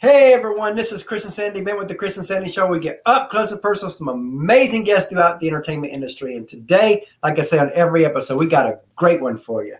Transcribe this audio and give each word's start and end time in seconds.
Hey 0.00 0.32
everyone, 0.32 0.76
this 0.76 0.92
is 0.92 1.02
Chris 1.02 1.26
and 1.26 1.34
Sandy. 1.34 1.60
Been 1.60 1.76
with 1.76 1.88
the 1.88 1.94
Chris 1.94 2.16
and 2.16 2.24
Sandy 2.24 2.48
Show. 2.48 2.66
We 2.66 2.78
get 2.78 3.02
up 3.04 3.28
close 3.28 3.52
and 3.52 3.60
personal, 3.60 3.88
with 3.88 3.96
some 3.96 4.08
amazing 4.08 4.84
guests 4.84 5.10
throughout 5.10 5.40
the 5.40 5.48
entertainment 5.48 5.92
industry. 5.92 6.36
And 6.36 6.48
today, 6.48 7.04
like 7.22 7.38
I 7.38 7.42
say 7.42 7.58
on 7.58 7.70
every 7.74 8.06
episode, 8.06 8.38
we 8.38 8.46
got 8.46 8.64
a 8.64 8.80
great 8.96 9.20
one 9.20 9.36
for 9.36 9.62
you. 9.62 9.76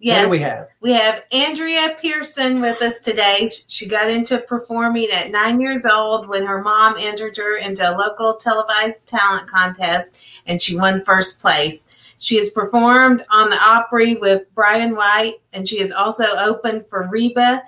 Yes, 0.00 0.28
we 0.28 0.40
have? 0.40 0.66
we 0.80 0.90
have 0.90 1.22
Andrea 1.30 1.94
Pearson 2.00 2.60
with 2.60 2.82
us 2.82 2.98
today. 2.98 3.48
She 3.68 3.86
got 3.86 4.10
into 4.10 4.38
performing 4.38 5.08
at 5.12 5.30
nine 5.30 5.60
years 5.60 5.86
old 5.86 6.26
when 6.26 6.44
her 6.44 6.60
mom 6.60 6.96
entered 6.98 7.36
her 7.36 7.58
into 7.58 7.88
a 7.88 7.94
local 7.96 8.38
televised 8.38 9.06
talent 9.06 9.46
contest, 9.46 10.18
and 10.46 10.60
she 10.60 10.76
won 10.76 11.04
first 11.04 11.40
place. 11.40 11.86
She 12.18 12.38
has 12.38 12.50
performed 12.50 13.24
on 13.30 13.50
the 13.50 13.62
Opry 13.62 14.16
with 14.16 14.52
Bryan 14.52 14.96
White, 14.96 15.36
and 15.52 15.68
she 15.68 15.78
has 15.78 15.92
also 15.92 16.24
opened 16.38 16.86
for 16.90 17.08
Reba 17.08 17.62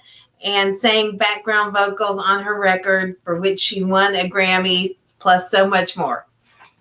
and 0.45 0.77
sang 0.77 1.17
background 1.17 1.73
vocals 1.75 2.19
on 2.19 2.43
her 2.43 2.59
record, 2.59 3.17
for 3.25 3.41
which 3.41 3.61
she 3.61 3.83
won 3.83 4.15
a 4.15 4.29
Grammy, 4.29 4.97
plus 5.19 5.51
so 5.51 5.67
much 5.67 5.97
more. 5.97 6.27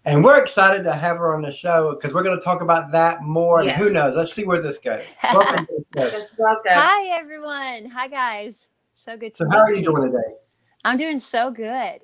And 0.04 0.24
we're 0.24 0.42
excited 0.42 0.84
to 0.84 0.94
have 0.94 1.18
her 1.18 1.36
on 1.36 1.44
the 1.44 1.52
show 1.52 1.94
because 1.94 2.12
we're 2.14 2.24
going 2.24 2.38
to 2.38 2.44
talk 2.44 2.62
about 2.62 2.92
that 2.92 3.22
more. 3.22 3.62
And 3.62 3.70
who 3.72 3.92
knows? 3.92 4.16
Let's 4.16 4.34
see 4.34 4.46
where 4.46 4.60
this 4.60 4.80
goes. 4.80 5.16
Welcome 5.24 5.68
to 5.68 5.86
the 5.94 6.10
show. 6.10 6.18
Yes, 6.18 6.32
welcome. 6.38 6.72
Hi 6.74 7.08
everyone. 7.10 7.86
Hi 7.86 8.08
guys. 8.08 8.70
So 8.94 9.16
good 9.16 9.36
to 9.36 9.38
So, 9.38 9.46
meet 9.46 9.54
how 9.54 9.60
are 9.62 9.72
you 9.72 9.80
you. 9.80 9.86
doing 9.86 10.12
today? 10.12 10.34
I'm 10.84 10.98
doing 10.98 11.20
so 11.20 11.52
good. 11.52 12.02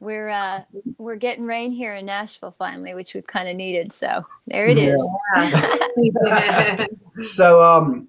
We're 0.00 0.30
uh 0.30 0.62
we're 0.96 1.16
getting 1.16 1.44
rain 1.44 1.70
here 1.70 1.94
in 1.96 2.06
Nashville 2.06 2.54
finally, 2.58 2.94
which 2.94 3.12
we've 3.12 3.26
kind 3.26 3.48
of 3.48 3.56
needed. 3.56 3.92
So 3.92 4.24
there 4.46 4.66
it 4.66 4.78
is. 4.78 5.02
Yeah. 5.36 6.86
So, 7.18 7.62
um, 7.62 8.08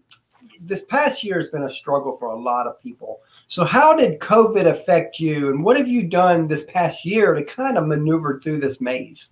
this 0.67 0.83
past 0.83 1.23
year 1.23 1.35
has 1.35 1.47
been 1.47 1.63
a 1.63 1.69
struggle 1.69 2.13
for 2.17 2.27
a 2.27 2.39
lot 2.39 2.67
of 2.67 2.81
people. 2.81 3.21
So, 3.47 3.63
how 3.63 3.95
did 3.95 4.19
COVID 4.19 4.65
affect 4.65 5.19
you, 5.19 5.49
and 5.49 5.63
what 5.63 5.77
have 5.77 5.87
you 5.87 6.07
done 6.07 6.47
this 6.47 6.63
past 6.63 7.05
year 7.05 7.33
to 7.33 7.43
kind 7.43 7.77
of 7.77 7.87
maneuver 7.87 8.39
through 8.39 8.59
this 8.59 8.81
maze? 8.81 9.29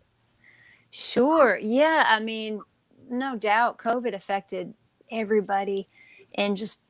Sure. 0.89 1.57
Yeah, 1.57 2.05
I 2.07 2.19
mean, 2.19 2.61
no 3.09 3.35
doubt 3.35 3.77
COVID 3.77 4.13
affected 4.13 4.73
everybody 5.11 5.87
and 6.35 6.57
just 6.57 6.81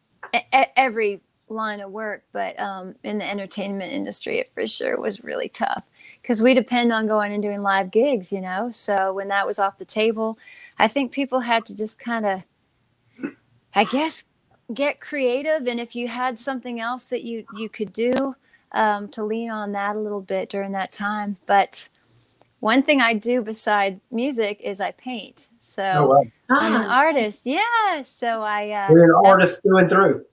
every 0.77 1.21
line 1.49 1.81
of 1.81 1.91
work, 1.91 2.23
but 2.31 2.59
um 2.59 2.95
in 3.03 3.17
the 3.17 3.29
entertainment 3.29 3.91
industry 3.91 4.39
it 4.39 4.51
for 4.53 4.65
sure 4.65 4.99
was 4.99 5.23
really 5.23 5.49
tough 5.49 5.85
because 6.21 6.41
we 6.41 6.53
depend 6.53 6.91
on 6.91 7.05
going 7.05 7.33
and 7.33 7.43
doing 7.43 7.61
live 7.61 7.91
gigs, 7.91 8.31
you 8.31 8.41
know. 8.41 8.71
So 8.71 9.13
when 9.13 9.27
that 9.27 9.45
was 9.45 9.59
off 9.59 9.77
the 9.77 9.85
table, 9.85 10.37
I 10.79 10.87
think 10.87 11.11
people 11.11 11.41
had 11.41 11.65
to 11.65 11.75
just 11.75 11.99
kind 11.99 12.25
of 12.25 12.43
I 13.75 13.83
guess 13.85 14.25
get 14.73 14.99
creative 15.01 15.67
and 15.67 15.79
if 15.79 15.95
you 15.95 16.07
had 16.07 16.37
something 16.37 16.79
else 16.79 17.09
that 17.09 17.23
you 17.23 17.45
you 17.57 17.69
could 17.69 17.91
do 17.93 18.35
um, 18.71 19.07
to 19.09 19.23
lean 19.23 19.49
on 19.51 19.71
that 19.73 19.95
a 19.95 19.99
little 19.99 20.21
bit 20.21 20.49
during 20.49 20.71
that 20.73 20.91
time. 20.91 21.37
But 21.45 21.89
one 22.59 22.81
thing 22.81 23.01
I 23.01 23.13
do 23.13 23.41
beside 23.41 23.99
music 24.09 24.61
is 24.61 24.79
I 24.79 24.91
paint. 24.91 25.49
So 25.59 25.83
Oh, 25.83 26.07
wow. 26.07 26.23
I'm 26.49 26.75
an 26.81 26.87
Ah, 26.87 26.99
artist. 26.99 27.45
Yeah. 27.45 28.03
So 28.05 28.41
I 28.41 28.71
uh, 28.71 28.91
You're 28.91 29.03
an 29.05 29.25
artist 29.25 29.61
through 29.61 29.77
and 29.79 29.89
through. 29.89 30.25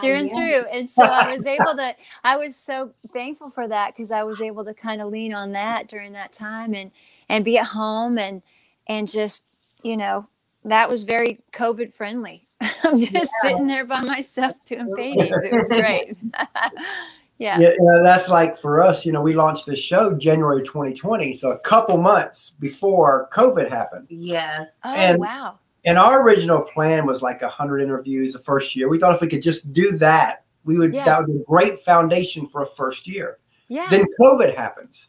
through 0.00 0.12
oh, 0.12 0.16
and 0.16 0.30
through. 0.32 0.64
And 0.72 0.88
so 0.88 1.02
I 1.02 1.34
was 1.34 1.44
able 1.44 1.74
to. 1.76 1.94
I 2.24 2.36
was 2.36 2.54
so 2.56 2.92
thankful 3.12 3.50
for 3.50 3.66
that 3.68 3.94
because 3.94 4.10
I 4.10 4.22
was 4.22 4.40
able 4.40 4.64
to 4.64 4.74
kind 4.74 5.02
of 5.02 5.10
lean 5.10 5.34
on 5.34 5.52
that 5.52 5.88
during 5.88 6.12
that 6.12 6.32
time 6.32 6.72
and 6.74 6.92
and 7.28 7.44
be 7.44 7.58
at 7.58 7.66
home 7.66 8.16
and 8.16 8.42
and 8.86 9.10
just 9.10 9.42
you 9.82 9.96
know 9.96 10.28
that 10.64 10.88
was 10.88 11.02
very 11.02 11.40
COVID 11.52 11.92
friendly. 11.92 12.45
I'm 12.84 12.98
just 12.98 13.32
sitting 13.42 13.66
there 13.66 13.84
by 13.84 14.00
myself 14.00 14.56
doing 14.64 14.92
paintings. 14.96 15.30
It 15.44 15.52
was 15.52 15.68
great. 15.68 16.16
yeah. 17.38 17.58
Yeah, 17.58 17.70
you 17.70 17.76
know, 17.80 18.02
that's 18.02 18.28
like 18.28 18.56
for 18.56 18.82
us, 18.82 19.04
you 19.04 19.12
know, 19.12 19.20
we 19.20 19.34
launched 19.34 19.66
this 19.66 19.78
show 19.78 20.14
January 20.14 20.62
2020, 20.62 21.32
so 21.34 21.50
a 21.50 21.58
couple 21.60 21.96
months 21.98 22.50
before 22.58 23.28
COVID 23.32 23.68
happened. 23.68 24.06
Yes. 24.08 24.78
Oh 24.84 24.90
And- 24.94 25.18
wow. 25.20 25.58
And 25.84 25.98
our 25.98 26.20
original 26.22 26.62
plan 26.62 27.06
was 27.06 27.22
like 27.22 27.42
100 27.42 27.78
interviews 27.80 28.32
the 28.32 28.40
first 28.40 28.74
year. 28.74 28.88
We 28.88 28.98
thought 28.98 29.14
if 29.14 29.20
we 29.20 29.28
could 29.28 29.40
just 29.42 29.72
do 29.72 29.92
that, 29.98 30.42
we 30.64 30.78
would 30.78 30.92
Yeah. 30.92 31.04
that 31.04 31.18
would 31.20 31.26
be 31.28 31.36
a 31.40 31.44
great 31.44 31.84
foundation 31.84 32.44
for 32.48 32.62
a 32.62 32.66
first 32.66 33.06
year. 33.06 33.38
Yeah. 33.68 33.86
Then 33.88 34.04
COVID 34.20 34.56
happens. 34.56 35.08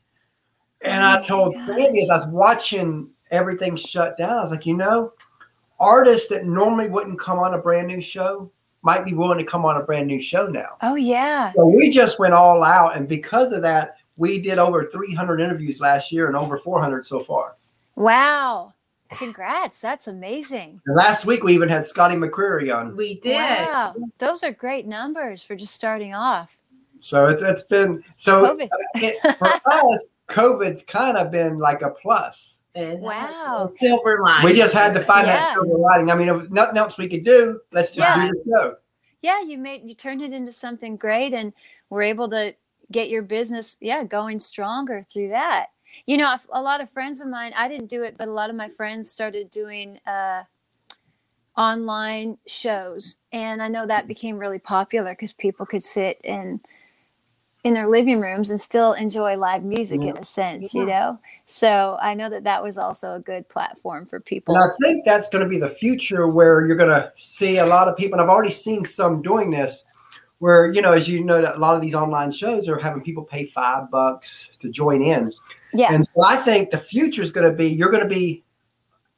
And 0.82 1.04
Oh 1.04 1.18
I 1.20 1.22
told 1.24 1.54
gosh. 1.56 1.66
Sandy 1.66 2.04
as 2.04 2.12
I 2.12 2.18
was 2.18 2.28
watching 2.28 3.10
everything 3.32 3.76
shut 3.76 4.20
down, 4.20 4.38
I 4.38 4.42
was 4.44 4.52
like, 4.52 4.68
you 4.68 4.78
know, 4.78 5.14
artists 5.80 6.28
that 6.30 6.46
normally 6.46 6.90
wouldn't 6.90 7.20
come 7.20 7.40
on 7.40 7.54
a 7.54 7.58
brand 7.58 7.88
new 7.88 8.02
show 8.02 8.52
might 8.82 9.06
be 9.06 9.14
willing 9.14 9.38
to 9.38 9.44
come 9.44 9.66
on 9.66 9.78
a 9.78 9.84
brand 9.84 10.08
new 10.08 10.20
show 10.20 10.48
now. 10.48 10.78
oh 10.82 10.96
yeah. 10.96 11.52
So 11.56 11.66
we 11.66 11.90
just 11.90 12.20
went 12.20 12.34
all 12.34 12.64
out, 12.64 12.96
and 12.96 13.08
because 13.08 13.52
of 13.52 13.62
that, 13.64 13.98
we 14.18 14.42
did 14.42 14.58
over 14.58 14.86
300 14.86 15.40
interviews 15.40 15.80
last 15.80 16.12
year 16.12 16.28
and 16.28 16.36
over 16.36 16.58
400 16.58 17.06
so 17.06 17.20
far. 17.20 17.56
Wow. 17.96 18.74
Congrats. 19.10 19.80
That's 19.80 20.08
amazing. 20.08 20.82
And 20.86 20.96
last 20.96 21.26
week 21.26 21.44
we 21.44 21.54
even 21.54 21.70
had 21.70 21.86
Scotty 21.86 22.16
McCreery 22.16 22.76
on. 22.76 22.96
We 22.96 23.20
did. 23.20 23.36
Wow. 23.36 23.96
Those 24.18 24.44
are 24.44 24.52
great 24.52 24.86
numbers 24.86 25.44
for 25.44 25.56
just 25.56 25.74
starting 25.74 26.14
off. 26.14 26.58
So 27.00 27.28
it's 27.28 27.42
it's 27.42 27.64
been 27.64 28.04
so 28.16 28.56
COVID. 28.56 28.70
it, 28.96 29.38
for 29.38 29.48
us, 29.72 30.14
COVID's 30.30 30.84
kind 30.84 31.16
of 31.16 31.32
been 31.32 31.60
like 31.60 31.84
a 31.84 31.92
plus. 31.92 32.57
It 32.78 33.00
Wow. 33.00 33.66
Silver 33.66 34.20
lining. 34.24 34.46
We 34.46 34.56
just 34.56 34.74
had 34.74 34.94
to 34.94 35.00
find 35.02 35.28
that 35.28 35.54
silver 35.54 35.78
lining. 35.78 36.12
I 36.12 36.16
mean, 36.16 36.30
if 36.30 36.50
nothing 36.52 36.78
else 36.78 36.98
we 36.98 37.08
could 37.08 37.24
do, 37.26 37.60
let's 37.72 37.96
just 37.96 38.08
Yeah. 38.08 38.28
do 38.28 38.32
the 38.32 38.44
show. 38.62 38.76
yeah 39.22 39.42
you 39.42 39.58
made 39.58 39.82
you 39.84 39.96
turned 39.96 40.22
it 40.22 40.32
into 40.32 40.52
something 40.52 40.96
great 40.96 41.34
and 41.34 41.52
we're 41.90 42.04
able 42.04 42.30
to 42.30 42.54
get 42.92 43.10
your 43.10 43.24
business 43.24 43.78
yeah 43.82 44.04
going 44.04 44.38
stronger 44.38 45.06
through 45.12 45.30
that 45.30 45.68
you 46.06 46.18
know 46.18 46.38
a 46.54 46.62
lot 46.62 46.82
of 46.82 46.90
friends 46.90 47.20
of 47.20 47.28
mine 47.28 47.52
i 47.58 47.68
didn't 47.68 47.88
do 47.88 48.04
it 48.04 48.16
but 48.16 48.28
a 48.28 48.32
lot 48.32 48.50
of 48.52 48.56
my 48.56 48.70
friends 48.70 49.10
started 49.10 49.50
doing 49.50 50.00
uh, 50.06 50.44
online 51.58 52.38
shows 52.46 53.18
and 53.32 53.62
i 53.62 53.68
know 53.68 53.88
that 53.88 54.08
became 54.08 54.38
really 54.38 54.60
popular 54.60 55.12
because 55.14 55.34
people 55.34 55.66
could 55.66 55.84
sit 55.84 56.22
in 56.24 56.62
in 57.68 57.74
their 57.74 57.88
living 57.88 58.22
rooms 58.22 58.50
and 58.50 58.60
still 58.60 58.94
enjoy 58.94 59.36
live 59.38 59.64
music 59.64 60.02
in 60.02 60.18
a 60.18 60.24
sense 60.24 60.74
you 60.74 60.86
know? 60.86 61.20
So 61.46 61.98
i 62.02 62.14
know 62.14 62.30
that 62.30 62.44
that 62.46 62.64
was 62.64 62.78
also 62.78 63.16
a 63.16 63.20
good 63.20 63.48
platform 63.50 64.06
for 64.06 64.20
people. 64.20 64.56
And 64.56 64.64
I 64.64 64.68
think 64.82 65.06
that's 65.06 65.30
going 65.30 65.44
to 65.44 65.50
be 65.50 65.58
the 65.58 65.70
future 65.70 66.28
where 66.28 66.66
you're 66.66 66.78
going 66.78 66.90
to 66.90 67.12
see 67.16 67.58
a 67.58 67.66
lot 67.66 67.88
of 67.88 67.98
people, 67.98 68.20
and 68.20 68.22
I've 68.22 68.34
already 68.34 68.52
seen 68.52 68.86
some 68.86 69.22
doing 69.22 69.50
this, 69.52 69.86
where, 70.40 70.72
you 70.72 70.82
know, 70.82 70.94
as 70.94 71.08
you 71.08 71.24
know, 71.24 71.42
that 71.42 71.56
a 71.56 71.60
lot 71.60 71.76
of 71.76 71.82
these 71.82 71.96
online 71.96 72.32
shows 72.32 72.70
are 72.70 72.78
having 72.78 73.02
people 73.02 73.24
pay 73.24 73.46
five 73.46 73.90
bucks 73.90 74.50
to 74.60 74.70
join 74.70 75.02
in. 75.02 75.32
yeah. 75.74 75.94
And 75.94 76.06
so 76.06 76.24
I 76.24 76.38
think 76.38 76.72
the 76.72 76.78
future 76.78 77.22
is 77.22 77.32
going 77.32 77.50
to 77.50 77.56
be 77.56 77.68
you're 77.68 77.92
going 77.92 78.04
to 78.04 78.10
be 78.10 78.44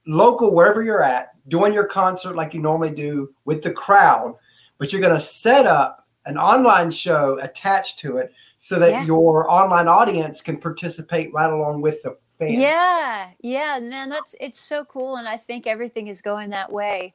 local 0.07 0.55
wherever 0.55 0.81
you're 0.81 1.03
at, 1.03 1.31
doing 1.49 1.73
your 1.73 1.85
concert 1.85 2.35
like 2.35 2.53
you 2.53 2.61
normally 2.61 2.91
do 2.91 3.33
with 3.45 3.61
the 3.61 3.71
crowd, 3.71 4.35
but 4.77 4.91
you're 4.91 5.01
going 5.01 5.13
to 5.13 5.19
set 5.19 5.65
up 5.65 5.98
an 6.25 6.37
online 6.37 6.91
show 6.91 7.39
attached 7.41 7.99
to 7.99 8.17
it 8.17 8.33
so 8.57 8.77
that 8.79 8.91
Yeah. 8.91 9.03
your 9.03 9.49
online 9.49 9.87
audience 9.87 10.41
can 10.41 10.57
participate 10.57 11.33
right 11.33 11.51
along 11.51 11.81
with 11.81 12.03
the 12.03 12.17
fans. 12.37 12.53
Yeah, 12.53 13.29
yeah, 13.41 13.79
man, 13.79 14.09
that's 14.09 14.35
it's 14.39 14.59
so 14.59 14.85
cool, 14.85 15.17
and 15.17 15.27
I 15.27 15.37
think 15.37 15.67
everything 15.67 16.07
is 16.07 16.21
going 16.21 16.49
that 16.51 16.71
way. 16.71 17.13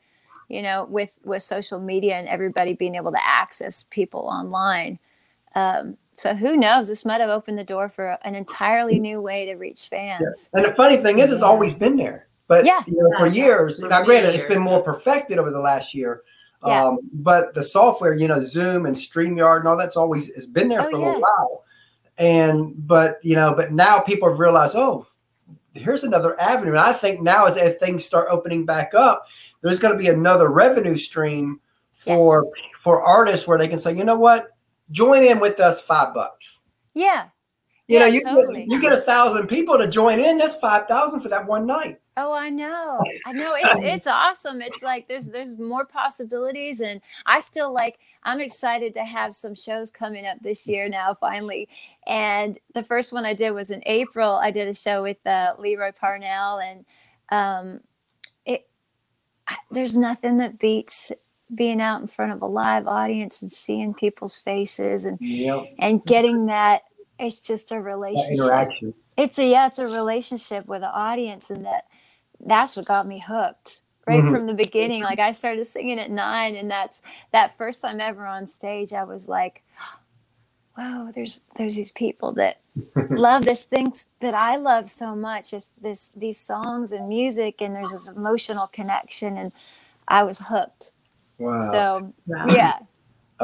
You 0.48 0.60
know, 0.62 0.84
with 0.90 1.10
with 1.24 1.42
social 1.42 1.80
media 1.80 2.16
and 2.16 2.28
everybody 2.28 2.74
being 2.74 2.96
able 2.96 3.12
to 3.12 3.26
access 3.26 3.84
people 3.84 4.20
online. 4.20 4.98
Um, 5.54 5.96
so 6.16 6.34
who 6.34 6.56
knows? 6.56 6.86
This 6.88 7.04
might 7.04 7.20
have 7.20 7.30
opened 7.30 7.58
the 7.58 7.64
door 7.64 7.88
for 7.88 8.18
an 8.22 8.34
entirely 8.34 8.98
new 8.98 9.20
way 9.20 9.46
to 9.46 9.54
reach 9.54 9.88
fans. 9.88 10.48
And 10.52 10.64
the 10.64 10.74
funny 10.74 10.98
thing 10.98 11.18
is, 11.18 11.32
it's 11.32 11.42
always 11.42 11.74
been 11.74 11.96
there. 11.96 12.28
But 12.46 12.66
Yeah. 12.66 12.82
you 12.86 12.94
know, 13.02 13.10
for 13.18 13.26
years, 13.26 13.80
for 13.80 13.88
now 13.88 14.00
many 14.00 14.06
granted, 14.06 14.34
it's 14.34 14.46
been 14.46 14.60
more 14.60 14.82
perfected 14.82 15.38
over 15.38 15.50
the 15.50 15.60
last 15.60 15.94
year. 15.94 16.22
Yeah. 16.66 16.84
Um, 16.84 16.98
but 17.12 17.54
the 17.54 17.62
software, 17.62 18.14
you 18.14 18.26
know, 18.28 18.40
Zoom 18.40 18.86
and 18.86 18.96
StreamYard 18.96 19.60
and 19.60 19.68
all 19.68 19.76
that's 19.76 19.96
always 19.96 20.34
has 20.34 20.46
been 20.46 20.68
there 20.68 20.80
Oh, 20.80 20.90
for 20.90 20.96
a 20.96 20.98
little 20.98 21.20
while. 21.20 21.64
And 22.18 22.74
but 22.86 23.18
you 23.22 23.34
know, 23.36 23.52
but 23.54 23.72
now 23.72 24.00
people 24.00 24.28
have 24.28 24.38
realized, 24.38 24.74
oh, 24.76 25.06
here's 25.74 26.04
another 26.04 26.40
avenue. 26.40 26.70
And 26.70 26.80
I 26.80 26.92
think 26.92 27.20
now 27.20 27.46
as 27.46 27.56
things 27.78 28.04
start 28.04 28.28
opening 28.30 28.64
back 28.64 28.94
up, 28.94 29.26
there's 29.60 29.78
going 29.80 29.92
to 29.92 29.98
be 29.98 30.08
another 30.08 30.48
revenue 30.48 30.96
stream 30.96 31.60
for 31.94 32.44
Yes. 32.44 32.64
for 32.82 33.02
artists 33.02 33.46
where 33.48 33.58
they 33.58 33.68
can 33.68 33.78
say, 33.78 33.92
you 33.92 34.04
know 34.04 34.18
what, 34.18 34.50
join 34.90 35.22
in 35.24 35.40
with 35.40 35.58
us 35.60 35.80
five 35.80 36.14
bucks. 36.14 36.60
Yeah. 36.94 37.26
You 37.86 37.98
know, 37.98 38.06
you 38.06 38.22
totally. 38.22 38.64
get 38.66 38.70
you 38.70 38.80
get 38.80 38.92
a 38.92 39.02
thousand 39.02 39.46
people 39.46 39.76
to 39.76 39.86
join 39.86 40.18
in. 40.18 40.38
That's 40.38 40.54
five 40.54 40.86
thousand 40.86 41.20
for 41.20 41.28
that 41.28 41.46
one 41.46 41.66
night. 41.66 42.00
Oh, 42.16 42.32
I 42.32 42.48
know. 42.48 43.02
I 43.26 43.32
know 43.32 43.54
it's 43.58 43.80
it's 43.82 44.06
awesome. 44.06 44.62
It's 44.62 44.82
like 44.82 45.08
there's 45.08 45.28
there's 45.28 45.58
more 45.58 45.84
possibilities 45.84 46.80
and 46.80 47.00
I 47.26 47.40
still 47.40 47.72
like 47.72 47.98
I'm 48.22 48.40
excited 48.40 48.94
to 48.94 49.04
have 49.04 49.34
some 49.34 49.54
shows 49.54 49.90
coming 49.90 50.26
up 50.26 50.38
this 50.40 50.66
year 50.66 50.88
now 50.88 51.14
finally. 51.14 51.68
And 52.06 52.58
the 52.72 52.84
first 52.84 53.12
one 53.12 53.26
I 53.26 53.34
did 53.34 53.50
was 53.50 53.70
in 53.70 53.82
April. 53.84 54.36
I 54.36 54.50
did 54.50 54.68
a 54.68 54.74
show 54.74 55.02
with 55.02 55.26
uh, 55.26 55.54
Lee 55.58 55.76
Roy 55.76 55.92
Parnell 55.92 56.60
and 56.60 56.84
um 57.30 57.80
it 58.46 58.66
I, 59.48 59.56
there's 59.70 59.96
nothing 59.96 60.38
that 60.38 60.58
beats 60.58 61.10
being 61.54 61.80
out 61.80 62.00
in 62.00 62.06
front 62.06 62.32
of 62.32 62.40
a 62.42 62.46
live 62.46 62.86
audience 62.86 63.42
and 63.42 63.52
seeing 63.52 63.92
people's 63.92 64.36
faces 64.36 65.04
and 65.04 65.18
Yep. 65.20 65.64
and 65.80 66.04
getting 66.06 66.46
that 66.46 66.82
it's 67.26 67.40
just 67.40 67.72
a 67.72 67.80
That 68.12 68.26
relationship 68.30 68.32
interaction. 68.32 68.94
it's 69.18 69.38
a 69.38 69.46
yeah 69.46 69.68
it's 69.68 69.80
a 69.80 69.88
relationship 69.88 70.66
with 70.66 70.82
the 70.82 70.92
audience 70.92 71.50
and 71.50 71.66
that 71.66 71.84
that's 72.46 72.76
what 72.76 72.86
got 72.86 73.06
me 73.08 73.20
hooked 73.26 73.82
right 74.06 74.26
Mhm. 74.26 74.30
from 74.30 74.46
the 74.48 74.54
beginning 74.54 75.02
like 75.02 75.20
i 75.20 75.32
started 75.32 75.66
singing 75.66 76.00
at 76.00 76.10
nine 76.10 76.56
and 76.56 76.70
that's 76.70 77.02
that 77.32 77.56
first 77.58 77.82
time 77.82 78.00
ever 78.00 78.26
on 78.26 78.46
stage 78.46 78.92
i 78.94 79.04
was 79.04 79.28
like 79.28 79.64
whoa 80.76 81.10
there's 81.14 81.42
there's 81.56 81.76
these 81.76 81.92
people 81.92 82.32
that 82.32 82.60
love 83.14 83.44
this 83.44 83.64
things 83.64 84.08
that 84.20 84.34
i 84.34 84.56
love 84.56 84.90
so 84.90 85.16
much 85.16 85.52
it's 85.54 85.70
this 85.70 86.10
these 86.16 86.38
songs 86.40 86.92
and 86.92 87.08
music 87.08 87.62
and 87.62 87.76
there's 87.76 87.92
this 87.92 88.08
emotional 88.08 88.68
connection 88.68 89.38
and 89.38 89.52
i 90.08 90.22
was 90.24 90.40
hooked 90.48 90.92
Wow. 91.38 91.58
so 91.58 92.14
Wow. 92.26 92.46
yeah 92.46 92.78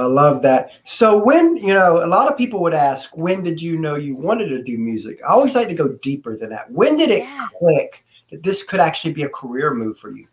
I 0.01 0.07
love 0.07 0.43
that. 0.43 0.81
So 0.85 1.23
when, 1.23 1.57
you 1.57 1.75
know, 1.75 2.05
a 2.05 2.07
lot 2.07 2.31
of 2.31 2.37
people 2.37 2.61
would 2.63 2.75
ask, 2.75 3.17
when 3.17 3.43
did 3.43 3.61
you 3.61 3.79
know 3.79 3.97
you 3.97 4.17
wanted 4.17 4.49
to 4.49 4.63
do 4.63 4.79
music? 4.79 5.21
I 5.25 5.33
always 5.33 5.55
like 5.55 5.69
to 5.69 5.75
go 5.75 5.89
deeper 5.89 6.37
than 6.37 6.51
that. 6.51 6.71
When 6.71 6.97
did 6.97 7.11
it 7.11 7.23
Yeah. 7.23 7.47
click 7.59 8.05
that 8.31 8.43
this 8.43 8.63
could 8.63 8.81
actually 8.81 9.13
be 9.13 9.23
a 9.23 9.29
career 9.29 9.75
move 9.75 9.99
for 9.99 10.11
you? 10.11 10.27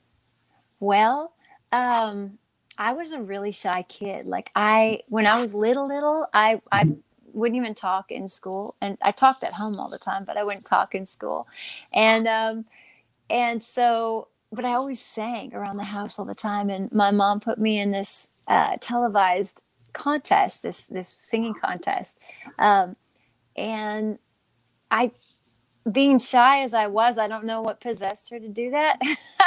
Well, 0.79 1.33
um, 1.71 2.37
I 2.77 2.93
was 2.93 3.11
a 3.11 3.21
really 3.21 3.51
shy 3.51 3.83
kid. 3.83 4.25
Like 4.25 4.51
I, 4.55 4.99
when 5.07 5.25
I 5.25 5.39
was 5.39 5.53
little, 5.53 5.87
little, 5.87 6.27
I, 6.33 6.61
I 6.71 6.85
wouldn't 7.33 7.57
even 7.57 7.75
talk 7.75 8.11
in 8.11 8.27
school, 8.29 8.75
and 8.81 8.97
I 9.01 9.11
talked 9.11 9.43
at 9.43 9.53
home 9.53 9.79
all 9.79 9.89
the 9.89 9.99
time, 9.99 10.25
but 10.25 10.37
I 10.37 10.43
wouldn't 10.43 10.65
talk 10.65 10.95
in 10.95 11.05
school, 11.05 11.47
and 11.93 12.27
um, 12.27 12.65
and 13.29 13.63
so, 13.63 14.29
but 14.51 14.65
I 14.65 14.73
always 14.73 14.99
sang 14.99 15.53
around 15.53 15.77
the 15.77 15.83
house 15.83 16.17
all 16.17 16.25
the 16.25 16.35
time, 16.35 16.69
and 16.69 16.91
my 16.91 17.11
mom 17.11 17.39
put 17.39 17.59
me 17.59 17.79
in 17.79 17.91
this 17.91 18.27
uh, 18.47 18.77
televised 18.79 19.63
contest, 19.93 20.63
this 20.63 20.85
this 20.85 21.09
singing 21.09 21.53
contest, 21.53 22.19
um, 22.59 22.95
and 23.55 24.19
I. 24.91 25.11
Being 25.89 26.19
shy 26.19 26.63
as 26.63 26.73
I 26.73 26.87
was, 26.87 27.17
I 27.17 27.29
don't 27.29 27.45
know 27.45 27.61
what 27.61 27.79
possessed 27.79 28.29
her 28.31 28.39
to 28.41 28.49
do 28.49 28.71
that. 28.71 28.99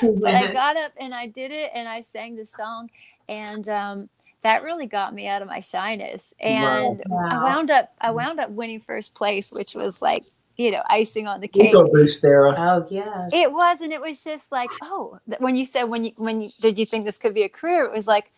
but 0.00 0.34
I 0.34 0.52
got 0.52 0.76
up 0.76 0.92
and 0.96 1.14
I 1.14 1.26
did 1.26 1.50
it 1.50 1.70
and 1.74 1.88
I 1.88 2.00
sang 2.00 2.36
the 2.36 2.46
song 2.46 2.90
and 3.28 3.68
um, 3.68 4.08
that 4.42 4.62
really 4.62 4.86
got 4.86 5.14
me 5.14 5.26
out 5.26 5.42
of 5.42 5.48
my 5.48 5.60
shyness 5.60 6.32
and 6.40 7.02
I 7.30 7.42
wound 7.42 7.70
up 7.70 7.92
I 8.00 8.10
wound 8.10 8.40
up 8.40 8.50
winning 8.50 8.80
first 8.80 9.14
place 9.14 9.50
which 9.50 9.74
was 9.74 10.00
like 10.00 10.24
you 10.56 10.70
know 10.70 10.82
icing 10.88 11.26
on 11.26 11.40
the 11.40 11.48
cake 11.48 11.70
Ego 11.70 11.88
boost 11.92 12.22
there. 12.22 12.46
Oh 12.46 12.86
yes. 12.90 13.30
it 13.32 13.52
was 13.52 13.80
and 13.80 13.92
it 13.92 14.00
was 14.00 14.22
just 14.22 14.52
like 14.52 14.70
oh 14.82 15.18
when 15.38 15.56
you 15.56 15.66
said 15.66 15.84
when 15.84 16.04
you 16.04 16.12
when 16.16 16.40
you 16.40 16.50
did 16.60 16.78
you 16.78 16.86
think 16.86 17.04
this 17.04 17.18
could 17.18 17.34
be 17.34 17.42
a 17.42 17.48
career 17.48 17.84
it 17.84 17.92
was 17.92 18.06
like 18.06 18.30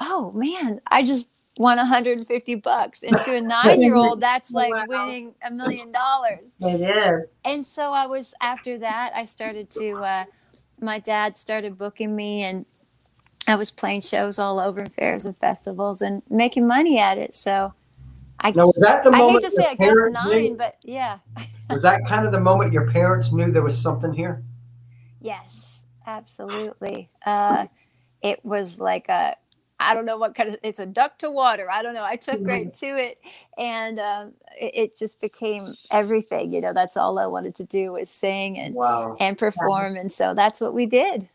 oh 0.00 0.32
man 0.32 0.80
I 0.86 1.02
just 1.02 1.30
won 1.58 1.76
150 1.76 2.54
bucks 2.56 3.02
and 3.02 3.20
to 3.22 3.36
a 3.36 3.40
nine 3.42 3.80
year 3.80 3.94
old 3.94 4.20
that's 4.22 4.52
like 4.52 4.72
Wow. 4.72 4.84
winning 4.88 5.34
a 5.42 5.50
million 5.50 5.92
dollars 5.92 6.56
It 6.60 6.80
is. 6.80 7.30
and 7.44 7.64
so 7.64 7.92
I 7.92 8.06
was 8.06 8.34
after 8.40 8.78
that 8.78 9.12
I 9.14 9.24
started 9.24 9.68
to 9.70 9.92
uh, 9.98 10.24
my 10.80 10.98
dad 10.98 11.36
started 11.36 11.76
booking 11.76 12.16
me 12.16 12.42
and 12.42 12.64
I 13.46 13.56
was 13.56 13.70
playing 13.70 14.02
shows 14.02 14.38
all 14.38 14.60
over 14.60 14.86
fairs 14.86 15.24
and 15.24 15.36
festivals 15.38 16.02
and 16.02 16.22
making 16.30 16.66
money 16.68 16.98
at 16.98 17.18
it. 17.18 17.34
So 17.34 17.72
I 18.38 18.52
Now, 18.52 18.66
was 18.66 18.80
that 18.82 19.02
the 19.02 19.10
I 19.10 19.18
hate 19.28 19.42
to 19.42 19.50
say 19.50 19.66
I 19.66 19.74
guess 19.74 19.94
nine, 20.12 20.42
knew? 20.42 20.56
but 20.56 20.76
yeah. 20.82 21.18
Was 21.68 21.82
that 21.82 22.00
kind 22.06 22.26
of 22.26 22.32
the 22.32 22.40
moment 22.40 22.72
your 22.72 22.90
parents 22.90 23.32
knew 23.32 23.50
there 23.50 23.62
was 23.62 23.80
something 23.80 24.12
here? 24.12 24.42
Yes, 25.20 25.86
absolutely. 26.06 27.10
Uh, 27.24 27.66
it 28.22 28.44
was 28.44 28.80
like 28.80 29.08
a, 29.08 29.36
I 29.80 29.94
don't 29.94 30.04
know 30.04 30.18
what 30.18 30.34
kind 30.34 30.50
of, 30.50 30.56
it's 30.62 30.78
a 30.78 30.86
duck 30.86 31.18
to 31.18 31.30
water. 31.30 31.68
I 31.70 31.82
don't 31.82 31.94
know. 31.94 32.04
I 32.04 32.16
took 32.16 32.46
right 32.46 32.72
to 32.74 32.86
it 32.86 33.18
and 33.58 33.98
um, 33.98 34.32
it, 34.60 34.72
it 34.74 34.96
just 34.96 35.20
became 35.20 35.74
everything. 35.90 36.52
You 36.52 36.60
know, 36.60 36.72
that's 36.72 36.96
all 36.96 37.18
I 37.18 37.26
wanted 37.26 37.54
to 37.56 37.64
do 37.64 37.92
was 37.92 38.10
sing 38.10 38.58
and, 38.58 38.74
Wow. 38.74 39.16
and 39.18 39.36
perform. 39.38 39.96
And 39.96 40.12
so 40.12 40.34
that's 40.34 40.60
what 40.60 40.74
we 40.74 40.86
did. 40.86 41.28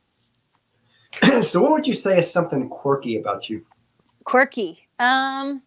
so, 1.41 1.61
what 1.61 1.71
would 1.71 1.87
you 1.87 1.93
say 1.93 2.17
is 2.17 2.29
something 2.29 2.69
quirky 2.69 3.17
about 3.17 3.49
you? 3.49 3.65
Quirky. 4.25 4.87
Um, 4.99 5.61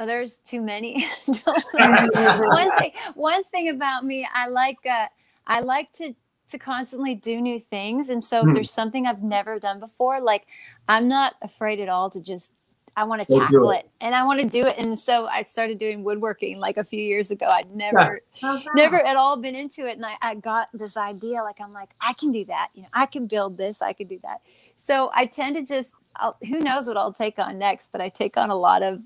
oh, 0.00 0.06
there's 0.06 0.38
too 0.38 0.60
many. 0.60 1.06
one 1.76 2.70
thing, 2.78 2.92
one 3.14 3.44
thing 3.44 3.68
about 3.68 4.04
me, 4.04 4.28
I 4.34 4.48
like, 4.48 4.78
uh, 4.90 5.06
I 5.46 5.60
like 5.60 5.92
to 5.94 6.14
to 6.48 6.58
constantly 6.58 7.14
do 7.14 7.40
new 7.40 7.58
things, 7.58 8.10
and 8.10 8.22
so 8.22 8.42
if 8.42 8.48
Hmm. 8.48 8.52
there's 8.52 8.70
something 8.70 9.06
I've 9.06 9.22
never 9.22 9.58
done 9.58 9.80
before, 9.80 10.20
like 10.20 10.46
I'm 10.88 11.08
not 11.08 11.34
afraid 11.42 11.80
at 11.80 11.88
all 11.88 12.10
to 12.10 12.20
just. 12.22 12.54
I 12.94 13.04
want 13.04 13.22
to 13.22 13.28
Go 13.28 13.38
tackle 13.38 13.70
it. 13.70 13.78
it. 13.86 13.90
and 14.02 14.14
I 14.14 14.22
want 14.24 14.40
to 14.40 14.46
do 14.46 14.66
it, 14.66 14.74
and 14.76 14.98
so 14.98 15.24
I 15.26 15.44
started 15.44 15.78
doing 15.78 16.04
woodworking 16.04 16.58
like 16.58 16.76
a 16.76 16.84
few 16.84 17.00
years 17.00 17.30
ago. 17.30 17.46
I'd 17.46 17.74
never, 17.74 18.20
Oh, 18.42 18.56
wow. 18.56 18.62
never 18.74 19.00
at 19.00 19.16
all 19.16 19.38
been 19.38 19.54
into 19.54 19.86
it, 19.86 19.96
and 19.96 20.04
I, 20.04 20.16
I 20.20 20.34
got 20.34 20.68
this 20.74 20.98
idea. 20.98 21.42
Like 21.42 21.58
I'm 21.58 21.72
like, 21.72 21.88
I 22.02 22.12
can 22.12 22.32
do 22.32 22.44
that. 22.46 22.68
You 22.74 22.82
know, 22.82 22.88
I 22.92 23.06
can 23.06 23.26
build 23.26 23.56
this. 23.56 23.80
I 23.80 23.94
can 23.94 24.08
do 24.08 24.18
that. 24.24 24.42
So 24.76 25.10
I 25.14 25.24
tend 25.24 25.56
to 25.56 25.62
just, 25.64 25.94
I'll, 26.16 26.36
who 26.46 26.58
knows 26.60 26.86
what 26.86 26.98
I'll 26.98 27.14
take 27.14 27.38
on 27.38 27.58
next, 27.58 27.92
but 27.92 28.02
I 28.02 28.10
take 28.10 28.36
on 28.36 28.50
a 28.50 28.54
lot 28.56 28.82
of 28.82 29.00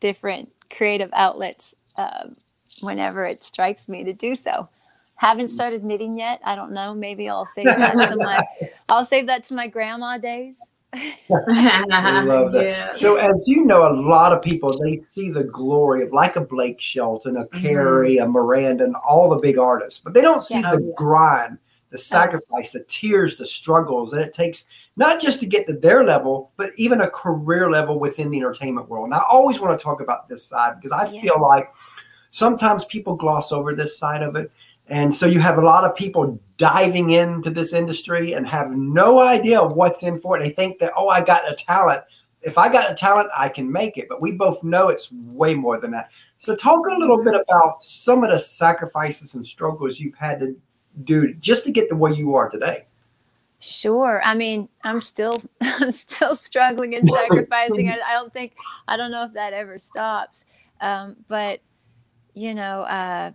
different 0.00 0.50
creative 0.74 1.10
outlets 1.12 1.74
um, 1.96 2.34
whenever 2.80 3.26
it 3.26 3.44
strikes 3.44 3.90
me 3.90 4.04
to 4.04 4.14
do 4.14 4.36
so. 4.36 4.70
Haven't 5.16 5.50
started 5.50 5.84
knitting 5.84 6.18
yet. 6.18 6.40
I 6.44 6.54
don't 6.54 6.72
know. 6.72 6.94
Maybe 6.94 7.28
I'll 7.28 7.44
save 7.44 7.66
that 7.66 7.92
to 8.08 8.16
my, 8.16 8.42
I'll 8.88 9.04
save 9.04 9.26
that 9.26 9.44
to 9.44 9.54
my 9.54 9.66
grandma 9.66 10.16
days. 10.16 10.58
I 10.94 12.22
love 12.24 12.52
that. 12.52 12.64
Yeah. 12.66 12.90
So, 12.92 13.16
as 13.16 13.46
you 13.46 13.64
know, 13.64 13.82
a 13.90 13.92
lot 13.92 14.32
of 14.32 14.42
people 14.42 14.78
they 14.82 15.00
see 15.00 15.30
the 15.30 15.44
glory 15.44 16.02
of 16.02 16.12
like 16.12 16.36
a 16.36 16.40
Blake 16.40 16.80
Shelton, 16.80 17.36
a 17.36 17.44
Mm-hmm. 17.46 18.22
A 18.22 18.26
Miranda, 18.28 18.84
and 18.84 18.96
all 18.96 19.28
the 19.28 19.36
big 19.38 19.58
artists, 19.58 20.00
but 20.00 20.14
they 20.14 20.22
don't 20.22 20.42
see 20.42 20.60
Yeah. 20.60 20.70
the 20.72 20.76
Oh, 20.78 20.86
yes. 20.86 20.94
grind, 20.96 21.58
the 21.90 21.98
sacrifice, 21.98 22.72
the 22.72 22.84
tears, 22.88 23.36
the 23.36 23.46
struggles 23.46 24.10
that 24.10 24.20
it 24.22 24.32
takes 24.34 24.66
not 24.96 25.20
just 25.20 25.38
to 25.40 25.46
get 25.46 25.66
to 25.68 25.74
their 25.74 26.04
level, 26.04 26.50
but 26.56 26.70
even 26.76 27.02
a 27.02 27.10
career 27.10 27.70
level 27.70 28.00
within 28.00 28.30
the 28.30 28.38
entertainment 28.38 28.88
world. 28.88 29.04
And 29.06 29.14
I 29.14 29.22
always 29.30 29.60
want 29.60 29.78
to 29.78 29.82
talk 29.82 30.00
about 30.00 30.26
this 30.28 30.44
side 30.44 30.74
because 30.80 30.90
I 30.92 31.08
Yeah. 31.10 31.20
feel 31.20 31.40
like 31.40 31.72
sometimes 32.30 32.84
people 32.86 33.14
gloss 33.14 33.52
over 33.52 33.74
this 33.74 33.96
side 33.98 34.22
of 34.22 34.36
it. 34.36 34.50
And 34.88 35.12
so 35.12 35.26
you 35.26 35.40
have 35.40 35.58
a 35.58 35.62
lot 35.62 35.84
of 35.84 35.94
people 35.94 36.40
diving 36.56 37.10
into 37.10 37.50
this 37.50 37.72
industry 37.72 38.32
and 38.32 38.46
have 38.48 38.70
no 38.70 39.20
idea 39.20 39.62
what's 39.62 40.02
in 40.02 40.18
for 40.20 40.38
it. 40.38 40.42
They 40.42 40.50
think 40.50 40.78
that, 40.78 40.92
oh, 40.96 41.08
I 41.08 41.22
got 41.22 41.50
a 41.50 41.54
talent. 41.54 42.02
If 42.42 42.56
I 42.56 42.70
got 42.70 42.90
a 42.90 42.94
talent, 42.94 43.30
I 43.36 43.48
can 43.48 43.70
make 43.70 43.98
it. 43.98 44.08
But 44.08 44.22
we 44.22 44.32
both 44.32 44.62
know 44.64 44.88
it's 44.88 45.12
way 45.12 45.54
more 45.54 45.78
than 45.78 45.90
that. 45.90 46.10
So 46.36 46.56
talk 46.56 46.86
a 46.86 46.94
little 46.94 47.22
bit 47.22 47.34
about 47.34 47.82
some 47.82 48.24
of 48.24 48.30
the 48.30 48.38
sacrifices 48.38 49.34
and 49.34 49.44
struggles 49.44 50.00
you've 50.00 50.14
had 50.14 50.40
to 50.40 50.56
do 51.04 51.34
just 51.34 51.64
to 51.64 51.70
get 51.70 51.88
to 51.90 51.96
where 51.96 52.12
you 52.12 52.34
are 52.34 52.48
today. 52.48 52.86
Sure. 53.60 54.22
I 54.24 54.34
mean, 54.34 54.68
I'm 54.84 55.02
still, 55.02 55.42
I'm 55.60 55.90
still 55.90 56.34
struggling 56.34 56.94
and 56.94 57.08
sacrificing. 57.10 57.90
I, 57.90 57.98
I 58.08 58.12
don't 58.14 58.32
think, 58.32 58.56
I 58.86 58.96
don't 58.96 59.10
know 59.10 59.24
if 59.24 59.34
that 59.34 59.52
ever 59.52 59.78
stops. 59.78 60.46
Um, 60.80 61.16
but 61.26 61.60
you 62.34 62.54
know, 62.54 62.82
uh, 62.82 63.32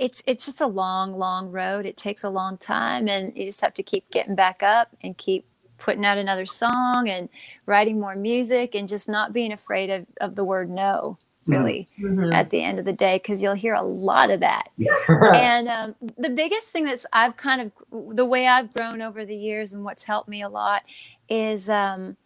it's 0.00 0.24
it's 0.26 0.46
just 0.46 0.62
a 0.62 0.68
long, 0.68 1.18
long 1.18 1.52
road. 1.52 1.86
It 1.86 1.96
takes 1.98 2.24
a 2.24 2.30
long 2.30 2.58
time, 2.58 3.08
and 3.08 3.36
you 3.36 3.46
just 3.46 3.62
have 3.62 3.74
to 3.76 3.84
keep 3.84 4.10
getting 4.10 4.34
back 4.36 4.64
up 4.64 4.96
and 5.02 5.16
keep 5.18 5.46
putting 5.78 6.06
out 6.06 6.18
another 6.18 6.46
song 6.46 7.08
and 7.08 7.28
writing 7.66 8.00
more 8.00 8.16
music 8.16 8.74
and 8.74 8.88
just 8.88 9.08
not 9.08 9.32
being 9.34 9.52
afraid 9.52 9.90
of, 9.90 10.06
of 10.20 10.36
the 10.36 10.44
word 10.44 10.70
no. 10.70 11.18
Really, 11.46 11.88
Mhm. 12.00 12.34
at 12.34 12.50
the 12.50 12.62
end 12.62 12.78
of 12.80 12.86
the 12.86 12.92
day, 12.94 13.16
because 13.16 13.42
you'll 13.42 13.54
hear 13.54 13.74
a 13.74 13.82
lot 13.82 14.30
of 14.30 14.40
that 14.40 14.70
and 15.34 15.68
um, 15.68 15.96
the 16.18 16.30
biggest 16.30 16.70
thing 16.70 16.84
that's 16.84 17.06
I've 17.12 17.36
kind 17.36 17.60
of 17.62 18.16
the 18.16 18.26
way 18.26 18.46
I've 18.46 18.72
grown 18.74 19.02
over 19.02 19.24
the 19.24 19.36
years 19.36 19.72
and 19.72 19.84
what's 19.84 20.04
helped 20.04 20.28
me 20.28 20.42
a 20.42 20.48
lot 20.48 20.82
is 21.28 21.68
um, 21.68 22.16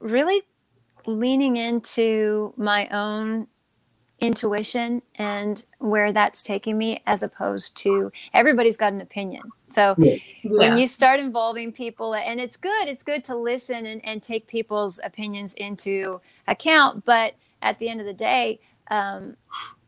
really 0.00 0.42
leaning 1.06 1.56
into 1.56 2.54
my 2.56 2.88
own 2.88 3.48
intuition 4.22 5.02
and 5.16 5.66
where 5.78 6.12
that's 6.12 6.42
taking 6.44 6.78
me 6.78 7.02
as 7.06 7.24
opposed 7.24 7.76
to 7.76 8.10
everybody's 8.32 8.76
got 8.76 8.92
an 8.92 9.00
opinion 9.00 9.42
so 9.66 9.96
Yeah. 9.98 10.16
when 10.44 10.78
you 10.78 10.86
start 10.86 11.18
involving 11.18 11.72
people 11.72 12.14
and 12.14 12.40
it's 12.40 12.56
good 12.56 12.86
it's 12.88 13.02
good 13.02 13.24
to 13.24 13.34
listen 13.36 13.84
and, 13.84 14.00
and 14.04 14.22
take 14.22 14.46
people's 14.46 15.00
opinions 15.02 15.54
into 15.54 16.20
account 16.46 17.04
but 17.04 17.34
at 17.62 17.80
the 17.80 17.88
end 17.88 18.00
of 18.00 18.06
the 18.06 18.14
day 18.14 18.60
um, 18.92 19.36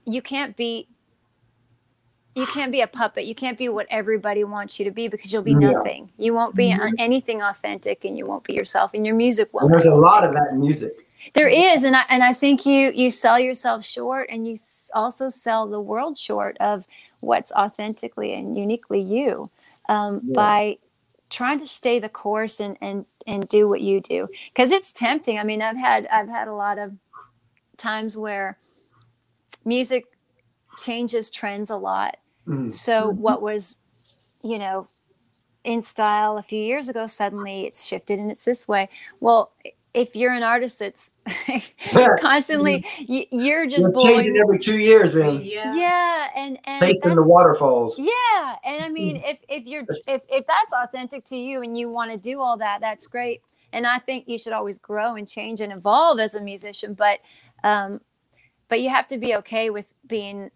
you 0.04 0.20
can't 0.20 0.56
be 0.56 0.88
you 2.34 2.46
can't 2.46 2.72
be 2.72 2.80
a 2.80 2.88
puppet 2.88 3.26
you 3.26 3.36
can't 3.36 3.56
be 3.56 3.68
what 3.68 3.86
everybody 3.88 4.42
wants 4.42 4.80
you 4.80 4.84
to 4.84 4.90
be 4.90 5.06
because 5.06 5.32
you'll 5.32 5.42
be 5.42 5.52
Yeah. 5.52 5.70
nothing 5.70 6.10
you 6.18 6.34
won't 6.34 6.56
be 6.56 6.72
Mhm. 6.72 6.92
anything 6.98 7.40
authentic 7.40 8.04
and 8.04 8.18
you 8.18 8.26
won't 8.26 8.42
be 8.42 8.52
yourself 8.52 8.94
and 8.94 9.06
your 9.06 9.14
music 9.14 9.50
And 9.52 9.70
won't 9.70 9.70
there's 9.70 9.86
a 9.86 9.94
lot 9.94 10.24
of 10.24 10.32
that 10.34 10.48
in 10.50 10.58
music. 10.58 11.03
There 11.32 11.48
is 11.48 11.82
and 11.84 11.96
I, 11.96 12.04
and 12.08 12.22
I 12.22 12.32
think 12.32 12.66
you 12.66 12.92
you 12.94 13.10
sell 13.10 13.38
yourself 13.38 13.84
short 13.84 14.28
and 14.30 14.46
you 14.46 14.56
also 14.94 15.28
sell 15.28 15.66
the 15.66 15.80
world 15.80 16.18
short 16.18 16.56
of 16.60 16.86
what's 17.20 17.50
authentically 17.52 18.34
and 18.34 18.56
uniquely 18.58 19.00
you 19.00 19.50
um, 19.88 20.20
Yeah. 20.24 20.34
by 20.34 20.78
trying 21.30 21.58
to 21.60 21.66
stay 21.66 21.98
the 21.98 22.08
course 22.08 22.60
and 22.60 22.76
and 22.80 23.06
and 23.26 23.48
do 23.48 23.68
what 23.68 23.80
you 23.80 24.00
do 24.00 24.28
because 24.52 24.70
it's 24.70 24.92
tempting. 24.92 25.38
I 25.38 25.44
mean, 25.44 25.62
I've 25.62 25.76
had 25.76 26.06
I've 26.08 26.28
had 26.28 26.48
a 26.48 26.54
lot 26.54 26.78
of 26.78 26.92
times 27.78 28.16
where 28.16 28.58
music 29.64 30.04
changes 30.76 31.30
trends 31.30 31.70
a 31.70 31.76
lot. 31.76 32.18
Mhm. 32.46 32.72
So 32.72 33.08
what 33.08 33.40
was, 33.40 33.80
you 34.42 34.58
know, 34.58 34.88
in 35.64 35.80
style 35.80 36.36
a 36.36 36.42
few 36.42 36.62
years 36.62 36.88
ago, 36.90 37.06
suddenly 37.06 37.64
it's 37.64 37.86
shifted 37.86 38.18
and 38.18 38.30
it's 38.30 38.44
this 38.44 38.68
way. 38.68 38.90
Well, 39.20 39.52
if 39.94 40.14
you're 40.16 40.32
an 40.32 40.42
artist 40.42 40.78
that's 40.80 41.12
constantly, 42.20 42.84
y- 43.08 43.26
you're 43.30 43.66
just 43.66 43.82
You're 43.82 43.92
changing 44.02 44.32
blowing. 44.34 44.40
every 44.44 44.58
two 44.58 44.78
years 44.78 45.14
and 45.14 45.42
Yeah. 45.42 45.74
Yeah, 45.74 46.28
and 46.36 46.58
and 46.64 46.80
facing 46.80 47.14
the 47.14 47.26
waterfalls. 47.26 47.98
yeah, 47.98 48.56
and 48.64 48.82
I 48.84 48.88
mean, 48.88 49.16
Mm. 49.16 49.30
if 49.30 49.38
if 49.48 49.66
you're 49.66 49.84
if 50.08 50.22
if 50.28 50.46
that's 50.46 50.72
authentic 50.72 51.24
to 51.26 51.36
you 51.36 51.62
and 51.62 51.76
you 51.78 51.88
want 51.88 52.10
to 52.10 52.16
do 52.18 52.40
all 52.40 52.56
that, 52.58 52.80
that's 52.80 53.06
great. 53.06 53.42
And 53.72 53.86
I 53.86 53.98
think 53.98 54.28
you 54.28 54.38
should 54.38 54.52
always 54.52 54.78
grow 54.78 55.14
and 55.14 55.26
change 55.28 55.60
and 55.60 55.72
evolve 55.72 56.18
as 56.20 56.34
a 56.34 56.40
musician, 56.40 56.94
but 56.94 57.20
um, 57.62 58.00
but 58.68 58.80
you 58.80 58.88
have 58.90 59.06
to 59.08 59.18
be 59.18 59.34
okay 59.36 59.70
with 59.70 59.86
being 60.06 60.50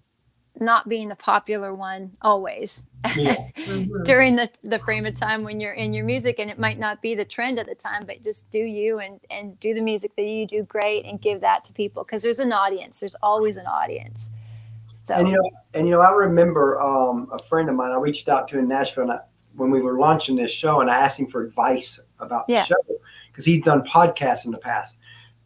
not 0.61 0.89
being 0.89 1.09
the 1.09 1.17
popular 1.17 1.75
one 1.75 2.11
always 2.23 2.87
Yeah. 3.17 3.37
Mhm. 3.59 4.05
during 4.05 4.37
the 4.37 4.51
the 4.63 4.79
frame 4.79 5.07
of 5.07 5.15
time 5.15 5.45
when 5.45 5.61
you're 5.61 5.73
in 5.73 5.93
your 5.93 6.05
music, 6.05 6.39
and 6.39 6.51
it 6.51 6.59
might 6.59 6.79
not 6.79 7.01
be 7.03 7.15
the 7.15 7.25
trend 7.25 7.59
at 7.59 7.67
the 7.67 7.75
time, 7.75 8.03
but 8.07 8.23
just 8.23 8.51
do 8.51 8.59
you 8.59 8.99
and 8.99 9.21
and 9.31 9.59
do 9.61 9.75
the 9.75 9.81
music 9.83 10.15
that 10.17 10.25
you 10.25 10.47
do 10.47 10.63
great 10.65 11.05
and 11.05 11.21
give 11.21 11.41
that 11.41 11.65
to 11.65 11.73
people 11.73 12.05
because 12.05 12.23
there's 12.23 12.39
an 12.39 12.53
audience. 12.53 13.01
There's 13.01 13.17
always 13.23 13.57
an 13.57 13.67
audience. 13.67 14.31
So 14.95 15.15
And 15.15 15.29
you 15.29 15.35
know, 15.37 15.51
and 15.75 15.87
you 15.87 15.93
know, 15.93 16.01
I 16.01 16.11
remember 16.13 16.81
um, 16.81 17.29
a 17.33 17.39
friend 17.39 17.69
of 17.69 17.75
mine. 17.77 17.93
I 17.93 17.97
reached 17.97 18.29
out 18.29 18.49
to 18.49 18.59
in 18.59 18.69
Nashville 18.69 19.05
and 19.05 19.13
I, 19.13 19.21
when 19.57 19.71
we 19.71 19.81
were 19.81 19.99
launching 19.99 20.37
this 20.37 20.51
show, 20.51 20.81
and 20.81 20.91
I 20.91 20.99
asked 20.99 21.19
him 21.19 21.27
for 21.29 21.43
advice 21.43 21.99
about 22.21 22.45
Yeah. 22.49 22.61
the 22.63 22.67
show 22.67 22.77
because 23.31 23.45
he's 23.47 23.63
done 23.63 23.83
podcasts 23.83 24.45
in 24.45 24.51
the 24.51 24.59
past. 24.59 24.97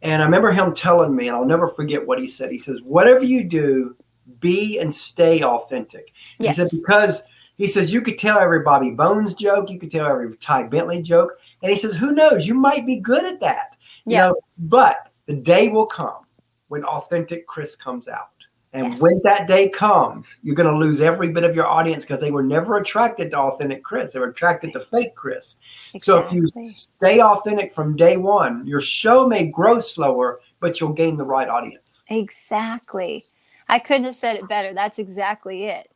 And 0.01 0.21
I 0.21 0.25
remember 0.25 0.51
him 0.51 0.73
telling 0.75 1.15
me, 1.15 1.27
and 1.29 1.37
I'll 1.37 1.45
never 1.45 1.67
forget 1.69 2.05
what 2.05 2.19
he 2.19 2.27
said. 2.27 2.51
He 2.51 2.59
says, 2.59 2.79
"Whatever 2.83 3.23
you 3.23 3.43
do, 3.45 3.95
be 4.39 4.79
and 4.79 4.93
stay 4.93 5.43
authentic." 5.43 6.11
yes, 6.39 6.57
He 6.57 6.63
said 6.65 6.79
because 6.85 7.23
he 7.55 7.67
says 7.67 7.93
you 7.93 8.01
could 8.01 8.17
tell 8.17 8.39
every 8.39 8.61
Bobby 8.61 8.91
Bones 8.91 9.35
joke, 9.35 9.69
you 9.69 9.79
could 9.79 9.91
tell 9.91 10.07
every 10.07 10.35
Ty 10.37 10.63
Bentli 10.69 11.03
joke, 11.03 11.37
and 11.61 11.71
he 11.71 11.77
says, 11.77 11.95
"Who 11.95 12.13
knows? 12.13 12.47
You 12.47 12.55
might 12.55 12.85
be 12.85 12.99
good 12.99 13.25
at 13.25 13.39
that." 13.41 13.77
You 14.05 14.13
Yeah. 14.13 14.27
know, 14.29 14.35
but 14.57 15.09
the 15.27 15.33
day 15.35 15.69
will 15.69 15.85
come 15.85 16.25
when 16.67 16.83
authentic 16.83 17.47
Chris 17.47 17.75
comes 17.75 18.07
out. 18.07 18.29
And 18.73 18.87
Yes. 18.93 19.01
when 19.01 19.21
that 19.23 19.47
day 19.47 19.69
comes, 19.69 20.35
you're 20.41 20.55
going 20.55 20.69
to 20.69 20.75
lose 20.75 20.99
every 20.99 21.29
bit 21.29 21.43
of 21.43 21.55
your 21.55 21.67
audience 21.67 22.03
because 22.03 22.19
they 22.19 22.31
were 22.31 22.41
never 22.41 22.77
attracted 22.77 23.29
to 23.29 23.37
authentic 23.37 23.83
Chris. 23.83 24.13
They 24.13 24.19
were 24.19 24.29
attracted 24.29 24.73
to 24.73 24.79
fake 24.79 25.13
Chris. 25.13 25.57
So 25.99 26.17
if 26.17 26.31
you 26.31 26.47
stay 26.73 27.21
authentic 27.21 27.75
from 27.75 27.95
day 27.95 28.17
one, 28.17 28.65
your 28.65 28.81
show 28.81 29.27
may 29.27 29.45
grow 29.45 29.79
slower, 29.79 30.39
but 30.59 30.81
you'll 30.81 30.93
gain 30.93 31.17
the 31.17 31.23
right 31.23 31.47
audience. 31.47 32.01
Exactly. 32.09 33.25
I 33.73 33.79
couldn't 33.79 34.03
have 34.03 34.13
said 34.13 34.35
it 34.35 34.47
better. 34.47 34.71
That's 34.71 34.99
exactly 34.99 35.65
it. 35.65 35.89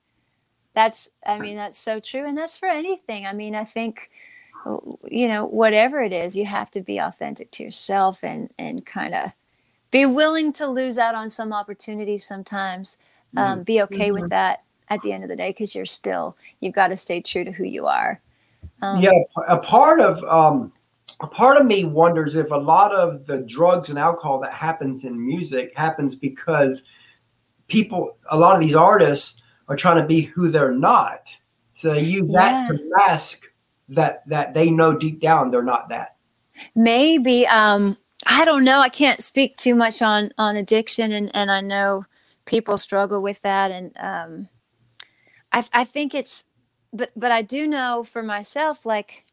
That's, 0.74 1.10
I 1.28 1.38
mean, 1.38 1.56
that's 1.56 1.78
so 1.78 2.00
true. 2.00 2.26
And 2.26 2.36
that's 2.36 2.58
for 2.58 2.68
anything. 2.68 3.28
I 3.28 3.34
mean, 3.34 3.54
I 3.54 3.66
think, 3.66 4.10
you 5.08 5.28
know, 5.28 5.46
whatever 5.46 6.02
it 6.02 6.12
is, 6.12 6.36
you 6.36 6.48
have 6.48 6.72
to 6.72 6.82
be 6.82 6.98
authentic 6.98 7.52
to 7.52 7.64
yourself 7.64 8.24
and, 8.24 8.50
and 8.58 8.84
kind 8.84 9.14
of 9.14 9.32
be 9.92 10.08
willing 10.08 10.52
to 10.54 10.66
lose 10.66 10.98
out 10.98 11.14
on 11.14 11.30
some 11.30 11.54
opportunities 11.54 12.26
sometimes. 12.26 12.98
Um, 13.36 13.62
be 13.62 13.84
okay 13.84 14.10
with 14.10 14.32
that 14.32 14.64
at 14.90 15.00
the 15.02 15.12
end 15.12 15.24
of 15.24 15.30
the 15.30 15.36
day 15.36 15.50
because 15.50 15.76
you're 15.76 15.86
still, 15.86 16.36
you've 16.62 16.74
got 16.74 16.88
to 16.88 16.98
stay 16.98 17.22
true 17.22 17.44
to 17.44 17.52
who 17.52 17.66
you 17.66 17.86
are. 17.86 18.20
Um, 18.82 19.00
yeah, 19.00 19.12
a 19.48 19.58
part 19.60 20.00
of 20.00 20.24
um, 20.24 20.74
a 21.20 21.28
part 21.28 21.62
of 21.62 21.68
me 21.68 21.84
wonders 21.84 22.34
if 22.34 22.50
a 22.50 22.58
lot 22.58 22.92
of 22.92 23.28
the 23.28 23.42
drugs 23.42 23.92
and 23.92 24.00
alcohol 24.00 24.40
that 24.40 24.54
happens 24.54 25.04
in 25.04 25.24
music 25.24 25.74
happens 25.76 26.16
because 26.16 26.84
people, 27.68 28.18
a 28.30 28.38
lot 28.38 28.56
of 28.56 28.62
these 28.62 28.76
artists 28.76 29.42
are 29.68 29.76
trying 29.76 30.02
to 30.02 30.08
be 30.08 30.22
who 30.22 30.50
they're 30.50 30.72
not, 30.72 31.38
so 31.74 31.94
they 31.94 32.02
use 32.02 32.32
that 32.32 32.64
Yeah. 32.70 32.76
to 32.76 32.80
mask 32.98 33.44
that 33.90 34.28
that 34.28 34.54
they 34.54 34.70
know 34.70 34.98
deep 34.98 35.20
down 35.22 35.50
they're 35.50 35.62
not 35.62 35.88
that. 35.90 36.16
maybe 36.76 37.48
um 37.48 37.96
i 38.26 38.44
don't 38.44 38.64
know 38.66 38.80
i 38.80 38.90
can't 38.90 39.22
speak 39.22 39.56
too 39.58 39.76
much 39.76 40.02
on 40.02 40.32
on 40.38 40.58
addiction 40.58 41.12
and 41.14 41.32
and 41.34 41.50
i 41.52 41.62
know 41.62 42.04
people 42.46 42.78
struggle 42.78 43.22
with 43.22 43.42
that 43.44 43.72
and 43.72 43.96
um 44.00 44.50
i 45.54 45.64
i 45.72 45.84
think 45.86 46.14
it's 46.14 46.46
but 46.92 47.12
but 47.16 47.32
i 47.32 47.42
do 47.42 47.66
know 47.68 48.04
for 48.04 48.24
myself 48.24 48.86
like 48.86 49.24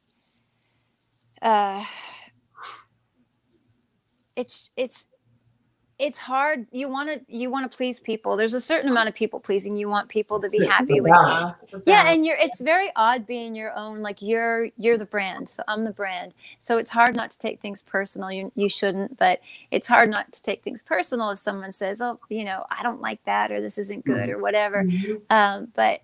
uh 1.43 1.83
it's 4.37 4.71
it's 4.77 5.07
it's 6.05 6.19
hard. 6.19 6.67
You 6.71 6.89
want 6.91 7.09
to 7.09 7.21
you 7.35 7.51
want 7.51 7.71
to 7.71 7.75
please 7.75 7.99
people. 7.99 8.37
There's 8.37 8.53
a 8.53 8.61
certain 8.61 8.91
amount 8.91 9.09
of 9.09 9.15
people 9.15 9.41
pleasing. 9.41 9.77
You 9.77 9.89
want 9.89 10.09
people 10.11 10.39
to 10.41 10.51
be 10.51 10.59
Yeah, 10.59 10.69
happy 10.71 11.01
with 11.01 11.13
you. 11.13 11.81
Yeah 11.87 12.11
and 12.11 12.27
you're 12.27 12.37
it's 12.39 12.61
very 12.61 12.91
odd 12.95 13.27
being 13.27 13.55
your 13.55 13.75
own 13.75 14.03
like 14.03 14.21
you're 14.21 14.69
you're 14.77 14.99
the 14.99 15.07
brand 15.07 15.49
so 15.49 15.63
i'm 15.67 15.85
the 15.85 15.93
brand. 15.93 16.35
So 16.59 16.77
it's 16.77 16.91
hard 16.91 17.17
not 17.17 17.31
to 17.31 17.39
take 17.39 17.61
things 17.61 17.81
personal. 17.83 18.31
You, 18.31 18.53
you 18.55 18.69
shouldn't 18.69 19.17
but 19.19 19.41
it's 19.71 19.89
hard 19.89 20.11
not 20.11 20.31
to 20.33 20.43
take 20.43 20.63
things 20.63 20.83
personal 20.83 21.31
if 21.31 21.39
someone 21.39 21.73
says 21.73 22.03
oh 22.03 22.21
you 22.29 22.45
know 22.45 22.67
i 22.71 22.83
don't 22.83 23.01
like 23.01 23.25
that 23.25 23.51
or 23.51 23.61
this 23.63 23.79
isn't 23.79 24.05
good 24.05 24.29
or 24.29 24.39
whatever. 24.39 24.85
Mhm. 24.85 25.23
um, 25.31 25.69
but 25.75 26.03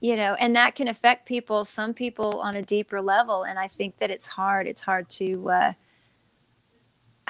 you 0.00 0.16
know 0.16 0.34
and 0.34 0.56
that 0.56 0.74
can 0.74 0.88
affect 0.88 1.26
people 1.26 1.64
some 1.64 1.92
people 1.92 2.40
on 2.40 2.56
a 2.56 2.62
deeper 2.62 3.02
level 3.02 3.42
and 3.42 3.58
i 3.58 3.68
think 3.68 3.98
that 3.98 4.10
it's 4.10 4.26
hard 4.26 4.66
it's 4.66 4.80
hard 4.80 5.08
to 5.10 5.50
uh, 5.50 5.72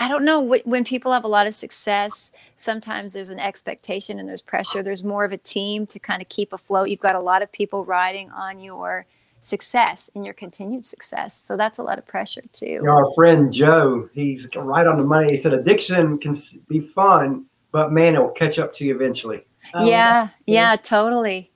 i 0.00 0.09
don't 0.09 0.25
know 0.25 0.40
when 0.40 0.85
people 0.85 1.12
have 1.12 1.25
a 1.25 1.28
lot 1.28 1.47
of 1.47 1.54
success 1.54 2.33
sometimes 2.57 3.12
there's 3.12 3.28
an 3.28 3.38
expectation 3.38 4.19
and 4.19 4.28
there's 4.28 4.42
pressure 4.42 4.83
there's 4.83 5.04
more 5.04 5.25
of 5.25 5.33
a 5.33 5.38
team 5.38 5.87
to 5.87 5.99
kind 5.99 6.21
of 6.21 6.28
keep 6.28 6.52
afloat 6.52 6.88
you've 6.88 6.99
got 6.99 7.14
a 7.14 7.21
lot 7.21 7.42
of 7.42 7.52
people 7.52 7.85
riding 7.85 8.30
on 8.33 8.59
your 8.59 9.07
success 9.42 10.11
and 10.14 10.25
your 10.25 10.35
continued 10.35 10.85
success 10.85 11.35
so 11.35 11.57
that's 11.57 11.78
a 11.78 11.83
lot 11.83 11.99
of 11.99 12.07
pressure 12.07 12.42
too 12.52 12.66
You 12.66 12.83
know, 12.83 12.92
our 12.92 13.12
friend 13.14 13.52
Joe, 13.52 14.09
he's 14.12 14.49
right 14.54 14.87
on 14.87 14.99
the 14.99 15.04
money. 15.04 15.30
He 15.30 15.37
said 15.38 15.54
addiction 15.54 16.19
can 16.19 16.35
be 16.69 16.80
fun, 16.80 17.47
but 17.73 17.90
man, 17.90 18.16
it 18.16 18.19
will 18.19 18.30
catch 18.30 18.59
up 18.59 18.73
to 18.75 18.85
you 18.85 18.95
eventually. 18.95 19.47
Oh, 19.75 19.88
yeah, 19.88 20.28
yeah. 20.47 20.73
yeah, 20.73 20.76
totally. 20.76 21.50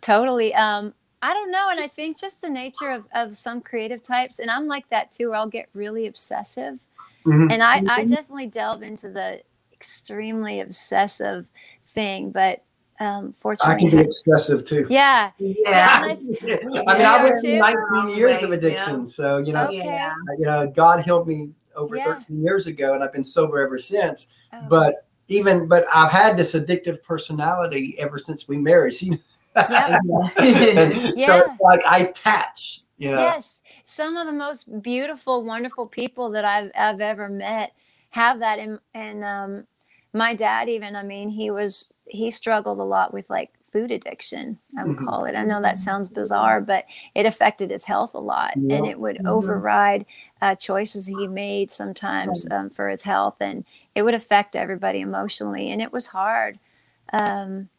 Totally. 0.00 0.54
Um, 0.54 0.94
I 1.22 1.34
don't 1.34 1.50
know. 1.50 1.68
And 1.70 1.80
I 1.80 1.88
think 1.88 2.18
just 2.18 2.40
the 2.40 2.48
nature 2.48 2.90
of, 2.90 3.06
of 3.14 3.36
some 3.36 3.60
creative 3.60 4.02
types, 4.02 4.38
and 4.38 4.50
I'm 4.50 4.66
like 4.66 4.88
that 4.90 5.10
too, 5.10 5.30
where 5.30 5.38
I'll 5.38 5.48
get 5.48 5.68
really 5.74 6.06
obsessive. 6.06 6.78
Mhm. 7.28 7.52
And 7.52 7.62
I, 7.62 7.76
I 7.76 8.04
Mhm. 8.04 8.08
definitely 8.10 8.46
delve 8.46 8.82
into 8.82 9.08
the 9.10 9.42
extremely 9.72 10.60
obsessive 10.60 11.46
thing, 11.86 12.30
but 12.30 12.62
um, 13.00 13.32
I 13.62 13.76
can 13.76 13.90
be 13.90 14.02
obsessive 14.02 14.64
too. 14.64 14.86
yeah, 14.90 15.30
Yeah. 15.38 16.00
I 16.02 16.14
mean, 16.96 17.06
I 17.06 17.22
went 17.22 17.40
through 17.40 17.52
too. 17.52 17.58
19 17.58 18.08
years 18.16 18.42
of 18.42 18.50
Yeah. 18.50 18.56
addiction, 18.56 19.06
so 19.06 19.38
you 19.38 19.52
know, 19.52 19.68
Okay. 19.68 20.10
You 20.38 20.46
know, 20.46 20.66
God 20.66 21.04
healed 21.04 21.28
me 21.28 21.50
over 21.76 21.96
Yeah. 21.96 22.14
13 22.14 22.42
years 22.42 22.66
ago, 22.66 22.94
and 22.94 23.04
I've 23.04 23.12
been 23.12 23.22
sober 23.22 23.60
ever 23.60 23.78
since. 23.78 24.26
Oh, 24.52 24.58
But 24.68 25.06
even, 25.28 25.68
but 25.68 25.84
I've 25.94 26.10
had 26.10 26.36
this 26.36 26.54
addictive 26.54 27.02
personality 27.04 27.94
ever 28.00 28.18
since 28.18 28.48
we 28.48 28.58
married. 28.58 28.94
She, 28.94 29.10
Yep. 29.56 30.00
and 30.38 30.94
so 31.20 31.38
it's 31.38 31.60
like 31.60 31.84
I 31.86 31.98
attach, 32.10 32.82
you 32.96 33.10
know. 33.12 33.18
Yes, 33.22 33.57
some 33.88 34.16
of 34.18 34.26
the 34.26 34.32
most 34.32 34.82
beautiful, 34.82 35.44
wonderful 35.44 35.86
people 35.86 36.30
that 36.30 36.44
I've 36.44 36.70
I've 36.76 37.00
ever 37.00 37.28
met 37.28 37.72
have 38.10 38.40
that. 38.40 38.58
And 38.58 38.78
and 38.94 39.24
um, 39.24 39.66
my 40.12 40.34
dad, 40.34 40.68
even, 40.68 40.94
I 40.94 41.02
mean, 41.02 41.30
he 41.30 41.50
was 41.50 41.90
he 42.06 42.30
struggled 42.30 42.78
a 42.80 42.82
lot 42.84 43.12
with 43.14 43.28
like 43.30 43.50
food 43.72 43.90
addiction. 43.90 44.58
I 44.78 44.84
would 44.84 44.96
Mhm. 44.96 45.06
call 45.06 45.24
it. 45.24 45.34
I 45.34 45.44
know 45.44 45.60
that 45.62 45.78
sounds 45.78 46.08
bizarre, 46.08 46.60
but 46.60 46.84
it 47.14 47.26
affected 47.26 47.70
his 47.70 47.84
health 47.86 48.14
a 48.14 48.18
lot, 48.18 48.54
and 48.70 48.86
it 48.86 48.98
would 49.00 49.16
Mhm. 49.24 49.26
override 49.26 50.06
uh, 50.42 50.54
choices 50.54 51.06
he 51.06 51.26
made 51.26 51.70
sometimes 51.70 52.46
um, 52.50 52.70
for 52.70 52.88
his 52.88 53.02
health, 53.02 53.36
and 53.40 53.64
it 53.94 54.02
would 54.02 54.14
affect 54.14 54.54
everybody 54.54 55.00
emotionally, 55.00 55.70
and 55.70 55.80
it 55.80 55.92
was 55.92 56.08
hard. 56.08 56.58
Um, 57.12 57.70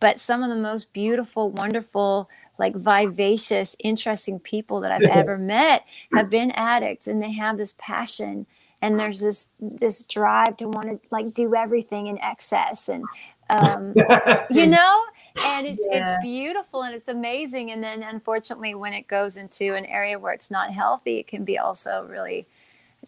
but 0.00 0.20
some 0.20 0.42
of 0.42 0.50
the 0.50 0.56
most 0.56 0.92
beautiful, 0.92 1.50
wonderful, 1.50 2.28
like 2.58 2.74
vivacious, 2.76 3.76
interesting 3.80 4.38
people 4.38 4.80
that 4.80 4.92
I've 4.92 5.02
ever 5.02 5.36
met 5.38 5.84
have 6.12 6.30
been 6.30 6.50
addicts 6.52 7.06
and 7.06 7.22
they 7.22 7.32
have 7.32 7.56
this 7.58 7.74
passion 7.78 8.46
and 8.82 8.98
there's 8.98 9.20
this 9.20 9.48
this 9.60 10.02
drive 10.02 10.56
to 10.58 10.68
want 10.68 11.02
to 11.02 11.08
like 11.10 11.32
do 11.32 11.54
everything 11.54 12.06
in 12.06 12.18
excess 12.20 12.88
and 12.88 13.04
um, 13.50 13.94
you 14.50 14.66
know 14.66 15.02
and 15.46 15.66
it's 15.66 15.84
Yeah. 15.90 16.16
it's 16.16 16.22
beautiful 16.24 16.82
and 16.82 16.94
it's 16.94 17.08
amazing 17.08 17.70
and 17.70 17.82
then 17.82 18.02
unfortunately 18.02 18.74
when 18.74 18.92
it 18.92 19.08
goes 19.08 19.36
into 19.36 19.74
an 19.74 19.86
area 19.86 20.18
where 20.18 20.32
it's 20.32 20.50
not 20.50 20.70
healthy 20.70 21.18
it 21.18 21.26
can 21.26 21.44
be 21.44 21.58
also 21.58 22.06
really 22.08 22.46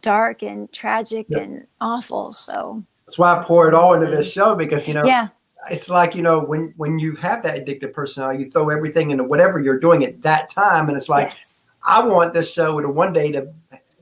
dark 0.02 0.42
and 0.42 0.72
tragic 0.72 1.26
Yeah. 1.28 1.38
and 1.38 1.66
awful 1.80 2.32
so 2.32 2.82
That's 3.06 3.18
why 3.18 3.38
I 3.38 3.44
pour 3.44 3.68
it 3.68 3.74
all 3.74 3.94
into 3.94 4.06
this 4.08 4.30
show 4.32 4.54
because 4.54 4.88
you 4.88 4.94
know 4.94 5.04
yeah 5.04 5.28
it's 5.70 5.88
like 5.88 6.14
you 6.14 6.23
know 6.23 6.40
when 6.40 6.73
when 6.76 6.99
you 6.99 7.14
have 7.16 7.42
that 7.42 7.56
addictive 7.64 7.92
personality, 7.92 8.44
you 8.44 8.50
throw 8.50 8.70
everything 8.70 9.11
into 9.11 9.25
whatever 9.25 9.61
you're 9.61 9.78
doing 9.80 10.04
at 10.04 10.23
that 10.23 10.50
time, 10.50 10.88
and 10.88 10.96
it's 10.96 11.08
like 11.08 11.28
yes 11.30 11.68
I 11.87 12.04
want 12.04 12.32
this 12.32 12.52
show 12.52 12.80
to 12.80 12.88
one 12.88 13.12
day 13.12 13.30
to 13.32 13.49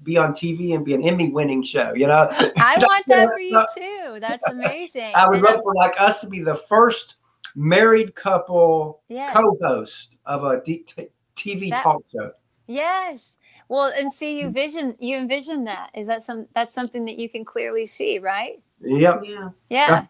be 0.02 0.16
on 0.16 0.32
TV 0.32 0.74
and 0.74 0.84
be 0.84 0.94
an 0.94 1.02
Emmy 1.02 1.28
winning 1.30 1.62
show, 1.62 1.94
you 1.94 2.06
know? 2.06 2.28
I 2.30 2.76
want 2.80 3.06
that 3.08 3.28
for 3.28 3.38
you 3.38 3.64
too. 3.76 4.20
That's 4.20 4.46
amazing. 4.48 5.12
I 5.14 5.26
would 5.28 5.36
And 5.36 5.44
love 5.44 5.62
for 5.62 5.74
like 5.74 5.94
us 6.00 6.20
to 6.22 6.26
be 6.28 6.40
the 6.42 6.54
first 6.54 7.16
married 7.56 8.14
couple 8.14 9.02
Yeah. 9.08 9.32
co-host 9.34 10.14
of 10.26 10.44
a 10.44 10.62
D- 10.62 10.84
t- 10.86 11.08
TV 11.36 11.70
That- 11.70 11.82
talk 11.82 12.02
show. 12.10 12.32
Yes. 12.66 13.32
Well, 13.68 13.92
and 13.98 14.10
see, 14.12 14.34
Mm. 14.34 14.40
you 14.40 14.50
vision 14.50 14.96
you 14.98 15.16
envision 15.18 15.64
that. 15.64 15.90
Is 15.94 16.06
that 16.06 16.22
some 16.22 16.46
that's 16.54 16.74
something 16.74 17.04
that 17.06 17.18
you 17.18 17.28
can 17.28 17.44
clearly 17.44 17.84
see, 17.86 18.18
right? 18.18 18.62
Yep. 18.80 19.22
Yeah. 19.26 19.48
Yeah. 19.70 20.06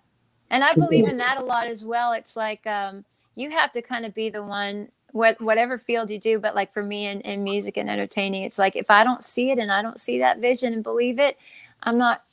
And 0.54 0.64
I 0.64 0.74
believe 0.76 1.08
in 1.08 1.18
that 1.18 1.38
a 1.38 1.44
lot 1.44 1.68
as 1.68 1.84
well. 1.84 2.12
It's 2.12 2.36
like 2.36 2.66
um, 2.68 3.04
you 3.36 3.50
have 3.50 3.72
to 3.72 3.82
kind 3.82 4.06
of 4.06 4.14
be 4.14 4.30
the 4.30 4.44
one, 4.44 4.90
what, 5.12 5.40
whatever 5.42 5.78
field 5.78 6.10
you 6.10 6.20
do. 6.20 6.40
But 6.40 6.56
like 6.56 6.72
for 6.72 6.84
me 6.84 7.06
in, 7.06 7.22
in 7.22 7.44
music 7.44 7.78
and 7.78 7.90
entertaining, 7.90 8.44
it's 8.44 8.58
like 8.60 8.76
if 8.76 8.90
I 8.90 9.04
don't 9.04 9.24
see 9.24 9.50
it 9.52 9.58
and 9.60 9.72
I 9.72 9.82
don't 9.82 10.00
see 10.00 10.20
that 10.20 10.40
vision 10.40 10.74
and 10.74 10.84
believe 10.84 11.20
it, 11.20 11.38
I'm 11.82 11.98
not, 11.98 12.24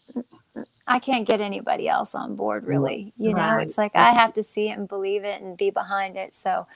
I 0.88 1.00
can't 1.00 1.28
get 1.28 1.42
anybody 1.42 1.90
else 1.90 2.16
on 2.16 2.36
board 2.38 2.68
really. 2.68 3.14
You 3.18 3.34
know, 3.36 3.58
Right. 3.58 3.60
it's 3.60 3.78
like 3.80 3.94
I 3.96 4.12
have 4.12 4.34
to 4.36 4.44
see 4.44 4.70
it 4.70 4.78
and 4.80 4.88
believe 4.88 5.26
it 5.26 5.42
and 5.42 5.58
be 5.58 5.72
behind 5.72 6.18
it. 6.18 6.36
So, 6.36 6.68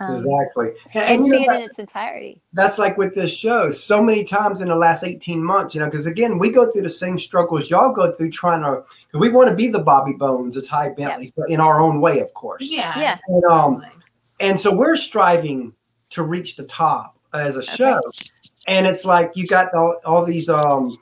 um, 0.00 0.14
Exactly. 0.16 0.72
And, 0.94 1.04
and 1.04 1.24
you 1.24 1.30
know, 1.30 1.36
see 1.38 1.42
it 1.44 1.48
that- 1.48 1.56
in 1.60 1.62
its 1.68 1.78
entirety. 1.78 2.40
that's 2.52 2.78
like 2.78 2.96
with 2.98 3.14
this 3.14 3.32
show 3.32 3.70
so 3.70 4.02
many 4.02 4.24
times 4.24 4.60
in 4.60 4.68
the 4.68 4.74
last 4.74 5.04
18 5.04 5.42
months 5.42 5.74
you 5.74 5.80
know 5.80 5.88
because 5.88 6.06
again 6.06 6.36
we 6.38 6.50
go 6.50 6.70
through 6.70 6.82
the 6.82 6.90
same 6.90 7.18
struggles 7.18 7.70
y'all 7.70 7.92
go 7.92 8.12
through 8.12 8.30
trying 8.30 8.62
to, 8.62 8.82
we 9.18 9.28
want 9.28 9.48
to 9.48 9.54
be 9.54 9.68
the 9.68 9.78
bobby 9.78 10.12
bones 10.12 10.56
the 10.56 10.62
ty 10.62 10.90
bentlis 10.90 11.32
but 11.36 11.48
in 11.48 11.60
our 11.60 11.80
own 11.80 12.00
way 12.00 12.18
of 12.18 12.32
course 12.34 12.62
Yeah. 12.62 12.98
Yeah. 12.98 13.18
and 13.28 13.44
um 13.44 13.84
and 14.40 14.58
so 14.58 14.74
we're 14.74 14.96
striving 14.96 15.72
to 16.10 16.22
reach 16.24 16.56
the 16.56 16.64
top 16.64 17.16
as 17.32 17.56
a 17.56 17.62
show 17.62 18.00
and 18.66 18.86
it's 18.86 19.04
like 19.04 19.32
you 19.36 19.46
got 19.46 19.72
all, 19.74 19.96
all 20.04 20.24
these 20.24 20.48
um 20.48 20.96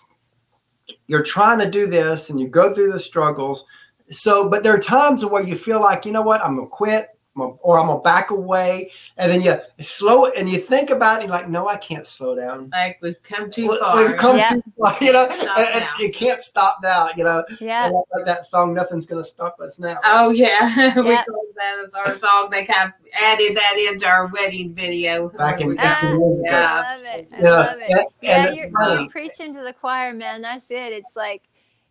you're 1.07 1.23
trying 1.23 1.59
to 1.59 1.71
do 1.71 1.87
this 1.87 2.29
and 2.31 2.39
you 2.41 2.47
go 2.49 2.75
through 2.75 2.93
the 2.93 3.01
struggles 3.01 3.65
so 4.09 4.49
but 4.51 4.63
there 4.63 4.75
are 4.75 4.79
times 4.79 5.25
where 5.25 5.43
you 5.43 5.57
feel 5.57 5.81
like 5.81 6.05
you 6.05 6.13
know 6.13 6.23
what 6.23 6.43
i'm 6.45 6.57
gonna 6.57 6.67
quit 6.69 6.91
I'm 6.93 6.97
gonna- 6.99 7.09
or 7.35 7.79
i'm 7.79 7.87
gonna 7.87 8.01
back 8.01 8.31
away 8.31 8.91
and 9.17 9.33
then 9.33 9.41
you 9.41 9.55
slow 9.81 10.27
it 10.27 10.35
and 10.37 10.51
you 10.51 10.59
think 10.59 10.91
about 10.91 11.19
it 11.21 11.23
you're 11.23 11.31
like 11.31 11.49
no 11.49 11.67
i 11.67 11.77
can't 11.77 12.07
slow 12.07 12.35
down 12.35 12.69
Like 12.71 12.99
we've 13.01 13.21
come 13.23 13.51
too 13.51 13.69
We- 13.69 13.79
far. 13.79 13.97
we've 14.05 14.17
come 14.19 14.37
Yeah. 14.37 14.51
too 14.51 14.63
far 14.79 14.95
you 15.01 15.13
know 15.13 15.27
Stop 15.31 15.59
and, 15.59 15.69
and 15.83 15.87
you 15.99 16.13
can't 16.13 16.43
stop 16.43 16.79
now 16.83 17.09
you 17.17 17.25
know 17.25 17.43
Yeah. 17.61 17.85
Like, 17.87 18.05
like 18.15 18.27
that 18.27 18.45
song 18.45 18.75
nothing's 18.75 19.07
gonna 19.07 19.25
stop 19.25 19.59
us 19.61 19.79
now 19.79 19.97
Oh 20.05 20.31
yeah, 20.31 20.95
we 21.01 21.09
Yeah. 21.09 21.25
called 21.25 21.47
that 21.57 21.83
as 21.85 21.95
our 21.95 22.15
song. 22.15 22.49
They 22.51 22.65
kind 22.65 22.89
of 22.89 22.93
added 23.23 23.57
that 23.57 23.89
into 23.93 24.07
our 24.07 24.27
wedding 24.27 24.75
video. 24.75 25.29
Back 25.31 25.61
in 25.61 25.69
We 25.69 25.75
18 25.75 25.85
got- 25.85 26.03
years 26.03 26.13
ago. 26.13 26.43
I 26.51 26.97
love 26.97 27.05
it. 27.05 27.29
I 27.33 27.41
Yeah, 27.41 27.51
love 27.51 27.77
it. 27.79 27.91
and- 27.91 27.99
and 27.99 28.09
yeah, 28.23 28.47
it's 28.49 28.61
you're, 28.61 28.99
you're 29.01 29.09
preaching 29.11 29.55
to 29.55 29.63
the 29.63 29.73
choir, 29.73 30.13
man. 30.13 30.43
That's 30.43 30.71
it. 30.71 30.93
It's 30.93 31.15
like 31.17 31.43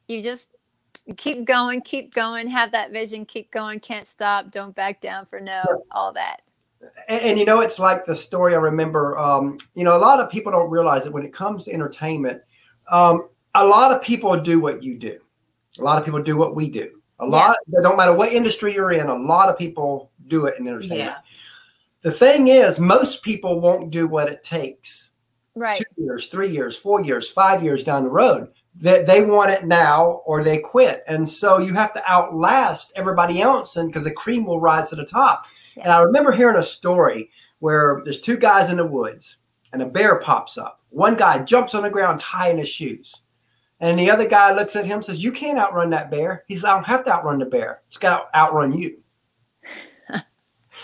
you 0.07 0.21
just 0.21 0.49
keep 1.17 1.45
going, 1.45 1.81
keep 1.81 2.13
going, 2.13 2.47
have 2.47 2.71
that 2.71 2.91
vision, 2.91 3.25
keep 3.25 3.51
going, 3.51 3.79
can't 3.79 4.07
stop, 4.07 4.51
don't 4.51 4.75
back 4.75 5.01
down 5.01 5.25
for 5.25 5.39
no, 5.39 5.63
all 5.91 6.11
that. 6.13 6.41
and, 7.09 7.21
and 7.21 7.39
you 7.39 7.45
know 7.45 7.59
it's 7.61 7.77
like 7.79 8.05
the 8.05 8.15
story 8.15 8.53
i 8.55 8.57
remember 8.57 9.17
um, 9.17 9.57
you 9.75 9.83
know 9.83 9.95
a 9.95 9.99
lot 9.99 10.19
of 10.19 10.29
people 10.31 10.51
don't 10.51 10.69
realize 10.69 11.03
that 11.03 11.11
when 11.13 11.23
it 11.23 11.31
comes 11.33 11.65
to 11.65 11.73
entertainment 11.73 12.41
um, 12.89 13.29
a 13.55 13.65
lot 13.65 13.91
of 13.91 14.01
people 14.01 14.35
do 14.39 14.59
what 14.59 14.81
you 14.81 14.97
do 14.97 15.19
a 15.79 15.83
lot 15.83 15.97
of 15.99 16.05
people 16.05 16.21
do 16.21 16.35
what 16.37 16.55
we 16.55 16.69
do 16.69 17.01
a 17.19 17.25
lot 17.25 17.55
it 17.71 17.83
don't 17.83 17.97
matter 17.97 18.13
what 18.13 18.33
industry 18.33 18.73
you're 18.73 18.91
in 18.93 19.07
a 19.07 19.15
lot 19.15 19.47
of 19.47 19.57
people 19.57 20.11
do 20.27 20.45
it 20.47 20.57
in 20.59 20.67
entertainment 20.67 20.99
Yeah. 20.99 21.17
the 22.01 22.11
thing 22.11 22.47
is 22.47 22.79
most 22.79 23.21
people 23.21 23.59
won't 23.61 23.91
do 23.91 24.07
what 24.07 24.27
it 24.29 24.43
takes 24.43 25.13
Right. 25.53 25.77
two 25.77 26.03
years 26.03 26.27
three 26.27 26.49
years 26.49 26.75
four 26.75 27.01
years 27.01 27.29
five 27.29 27.61
years 27.63 27.83
down 27.83 28.03
the 28.05 28.09
road 28.09 28.47
they, 28.75 29.03
they 29.03 29.25
want 29.25 29.51
it 29.51 29.65
now 29.65 30.21
or 30.25 30.43
they 30.43 30.57
quit 30.57 31.03
and 31.07 31.27
so 31.27 31.57
you 31.57 31.73
have 31.73 31.93
to 31.93 32.09
outlast 32.09 32.93
everybody 32.95 33.41
else 33.41 33.75
and 33.75 33.89
because 33.89 34.05
the 34.05 34.11
cream 34.11 34.45
will 34.45 34.59
rise 34.59 34.89
to 34.89 34.95
the 34.95 35.05
top 35.05 35.45
and 35.77 35.91
I 35.91 36.01
remember 36.01 36.31
hearing 36.31 36.57
a 36.57 36.63
story 36.63 37.29
where 37.59 38.01
there's 38.03 38.19
two 38.19 38.37
guys 38.37 38.69
in 38.69 38.77
the 38.77 38.85
woods 38.85 39.37
and 39.71 39.81
a 39.81 39.85
bear 39.85 40.19
pops 40.19 40.57
up. 40.57 40.81
One 40.89 41.15
guy 41.15 41.39
jumps 41.43 41.73
on 41.73 41.83
the 41.83 41.89
ground 41.89 42.19
tying 42.19 42.57
his 42.57 42.69
shoes. 42.69 43.21
And 43.79 43.97
the 43.97 44.11
other 44.11 44.27
guy 44.27 44.53
looks 44.53 44.75
at 44.75 44.85
him 44.85 44.97
and 44.97 45.05
says, 45.05 45.23
You 45.23 45.31
can't 45.31 45.57
outrun 45.57 45.89
that 45.91 46.11
bear. 46.11 46.43
He 46.47 46.55
says, 46.55 46.65
I 46.65 46.73
don't 46.73 46.85
have 46.85 47.03
to 47.05 47.13
outrun 47.13 47.39
the 47.39 47.45
bear. 47.45 47.81
It's 47.87 47.97
got 47.97 48.31
to 48.31 48.37
outrun 48.37 48.77
you. 48.77 49.01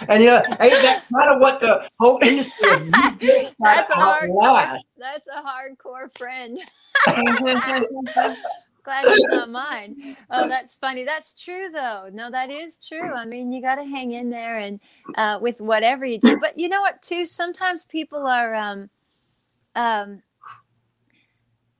And 0.09 0.23
you 0.23 0.29
know, 0.29 0.41
ain't 0.59 0.81
that 0.81 1.03
kind 1.13 1.31
of 1.31 1.41
what 1.41 1.59
the 1.59 1.87
whole 1.99 2.19
industry 2.21 2.69
is? 3.19 3.49
Just 3.49 3.89
a 3.89 3.93
hard 3.93 4.29
outlast. 4.29 4.85
That's 4.97 5.27
a 5.27 5.41
hardcore 5.41 6.15
friend. 6.17 6.59
Glad 8.83 9.05
he's 9.09 9.27
not 9.27 9.49
mine. 9.49 10.15
Oh, 10.31 10.47
that's 10.47 10.75
funny. 10.75 11.03
That's 11.03 11.37
true, 11.37 11.69
though. 11.73 12.09
No, 12.13 12.31
that 12.31 12.49
is 12.49 12.77
true. 12.77 13.11
I 13.11 13.25
mean, 13.25 13.51
you 13.51 13.61
got 13.61 13.75
to 13.75 13.83
hang 13.83 14.13
in 14.13 14.29
there 14.29 14.59
and 14.59 14.79
uh, 15.15 15.39
with 15.41 15.59
whatever 15.59 16.05
you 16.05 16.19
do. 16.19 16.39
But 16.39 16.57
you 16.57 16.69
know 16.69 16.79
what? 16.79 17.01
Too 17.01 17.25
sometimes 17.25 17.83
people 17.83 18.25
are. 18.25 18.55
Um, 18.55 18.89
um, 19.75 20.23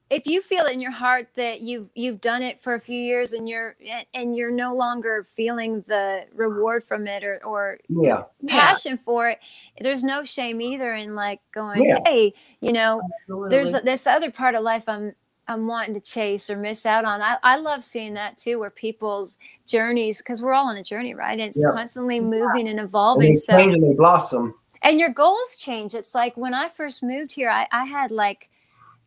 if 0.09 0.25
you 0.25 0.41
feel 0.41 0.65
in 0.65 0.79
your 0.79 0.91
heart 0.91 1.27
that 1.35 1.61
you've 1.61 1.91
you've 1.95 2.21
done 2.21 2.41
it 2.41 2.59
for 2.61 2.75
a 2.75 2.79
few 2.79 2.99
years 2.99 3.33
and 3.33 3.47
you're 3.47 3.75
and 4.13 4.35
you're 4.35 4.51
no 4.51 4.73
longer 4.73 5.23
feeling 5.23 5.83
the 5.87 6.25
reward 6.33 6.83
from 6.83 7.07
it 7.07 7.23
or 7.23 7.39
or 7.45 7.79
Yeah. 7.89 8.23
passion 8.47 8.97
for 8.97 9.29
it, 9.29 9.39
there's 9.81 10.03
no 10.03 10.23
shame 10.23 10.61
either 10.61 10.93
in 10.93 11.15
like 11.15 11.41
going, 11.53 11.83
Yeah. 11.83 11.97
hey, 12.05 12.33
you 12.61 12.71
know, 12.71 13.01
there's 13.49 13.73
this 13.83 14.07
other 14.07 14.31
part 14.31 14.55
of 14.55 14.63
life 14.63 14.83
I'm 14.87 15.13
I'm 15.49 15.65
wanting 15.67 15.93
to 15.93 16.01
chase 16.01 16.49
or 16.49 16.57
miss 16.57 16.85
out 16.85 17.05
on. 17.05 17.21
I, 17.21 17.37
I 17.41 17.57
love 17.57 17.83
seeing 17.83 18.13
that 18.15 18.37
too, 18.37 18.59
where 18.59 18.69
people's 18.69 19.37
journeys, 19.65 20.17
because 20.17 20.41
we're 20.41 20.53
all 20.53 20.67
on 20.67 20.75
a 20.77 20.83
journey, 20.83 21.13
right? 21.13 21.31
And 21.39 21.41
it's 21.49 21.57
Yeah. 21.57 21.71
constantly 21.71 22.19
moving 22.19 22.67
and 22.67 22.79
And 22.79 22.87
evolving. 22.87 23.33
they 23.33 23.35
So 23.35 23.57
and 23.57 23.83
they 23.83 23.93
blossom. 23.93 24.53
and 24.83 24.99
your 24.99 25.09
goals 25.09 25.55
change. 25.57 25.95
It's 25.95 26.13
like 26.13 26.35
when 26.37 26.53
I 26.53 26.67
first 26.69 27.01
moved 27.01 27.31
here, 27.33 27.49
I, 27.49 27.67
I 27.71 27.85
had 27.85 28.11
like 28.11 28.49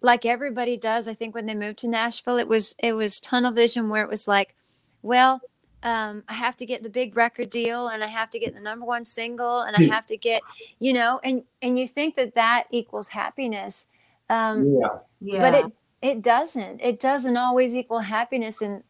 like 0.02 0.24
everybody 0.24 0.76
does, 0.76 1.06
I 1.08 1.14
think 1.14 1.34
when 1.34 1.46
they 1.46 1.54
moved 1.54 1.78
to 1.78 1.88
Nashville, 1.88 2.38
it 2.38 2.48
was 2.48 2.74
it 2.78 2.92
was 2.92 3.20
tunnel 3.20 3.52
vision 3.52 3.88
where 3.88 4.02
it 4.02 4.08
was 4.10 4.26
like, 4.28 4.54
well, 5.02 5.40
um, 5.82 6.22
I 6.28 6.34
have 6.34 6.56
to 6.56 6.66
get 6.66 6.82
the 6.82 6.90
big 6.90 7.16
record 7.16 7.50
deal 7.50 7.88
and 7.88 8.02
I 8.04 8.06
have 8.06 8.30
to 8.30 8.38
get 8.38 8.54
the 8.54 8.60
number 8.60 8.84
one 8.84 9.04
single 9.04 9.60
and 9.60 9.76
I 9.76 9.82
have 9.84 10.06
to 10.06 10.16
get, 10.16 10.42
you 10.78 10.92
know, 10.92 11.20
and 11.24 11.42
and 11.62 11.78
you 11.78 11.86
think 11.88 12.16
that 12.16 12.34
that 12.34 12.64
equals 12.70 13.08
happiness. 13.08 13.86
Um, 14.28 14.76
Yeah. 14.78 14.88
yeah. 15.20 15.40
but 15.40 15.54
it 15.54 15.72
it 16.02 16.22
doesn't 16.22 16.80
it 16.80 17.00
doesn't 17.00 17.36
always 17.36 17.74
equal 17.74 17.98
happiness 17.98 18.62
and 18.62 18.82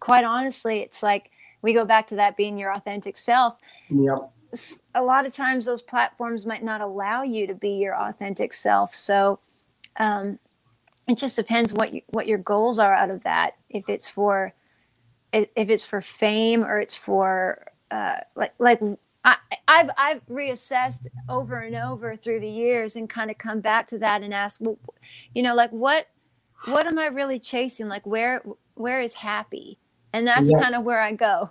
quite 0.00 0.24
honestly 0.24 0.80
it's 0.80 1.02
like 1.02 1.30
we 1.62 1.72
go 1.72 1.84
back 1.84 2.06
to 2.08 2.16
that 2.16 2.36
being 2.36 2.58
your 2.58 2.72
authentic 2.72 3.16
self 3.16 3.56
Yeah. 3.88 4.16
S- 4.52 4.80
a 4.94 5.02
lot 5.02 5.24
of 5.24 5.32
times 5.32 5.64
those 5.64 5.80
platforms 5.80 6.44
might 6.44 6.62
not 6.64 6.80
allow 6.82 7.22
you 7.22 7.46
to 7.46 7.54
be 7.54 7.70
your 7.70 7.94
authentic 7.96 8.52
self 8.52 8.92
so 8.92 9.38
um, 9.96 10.38
it 11.12 11.18
just 11.18 11.36
depends 11.36 11.72
what 11.72 11.92
you, 11.94 12.02
what 12.08 12.26
your 12.26 12.38
goals 12.38 12.78
are 12.78 12.94
out 12.94 13.10
of 13.10 13.22
that 13.24 13.52
if 13.70 13.88
it's 13.88 14.08
for 14.08 14.52
if 15.32 15.48
if 15.56 15.68
it's 15.68 15.84
for 15.84 16.00
fame 16.00 16.64
or 16.64 16.80
it's 16.80 16.94
for 16.96 17.66
uh, 17.90 18.16
like 18.34 18.54
like 18.58 18.80
I, 19.24 19.36
I've 19.68 19.90
I've 19.96 20.26
reassessed 20.26 21.06
over 21.28 21.58
and 21.58 21.76
over 21.76 22.16
through 22.16 22.40
the 22.40 22.48
years 22.50 22.96
and 22.96 23.08
kind 23.08 23.30
of 23.30 23.38
come 23.38 23.60
back 23.60 23.86
to 23.88 23.98
that 23.98 24.22
and 24.22 24.34
ask, 24.34 24.60
well, 24.60 24.78
you 25.34 25.42
know, 25.42 25.54
like 25.54 25.70
what 25.70 26.08
what 26.66 26.86
am 26.86 26.98
I 26.98 27.06
really 27.06 27.38
chasing? 27.38 27.88
Like 27.88 28.06
where 28.06 28.42
where 28.74 29.00
is 29.00 29.14
happy? 29.14 29.78
And 30.12 30.26
that's 30.26 30.50
Yeah. 30.50 30.60
kind 30.60 30.74
of 30.74 30.84
where 30.84 31.00
I 31.00 31.12
go. 31.12 31.50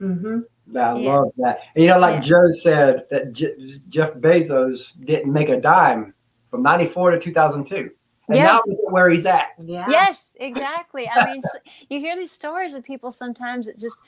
Mm-hmm. 0.00 0.40
I 0.76 0.96
Yeah. 0.98 1.12
love 1.12 1.32
that. 1.38 1.60
And, 1.74 1.84
you 1.84 1.90
know, 1.90 1.98
like 1.98 2.14
Yeah. 2.16 2.20
Joe 2.20 2.50
said, 2.62 3.06
that 3.10 3.32
J- 3.32 3.80
Jeff 3.88 4.14
Bezos 4.14 4.94
didn't 5.04 5.32
make 5.32 5.48
a 5.48 5.60
dime 5.60 6.14
from 6.50 6.62
94 6.62 7.12
to 7.12 7.18
2002. 7.18 7.90
And 8.30 8.38
Yeah. 8.38 8.44
now 8.44 8.62
look 8.66 8.78
at 8.86 8.92
where 8.92 9.10
he's 9.10 9.26
at. 9.26 9.48
Yeah. 9.60 9.86
Yes, 9.90 10.26
exactly. 10.36 11.08
I 11.08 11.24
mean, 11.24 11.38
s 11.38 11.56
you 11.88 12.00
hear 12.00 12.16
these 12.16 12.32
stories 12.32 12.74
of 12.74 12.84
people 12.84 13.10
sometimes 13.10 13.66
that 13.66 13.78
just, 13.78 14.00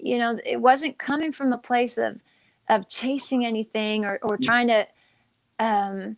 you 0.00 0.18
know, 0.18 0.38
it 0.44 0.60
wasn't 0.60 0.98
coming 0.98 1.32
from 1.32 1.52
a 1.52 1.58
place 1.58 1.98
of 1.98 2.20
of 2.68 2.88
chasing 2.88 3.44
anything 3.46 4.04
or 4.04 4.18
or 4.22 4.38
trying 4.38 4.68
to 4.68 4.86
um, 5.60 6.16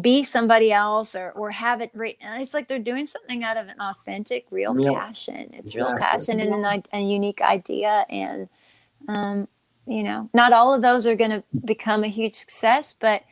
be 0.00 0.22
somebody 0.22 0.72
else 0.72 1.14
or 1.14 1.32
or 1.32 1.50
have 1.50 1.80
it. 1.82 1.90
Re- 1.94 2.18
and 2.20 2.40
it's 2.42 2.54
like 2.54 2.68
they're 2.68 2.78
doing 2.78 3.06
something 3.06 3.44
out 3.44 3.56
of 3.58 3.68
an 3.68 3.80
authentic, 3.80 4.46
real 4.50 4.74
Yeah. 4.74 4.92
passion. 4.94 5.50
It's 5.54 5.74
real 5.74 5.90
Exactly. 5.90 6.00
passion 6.00 6.40
and 6.40 6.54
an, 6.54 6.64
i- 6.64 6.82
a 6.92 7.00
unique 7.00 7.42
idea, 7.42 8.06
and 8.10 8.48
um, 9.08 9.48
you 9.86 10.02
know, 10.02 10.30
not 10.34 10.52
all 10.52 10.72
of 10.74 10.82
those 10.82 11.06
are 11.06 11.16
going 11.16 11.30
to 11.32 11.44
become 11.64 12.04
a 12.04 12.08
huge 12.08 12.34
success, 12.36 12.92
but 12.98 13.22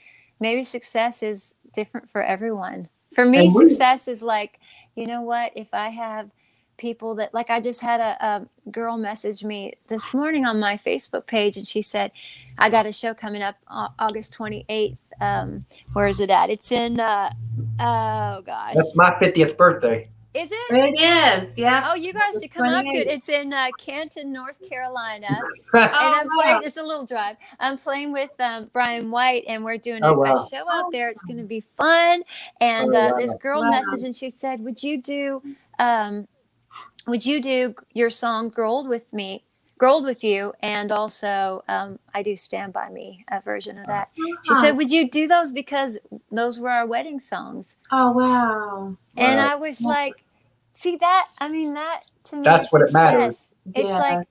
maybe 0.41 0.65
success 0.65 1.23
is 1.23 1.55
different 1.73 2.11
for 2.11 2.23
everyone. 2.23 2.89
For 3.15 3.25
me, 3.25 3.47
And 3.47 3.55
we- 3.55 3.69
success 3.69 4.09
is 4.09 4.23
like, 4.23 4.59
you 4.95 5.07
know 5.07 5.23
what? 5.23 5.53
If 5.55 5.73
I 5.73 5.89
have 5.89 6.31
people 6.79 7.15
that 7.15 7.33
like 7.33 7.49
I 7.51 7.61
just 7.61 7.81
had 7.81 8.01
a, 8.01 8.25
a 8.25 8.71
girl 8.71 8.97
message 8.97 9.45
me 9.45 9.75
this 9.89 10.13
morning 10.13 10.45
on 10.45 10.59
my 10.59 10.77
Facebook 10.77 11.27
page, 11.27 11.57
and 11.57 11.67
she 11.67 11.81
said, 11.83 12.11
"I 12.59 12.71
got 12.71 12.87
a 12.87 12.93
show 12.93 13.15
coming 13.15 13.43
up 13.43 13.57
August 13.99 14.35
28th. 14.35 14.99
Um, 15.21 15.65
where 15.93 16.07
is 16.09 16.19
it 16.21 16.31
at? 16.31 16.51
It's 16.51 16.73
in 16.73 16.99
uh, 16.99 17.31
oh 17.81 18.43
gosh, 18.45 18.75
That's 18.75 18.97
my 18.97 19.13
50th 19.21 19.57
birthday. 19.57 20.09
Is 20.35 20.51
it? 20.53 20.59
It 20.71 21.01
is. 21.01 21.59
Yeah. 21.59 21.85
Oh, 21.85 21.95
you 21.95 22.13
guys 22.15 22.39
should 22.41 22.53
come 22.53 22.69
up 22.69 22.89
to 22.89 22.99
it. 22.99 23.09
It's 23.09 23.29
in 23.29 23.53
uh, 23.53 23.73
Canton, 23.79 24.33
North 24.33 24.57
Carolina. 24.69 25.49
Oh, 25.75 25.81
and 26.01 26.15
I'm 26.15 26.31
playing. 26.31 26.63
wow. 26.63 26.63
It's 26.65 26.77
a 26.79 26.83
little 26.83 27.07
drive. 27.07 27.37
I'm 27.61 27.79
playing 27.79 28.13
with 28.13 28.33
um, 28.41 28.71
Bryan 28.73 29.11
White, 29.11 29.45
and 29.49 29.65
we're 29.65 29.79
doing 29.79 30.05
a, 30.05 30.09
Oh, 30.09 30.15
wow. 30.15 30.35
show 30.37 30.65
out 30.71 30.91
there. 30.93 31.11
It's 31.11 31.23
going 31.23 31.39
to 31.39 31.45
be 31.45 31.63
fun. 31.77 32.23
And 32.61 32.95
Oh, 32.95 32.97
uh, 32.97 33.13
this 33.17 33.35
girl 33.37 33.63
Wow. 33.63 33.71
messaged, 33.71 34.05
and 34.05 34.17
she 34.17 34.31
said, 34.31 34.61
"Would 34.63 34.83
you 34.83 35.03
do, 35.03 35.43
um, 35.79 36.29
would 37.07 37.27
you 37.27 37.41
do 37.43 37.75
your 37.95 38.11
song 38.11 38.51
"Gold" 38.51 38.89
with 38.89 39.13
me?" 39.13 39.45
Gold 39.83 40.07
with 40.07 40.25
you, 40.25 40.55
and 40.63 40.93
also 40.93 41.65
um, 41.69 42.01
I 42.15 42.23
do 42.25 42.37
"Stand 42.39 42.73
by 42.73 42.91
Me" 42.91 43.27
a 43.31 43.43
version 43.43 43.79
of 43.79 43.89
that. 43.89 44.11
She 44.45 44.55
said, 44.55 44.79
"Would 44.79 44.93
you 44.93 45.11
do 45.11 45.29
those 45.29 45.53
because 45.53 45.99
those 46.33 46.61
were 46.61 46.71
our 46.71 46.87
wedding 46.87 47.21
songs?" 47.21 47.77
Oh 47.93 48.13
wow. 48.13 48.97
And 49.19 49.41
Wow. 49.41 49.49
I 49.51 49.57
was 49.57 49.83
like, 49.83 50.25
"See 50.75 50.97
that? 50.99 51.29
I 51.41 51.49
mean 51.51 51.75
that 51.75 52.03
to 52.27 52.37
me. 52.37 52.45
That's 52.47 52.67
is 52.69 52.73
what 52.73 52.83
it 52.83 52.93
matters. 52.95 53.55
It's 53.75 53.91
Yeah. 53.91 53.99
like 54.01 54.29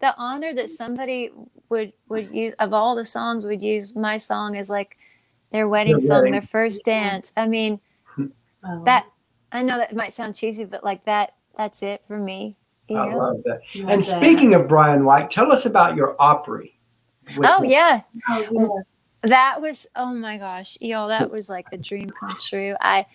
the 0.00 0.14
honor 0.18 0.54
that 0.54 0.70
somebody 0.70 1.30
would 1.70 1.92
would 2.08 2.30
use 2.34 2.54
of 2.58 2.72
all 2.74 2.96
the 2.96 3.06
songs 3.06 3.44
would 3.44 3.62
use 3.62 3.96
my 3.96 4.18
song 4.18 4.56
as 4.56 4.70
like 4.70 4.98
their 5.52 5.68
wedding 5.68 6.00
Their 6.00 6.08
song, 6.08 6.20
wedding. 6.22 6.32
their 6.34 6.42
first 6.42 6.84
Yeah. 6.84 6.92
dance. 6.92 7.32
I 7.36 7.46
mean 7.46 7.80
Oh, 8.64 8.84
that 8.86 9.06
I 9.52 9.62
know 9.62 9.78
that 9.78 9.96
might 9.96 10.14
sound 10.14 10.36
cheesy, 10.36 10.64
but 10.64 10.84
like 10.84 11.04
that 11.06 11.34
that's 11.56 11.82
it 11.82 12.02
for 12.08 12.18
me. 12.18 12.56
You 12.88 12.96
I 12.96 13.14
love 13.14 13.42
that. 13.44 13.60
love 13.76 13.90
And 13.90 14.00
that. 14.00 14.02
speaking 14.02 14.54
of 14.54 14.68
Bryan 14.68 15.04
White, 15.04 15.30
tell 15.30 15.50
us 15.50 15.66
about 15.66 15.96
your 15.96 16.16
Opry. 16.20 16.78
Oh 17.42 17.62
yeah. 17.62 18.02
Oh, 18.28 18.46
yeah. 18.50 19.28
That 19.28 19.60
was 19.60 19.86
oh 19.96 20.14
my 20.14 20.38
gosh, 20.38 20.78
yo, 20.80 21.08
that 21.08 21.30
was 21.30 21.48
like 21.48 21.66
a 21.72 21.76
dream 21.76 22.10
come 22.10 22.36
true. 22.40 22.76
I 22.80 23.06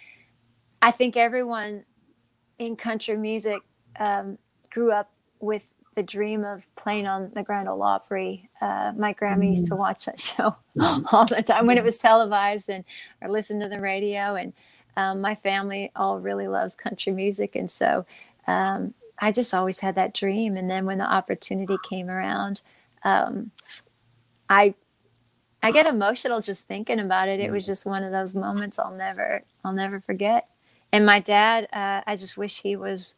I 0.81 0.91
think 0.91 1.15
everyone 1.15 1.85
in 2.59 2.75
country 2.75 3.15
music 3.17 3.61
um, 3.99 4.37
grew 4.71 4.91
up 4.91 5.11
with 5.39 5.71
the 5.95 6.03
dream 6.03 6.43
of 6.43 6.63
playing 6.75 7.05
on 7.05 7.31
the 7.33 7.43
Grand 7.43 7.67
Ole 7.67 7.81
Opry. 7.83 8.49
Uh, 8.61 8.93
my 8.95 9.13
grandma 9.13 9.45
used 9.45 9.67
to 9.67 9.75
watch 9.75 10.05
that 10.05 10.19
show 10.29 10.55
all 11.11 11.25
the 11.25 11.43
time 11.45 11.67
when 11.67 11.77
it 11.77 11.83
was 11.83 11.97
televised 11.97 12.69
and 12.69 12.83
or 13.21 13.29
listen 13.29 13.59
to 13.59 13.69
the 13.69 13.79
radio. 13.79 14.35
And 14.35 14.53
um, 14.97 15.21
my 15.21 15.35
family 15.35 15.91
all 15.95 16.19
really 16.19 16.47
loves 16.47 16.75
country 16.75 17.13
music, 17.13 17.55
and 17.55 17.69
so 17.69 18.05
um, 18.47 18.93
I 19.21 19.31
just 19.31 19.53
always 19.53 19.79
had 19.79 19.95
that 19.95 20.13
dream. 20.13 20.57
And 20.57 20.69
then 20.69 20.85
when 20.85 20.97
the 20.97 21.05
opportunity 21.11 21.77
came 21.87 22.09
around, 22.09 22.61
um, 23.03 23.51
I 24.49 24.73
I 25.63 25.71
get 25.71 25.87
emotional 25.87 26.41
just 26.41 26.65
thinking 26.67 26.99
about 26.99 27.29
it. 27.29 27.39
It 27.39 27.51
was 27.51 27.65
just 27.67 27.85
one 27.85 28.03
of 28.03 28.11
those 28.11 28.33
moments 28.35 28.79
I'll 28.79 28.91
never 28.91 29.43
I'll 29.63 29.73
never 29.73 29.99
forget. 30.01 30.47
And 30.91 31.05
my 31.05 31.19
dad, 31.19 31.67
uh, 31.71 32.01
I 32.05 32.15
just 32.15 32.35
wish 32.37 32.61
he 32.61 32.75
was. 32.75 33.15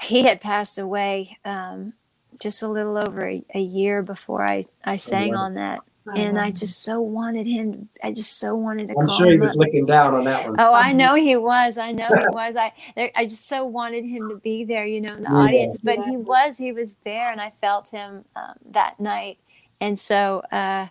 He 0.00 0.24
had 0.24 0.40
passed 0.40 0.78
away 0.78 1.38
um, 1.44 1.94
just 2.40 2.62
a 2.62 2.68
little 2.68 2.98
over 2.98 3.28
a, 3.28 3.44
a 3.54 3.60
year 3.60 4.02
before 4.02 4.46
I 4.46 4.64
I 4.84 4.96
sang 4.96 5.34
on 5.34 5.54
that, 5.54 5.82
And 6.14 6.38
I 6.38 6.50
just 6.52 6.82
so 6.84 7.00
wanted 7.00 7.46
him. 7.46 7.88
I 8.02 8.12
just 8.12 8.38
so 8.38 8.54
wanted 8.54 8.88
to 8.88 8.94
I'm 8.98 9.06
call 9.06 9.18
sure 9.18 9.26
he 9.28 9.34
him 9.34 9.40
was 9.40 9.52
up. 9.52 9.56
looking 9.58 9.86
down 9.86 10.14
on 10.14 10.24
that 10.24 10.44
one. 10.48 10.54
Oh, 10.60 10.72
I 10.72 10.92
know 10.92 11.14
he 11.14 11.36
was. 11.36 11.78
I 11.78 11.90
know 11.92 12.06
he 12.08 12.26
was. 12.28 12.54
I 12.54 12.72
there- 12.94 13.10
I 13.16 13.24
just 13.26 13.48
so 13.48 13.64
wanted 13.64 14.04
him 14.04 14.28
to 14.28 14.36
be 14.36 14.64
there, 14.64 14.86
you 14.86 15.00
know, 15.00 15.14
in 15.14 15.24
the 15.24 15.30
audience. 15.30 15.78
But 15.78 15.98
he 16.04 16.16
was. 16.16 16.58
He 16.58 16.70
was 16.72 16.94
there, 17.04 17.30
and 17.32 17.40
I 17.40 17.50
felt 17.60 17.90
him 17.90 18.24
um, 18.36 18.54
that 18.70 19.00
night. 19.00 19.38
And 19.80 19.98
so, 19.98 20.42
uh, 20.52 20.86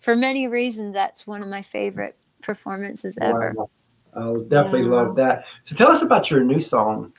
for 0.00 0.16
many 0.16 0.46
reasons, 0.48 0.94
that's 0.94 1.26
one 1.26 1.42
of 1.42 1.48
my 1.48 1.62
favorite 1.62 2.16
performances 2.42 3.18
ever. 3.20 3.52
Wow. 3.56 3.70
I'll 4.14 4.40
definitely 4.40 4.88
Wow. 4.88 5.04
love 5.06 5.16
that. 5.16 5.46
So 5.64 5.76
tell 5.76 5.90
us 5.90 6.02
about 6.02 6.30
your 6.30 6.42
new 6.42 6.58
song. 6.58 7.12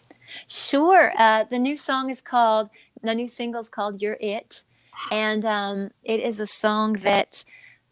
Sure. 0.47 1.13
Uh, 1.17 1.43
the 1.43 1.59
new 1.59 1.77
song 1.77 2.09
is 2.09 2.21
called, 2.21 2.69
the 3.01 3.13
new 3.15 3.27
single 3.27 3.61
is 3.61 3.69
called 3.69 4.01
You're 4.01 4.17
It. 4.19 4.63
And 5.11 5.45
um, 5.45 5.91
it 6.03 6.19
is 6.21 6.39
a 6.39 6.47
song 6.47 6.93
that 6.93 7.43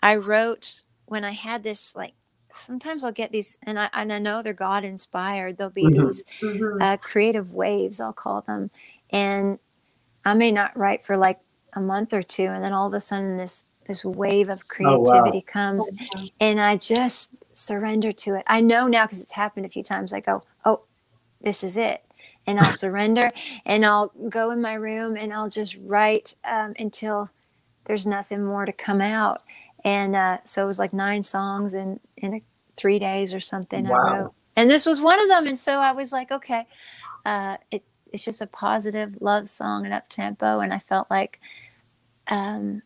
I 0.01 0.15
wrote 0.15 0.83
when 1.05 1.23
I 1.23 1.31
had 1.31 1.63
this, 1.63 1.95
like, 1.95 2.13
sometimes 2.53 3.03
I'll 3.03 3.11
get 3.11 3.31
these, 3.31 3.57
and 3.63 3.79
I, 3.79 3.89
and 3.93 4.11
I 4.11 4.19
know 4.19 4.41
they're 4.41 4.53
God 4.53 4.83
inspired. 4.83 5.57
There'll 5.57 5.71
be 5.71 5.83
Mhm. 5.83 6.07
these 6.07 6.23
Mhm. 6.41 6.81
uh, 6.81 6.97
creative 6.97 7.51
waves, 7.53 7.99
I'll 7.99 8.13
call 8.13 8.41
them. 8.41 8.71
And 9.11 9.59
I 10.25 10.33
may 10.33 10.51
not 10.51 10.77
write 10.77 11.03
for 11.03 11.17
like 11.17 11.39
a 11.73 11.81
month 11.81 12.13
or 12.13 12.23
two, 12.23 12.45
and 12.45 12.63
then 12.63 12.73
all 12.73 12.87
of 12.87 12.93
a 12.93 12.99
sudden 12.99 13.37
this 13.37 13.67
this 13.87 14.05
wave 14.05 14.49
of 14.49 14.63
Oh, 14.79 14.99
wow. 14.99 15.05
creativity 15.05 15.41
comes, 15.41 15.89
Okay. 15.89 16.33
and 16.39 16.61
I 16.61 16.77
just 16.77 17.35
surrender 17.53 18.11
to 18.11 18.35
it. 18.35 18.43
I 18.47 18.61
know 18.61 18.87
now 18.87 19.05
because 19.05 19.21
it's 19.21 19.31
happened 19.33 19.65
a 19.65 19.69
few 19.69 19.83
times. 19.83 20.13
I 20.13 20.19
go, 20.19 20.43
oh, 20.65 20.81
this 21.41 21.63
is 21.63 21.77
it. 21.77 22.03
And 22.47 22.60
I'll 22.60 22.71
surrender 22.71 23.32
and 23.65 23.86
I'll 23.86 24.12
go 24.30 24.51
in 24.51 24.62
my 24.62 24.73
room 24.73 25.15
and 25.15 25.32
I'll 25.34 25.49
just 25.49 25.77
write 25.84 26.36
um, 26.43 26.73
until 26.80 27.30
there's 27.86 28.06
nothing 28.06 28.43
more 28.43 28.65
to 28.65 28.71
come 28.71 29.01
out. 29.01 29.41
And 29.84 30.15
uh, 30.15 30.39
so 30.45 30.63
it 30.63 30.67
was 30.67 30.80
like 30.80 30.93
nine 30.93 31.23
songs 31.23 31.73
in, 31.73 31.99
in 32.17 32.34
a, 32.36 32.41
three 32.77 32.99
days 32.99 33.34
or 33.34 33.39
something 33.39 33.88
Wow. 33.88 33.97
I 33.97 34.17
wrote. 34.19 34.34
And 34.56 34.69
this 34.69 34.86
was 34.86 34.99
one 34.99 35.21
of 35.21 35.27
them. 35.27 35.47
And 35.47 35.60
so 35.60 35.80
I 35.80 35.91
was 35.91 36.12
like, 36.12 36.32
okay, 36.32 36.67
uh, 37.25 37.58
it, 37.69 37.84
it's 38.12 38.25
just 38.25 38.41
a 38.41 38.47
positive 38.47 39.21
love 39.21 39.47
song 39.47 39.86
and 39.86 39.93
up 39.93 40.10
tempo. 40.10 40.60
And 40.60 40.73
I 40.73 40.80
felt 40.80 41.10
like 41.10 41.39
um, 42.27 42.82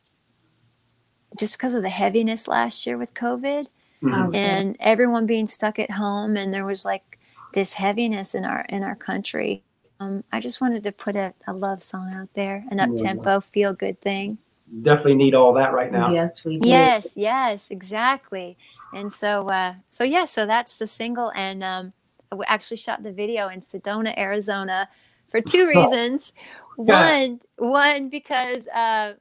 just 1.37 1.57
because 1.57 1.73
of 1.73 1.81
the 1.81 1.89
heaviness 1.89 2.47
last 2.47 2.85
year 2.85 2.97
with 2.97 3.13
COVID, 3.13 3.67
Mhm. 4.01 4.35
And 4.35 4.77
everyone 4.79 5.25
being 5.25 5.47
stuck 5.47 5.79
at 5.79 5.91
home 5.91 6.37
and 6.37 6.53
there 6.53 6.65
was 6.65 6.85
like 6.85 7.14
this 7.55 7.73
heaviness 7.73 8.35
in 8.35 8.45
our 8.45 8.65
in 8.69 8.83
our 8.83 8.95
country 8.95 9.63
um, 9.99 10.23
i 10.31 10.39
just 10.39 10.61
wanted 10.61 10.83
to 10.83 10.91
put 10.91 11.15
a, 11.15 11.33
a 11.47 11.53
love 11.53 11.81
song 11.81 12.13
out 12.13 12.29
there 12.35 12.65
an 12.69 12.79
up 12.79 12.89
tempo 12.97 13.39
feel 13.41 13.73
good 13.73 13.99
thing. 14.01 14.37
Definitely 14.81 15.15
need 15.15 15.35
all 15.35 15.53
that 15.53 15.73
right 15.73 15.91
now. 15.91 16.11
Yes, 16.11 16.43
we 16.45 16.57
do. 16.57 16.67
yes 16.67 17.13
yes 17.15 17.69
exactly. 17.69 18.57
And 18.93 19.13
so 19.13 19.47
uh 19.47 19.75
so 19.89 20.03
yeah 20.03 20.25
so 20.25 20.45
that's 20.45 20.77
the 20.77 20.87
single 20.87 21.31
and 21.35 21.63
um 21.63 21.93
we 22.35 22.45
actually 22.47 22.77
shot 22.77 23.03
the 23.03 23.11
video 23.11 23.47
in 23.47 23.59
sedona 23.59 24.17
arizona 24.17 24.89
for 25.29 25.39
two 25.39 25.67
reasons. 25.75 26.33
One 26.77 27.41
one 27.57 28.09
because 28.09 28.67
uh 28.69 29.13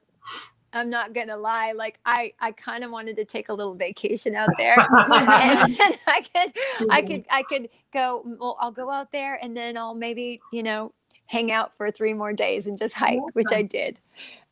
I'm 0.75 0.89
not 0.89 1.13
gonna 1.13 1.37
lie. 1.37 1.71
Like 1.71 1.99
I, 2.05 2.33
I 2.39 2.51
kind 2.51 2.83
of 2.83 2.91
wanted 2.91 3.15
to 3.15 3.25
take 3.25 3.49
a 3.49 3.53
little 3.53 3.73
vacation 3.73 4.35
out 4.35 4.49
there, 4.57 4.75
and, 4.77 4.87
I 6.07 6.21
could, 6.33 6.53
I 6.91 7.01
could, 7.01 7.25
I 7.31 7.43
could 7.43 7.69
go. 7.91 8.21
Well, 8.39 8.57
I'll 8.59 8.71
go 8.71 8.91
out 8.91 9.11
there, 9.11 9.39
and 9.41 9.55
then 9.55 9.77
I'll 9.77 9.95
maybe, 9.95 10.41
you 10.51 10.61
know, 10.61 10.91
hang 11.27 11.51
out 11.51 11.75
for 11.75 11.89
three 11.89 12.13
more 12.13 12.33
days 12.33 12.67
and 12.67 12.77
just 12.77 12.93
hike, 12.93 13.21
which 13.33 13.51
I 13.51 13.61
did. 13.63 13.99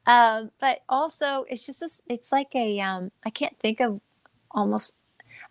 Um, 0.08 0.52
but 0.60 0.82
also, 0.90 1.46
it's 1.50 1.66
just, 1.66 1.82
a, 1.82 1.90
it's 2.12 2.32
like 2.32 2.54
a, 2.56 2.80
um, 2.80 3.12
I 3.26 3.30
can't 3.30 3.58
think 3.60 3.80
of 3.80 4.02
almost, 4.52 4.96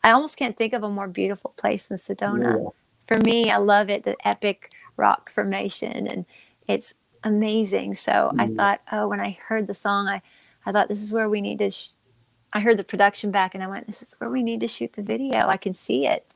I 0.03 0.11
almost 0.11 0.37
can't 0.37 0.57
think 0.57 0.73
of 0.73 0.83
a 0.83 0.91
more 0.91 1.09
beautiful 1.09 1.55
place 1.57 1.89
than 1.89 1.97
Sedona. 1.97 2.63
Yeah. 2.63 2.71
For 3.07 3.19
me, 3.25 3.51
I 3.51 3.59
love 3.59 3.89
it. 3.89 4.05
The 4.05 4.17
epic 4.27 4.73
rock 4.97 5.31
formation, 5.31 6.07
and 6.07 6.27
it's 6.67 6.95
amazing. 7.25 7.95
So 7.95 8.33
I 8.39 8.47
Mm. 8.47 8.57
thought, 8.57 8.81
oh, 8.91 9.09
when 9.09 9.21
I 9.21 9.39
heard 9.47 9.67
the 9.67 9.75
song, 9.75 10.09
I, 10.09 10.23
I 10.67 10.73
thought 10.73 10.89
this 10.89 11.03
is 11.03 11.13
where 11.13 11.29
we 11.29 11.41
need 11.41 11.59
to. 11.59 11.71
Sh-. 11.71 11.91
I 12.53 12.61
heard 12.61 12.79
the 12.79 12.85
production 12.85 13.31
back, 13.31 13.55
and 13.55 13.65
I 13.65 13.69
went, 13.69 13.87
this 13.87 14.03
is 14.03 14.15
where 14.19 14.31
we 14.31 14.43
need 14.43 14.61
to 14.61 14.69
shoot 14.69 14.95
the 14.95 15.03
video. 15.03 15.49
I 15.49 15.57
can 15.59 15.75
see 15.75 16.07
it. 16.07 16.35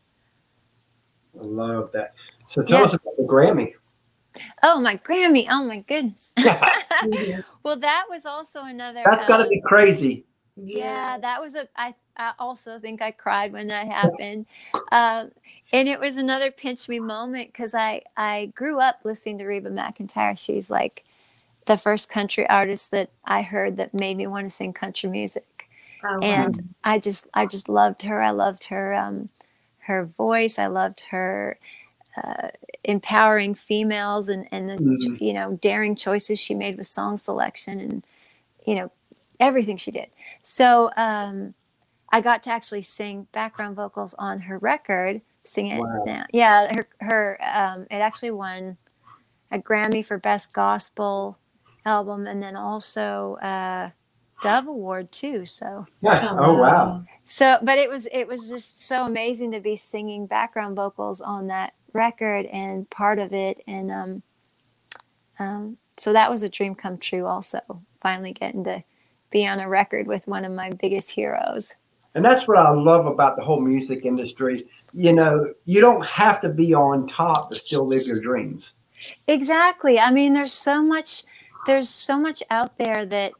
I 1.41 1.45
love 1.45 1.93
that. 1.93 2.15
So 2.47 2.63
tell 2.63 2.79
Yeah. 2.79 2.85
us 2.85 2.95
about 2.95 3.17
the 3.17 3.25
Grammy. 3.25 3.73
Oh 4.63 4.81
my 4.81 4.97
Grammy! 4.99 5.47
Oh 5.51 5.65
my 5.65 5.81
goodness. 5.81 6.31
Well, 7.65 7.77
that 7.79 8.07
was 8.11 8.27
also 8.27 8.65
another. 8.65 9.01
That's 9.05 9.25
got 9.25 9.39
to 9.39 9.45
um, 9.45 9.49
be 9.49 9.61
crazy. 9.65 10.25
Yeah, 10.57 11.19
that 11.19 11.41
was 11.41 11.55
a. 11.55 11.69
I 11.77 11.95
I 12.17 12.35
also 12.39 12.79
think 12.79 13.03
I 13.03 13.11
cried 13.13 13.53
when 13.53 13.69
that 13.69 13.89
happened, 13.89 14.47
um, 14.93 15.31
and 15.73 15.89
it 15.89 16.01
was 16.01 16.17
another 16.17 16.51
pinch 16.51 16.89
me 16.89 17.01
moment 17.01 17.49
because 17.49 17.75
I 17.75 18.03
I 18.17 18.53
grew 18.55 18.79
up 18.81 19.01
listening 19.05 19.39
to 19.39 19.47
Reba 19.47 19.71
McEntire. 19.71 20.39
She's 20.39 20.71
like 20.71 21.05
the 21.67 21.79
first 21.79 22.09
country 22.11 22.49
artist 22.49 22.91
that 22.93 23.11
I 23.25 23.43
heard 23.43 23.77
that 23.79 23.95
made 23.95 24.17
me 24.17 24.27
want 24.27 24.47
to 24.47 24.51
sing 24.51 24.73
country 24.75 25.11
music, 25.11 25.69
Oh, 26.05 26.23
wow. 26.23 26.23
and 26.23 26.61
I 26.85 26.99
just 27.01 27.29
I 27.35 27.47
just 27.47 27.69
loved 27.69 28.03
her. 28.03 28.23
I 28.23 28.31
loved 28.31 28.65
her 28.67 28.95
um, 28.95 29.31
her 29.81 30.05
voice. 30.07 30.59
I 30.59 30.69
loved 30.69 31.03
her. 31.11 31.59
Uh, 32.17 32.49
empowering 32.85 33.55
females 33.55 34.29
and 34.29 34.49
and 34.53 34.69
the 34.71 34.77
Mhm. 34.81 35.21
you 35.21 35.33
know 35.33 35.53
daring 35.63 35.97
choices 35.97 36.39
she 36.41 36.55
made 36.55 36.77
with 36.77 36.87
song 36.87 37.17
selection 37.19 37.81
and 37.81 38.07
you 38.67 38.75
know 38.75 38.93
everything 39.41 39.77
she 39.77 39.91
did 39.91 40.09
so 40.43 40.91
um, 40.97 41.55
I 42.13 42.21
got 42.23 42.43
to 42.45 42.51
actually 42.51 42.83
sing 42.83 43.29
background 43.33 43.77
vocals 43.77 44.15
on 44.15 44.41
her 44.43 44.59
record 44.59 45.23
sing 45.45 45.69
it 45.69 45.79
Wow. 45.79 46.05
now. 46.05 46.25
Yeah, 46.33 46.75
her 46.75 46.89
her 47.01 47.39
um, 47.43 47.83
it 47.91 47.97
actually 47.97 48.33
won 48.33 48.79
a 49.51 49.59
Grammy 49.59 50.05
for 50.05 50.19
best 50.19 50.53
gospel 50.53 51.39
album, 51.87 52.27
and 52.27 52.43
then 52.43 52.57
also 52.57 53.39
a 53.43 53.93
Dove 54.43 54.67
Award 54.67 55.11
too. 55.13 55.47
So 55.47 55.87
Yeah. 56.03 56.37
Oh 56.39 56.55
wow. 56.55 57.05
so, 57.25 57.59
but 57.63 57.79
it 57.79 57.89
was 57.89 58.07
it 58.13 58.27
was 58.29 58.51
just 58.51 58.87
so 58.87 59.07
amazing 59.07 59.53
to 59.53 59.61
be 59.61 59.77
singing 59.77 60.27
background 60.27 60.77
vocals 60.77 61.21
on 61.21 61.47
that 61.47 61.73
record 61.95 62.47
and 62.47 62.89
part 62.91 63.19
of 63.19 63.33
it, 63.33 63.63
and 63.67 63.91
um, 63.91 64.23
um, 65.39 65.79
so 65.97 66.13
that 66.13 66.31
was 66.31 66.43
a 66.43 66.49
dream 66.49 66.75
come 66.75 66.99
true. 66.99 67.25
Also, 67.25 67.61
finally 68.03 68.33
getting 68.33 68.65
to 68.65 68.83
be 69.31 69.47
on 69.47 69.61
a 69.61 69.69
record 69.69 70.07
with 70.07 70.27
one 70.29 70.45
of 70.45 70.53
my 70.53 70.71
biggest 70.71 71.11
heroes. 71.11 71.75
And 72.15 72.25
that's 72.25 72.49
what 72.49 72.57
I 72.57 72.71
love 72.71 73.05
about 73.07 73.37
the 73.37 73.43
whole 73.43 73.61
music 73.61 74.07
industry. 74.07 74.67
You 74.95 75.13
know, 75.13 75.53
you 75.67 75.83
don't 75.83 76.05
have 76.07 76.41
to 76.41 76.49
be 76.49 76.73
on 76.73 77.07
top 77.07 77.51
to 77.51 77.59
still 77.59 77.87
live 77.87 78.07
your 78.07 78.21
dreams. 78.21 78.73
Exactly. 79.29 79.99
I 79.99 80.11
mean, 80.11 80.33
there's 80.33 80.55
so 80.55 80.83
much, 80.83 81.25
there's 81.67 81.89
so 81.89 82.19
much 82.19 82.43
out 82.51 82.79
there 82.79 83.05
that, 83.07 83.33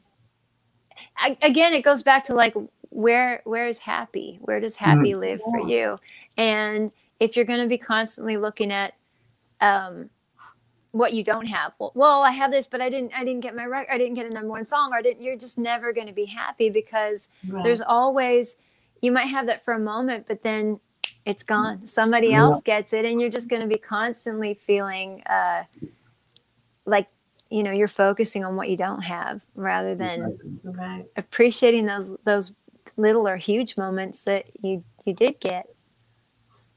I, 1.17 1.37
again, 1.41 1.73
it 1.73 1.83
goes 1.83 2.03
back 2.03 2.23
to 2.25 2.33
like 2.33 2.53
where 2.89 3.41
where 3.45 3.67
is 3.67 3.79
happy? 3.79 4.37
Where 4.41 4.59
does 4.59 4.75
happy 4.75 5.15
live 5.15 5.41
for 5.41 5.59
you? 5.59 5.99
And 6.37 6.91
if 7.19 7.35
you're 7.35 7.45
going 7.45 7.61
to 7.61 7.67
be 7.67 7.77
constantly 7.77 8.37
looking 8.37 8.71
at 8.71 8.93
um, 9.61 10.09
what 10.91 11.13
you 11.13 11.23
don't 11.23 11.47
have, 11.47 11.73
well, 11.79 11.91
well, 11.95 12.23
I 12.23 12.31
have 12.31 12.51
this, 12.51 12.67
but 12.67 12.81
I 12.81 12.89
didn't, 12.89 13.13
I 13.17 13.23
didn't 13.23 13.41
get 13.41 13.55
my 13.55 13.65
record, 13.65 13.93
I 13.93 13.97
didn't 13.97 14.15
get 14.15 14.25
a 14.27 14.29
number 14.29 14.49
one 14.49 14.65
song, 14.65 14.91
or 14.93 14.97
I 14.97 15.01
didn't. 15.01 15.23
You're 15.23 15.37
just 15.37 15.57
never 15.57 15.93
going 15.93 16.07
to 16.07 16.13
be 16.13 16.25
happy 16.25 16.69
because 16.69 17.29
Right. 17.47 17.63
there's 17.63 17.81
always 17.81 18.55
you 19.01 19.11
might 19.11 19.25
have 19.27 19.45
that 19.45 19.63
for 19.63 19.73
a 19.75 19.79
moment 19.79 20.25
but 20.27 20.41
then 20.41 20.79
it's 21.25 21.43
gone 21.43 21.85
somebody 21.85 22.29
Yeah. 22.29 22.39
else 22.39 22.61
gets 22.63 22.93
it 22.93 23.05
and 23.05 23.21
you're 23.21 23.29
just 23.29 23.47
going 23.49 23.61
to 23.61 23.67
be 23.67 23.77
constantly 23.79 24.55
feeling 24.55 25.21
uh, 25.27 25.63
like 26.85 27.07
you 27.49 27.63
know 27.63 27.71
you're 27.71 27.87
focusing 27.87 28.43
on 28.43 28.55
what 28.55 28.69
you 28.69 28.77
don't 28.77 29.01
have 29.01 29.41
rather 29.55 29.95
than 29.95 30.37
right. 30.63 31.05
appreciating 31.15 31.85
those 31.85 32.15
those 32.25 32.53
little 32.97 33.27
or 33.27 33.37
huge 33.37 33.77
moments 33.77 34.23
that 34.23 34.45
you 34.61 34.83
you 35.05 35.13
did 35.13 35.39
get 35.39 35.67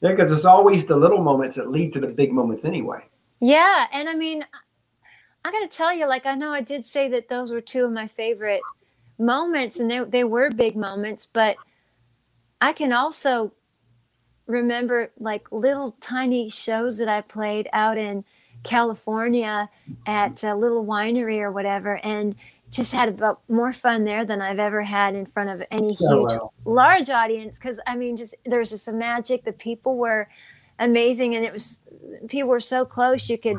Yeah, 0.00 0.10
because 0.10 0.30
it's 0.30 0.44
always 0.44 0.86
the 0.86 0.96
little 0.96 1.22
moments 1.22 1.56
that 1.56 1.70
lead 1.70 1.92
to 1.94 2.00
the 2.00 2.08
big 2.08 2.32
moments 2.32 2.64
anyway. 2.64 3.02
yeah 3.40 3.86
and 3.92 4.08
i 4.08 4.14
mean 4.14 4.44
i 5.44 5.50
gotta 5.50 5.68
tell 5.68 5.92
you 5.92 6.06
like 6.06 6.26
i 6.26 6.34
know 6.34 6.52
i 6.52 6.60
did 6.60 6.84
say 6.84 7.08
that 7.08 7.28
those 7.28 7.50
were 7.50 7.60
two 7.60 7.84
of 7.84 7.92
my 7.92 8.06
favorite 8.06 8.62
moments 9.18 9.78
and 9.78 9.90
they, 9.90 10.00
they 10.04 10.24
were 10.24 10.50
big 10.50 10.76
moments 10.76 11.26
but 11.26 11.56
i 12.60 12.72
can 12.72 12.92
also 12.92 13.52
remember 14.46 15.10
like 15.18 15.50
little 15.52 15.96
tiny 16.00 16.50
shows 16.50 16.98
that 16.98 17.08
i 17.08 17.20
played 17.20 17.68
out 17.72 17.96
in 17.98 18.24
california 18.62 19.68
at 20.06 20.42
a 20.44 20.54
little 20.54 20.84
winery 20.84 21.40
or 21.40 21.50
whatever 21.50 21.96
and 22.04 22.34
just 22.70 22.92
had 22.92 23.08
about 23.08 23.40
more 23.48 23.72
fun 23.72 24.04
there 24.04 24.24
than 24.24 24.40
i've 24.42 24.58
ever 24.58 24.82
had 24.82 25.14
in 25.14 25.24
front 25.26 25.48
of 25.50 25.62
any 25.70 25.96
oh, 26.02 26.26
huge 26.26 26.38
Oh, 26.38 26.44
wow. 26.44 26.52
large 26.64 27.10
audience 27.10 27.58
because 27.58 27.80
i 27.86 27.96
mean 27.96 28.16
just 28.16 28.34
there 28.44 28.58
was 28.58 28.70
just 28.70 28.86
a 28.88 28.92
magic 28.92 29.44
the 29.44 29.52
people 29.52 29.96
were 29.96 30.28
amazing 30.78 31.34
and 31.36 31.44
it 31.44 31.52
was 31.52 31.80
people 32.28 32.48
were 32.50 32.60
so 32.60 32.84
close 32.84 33.28
you 33.30 33.38
could 33.38 33.56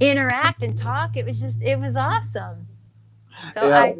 interact 0.00 0.62
and 0.62 0.76
talk 0.76 1.16
it 1.16 1.26
was 1.26 1.38
just 1.40 1.60
it 1.62 1.78
was 1.78 1.96
awesome 1.96 2.66
so 3.52 3.68
Yeah. 3.68 3.78
i 3.78 3.96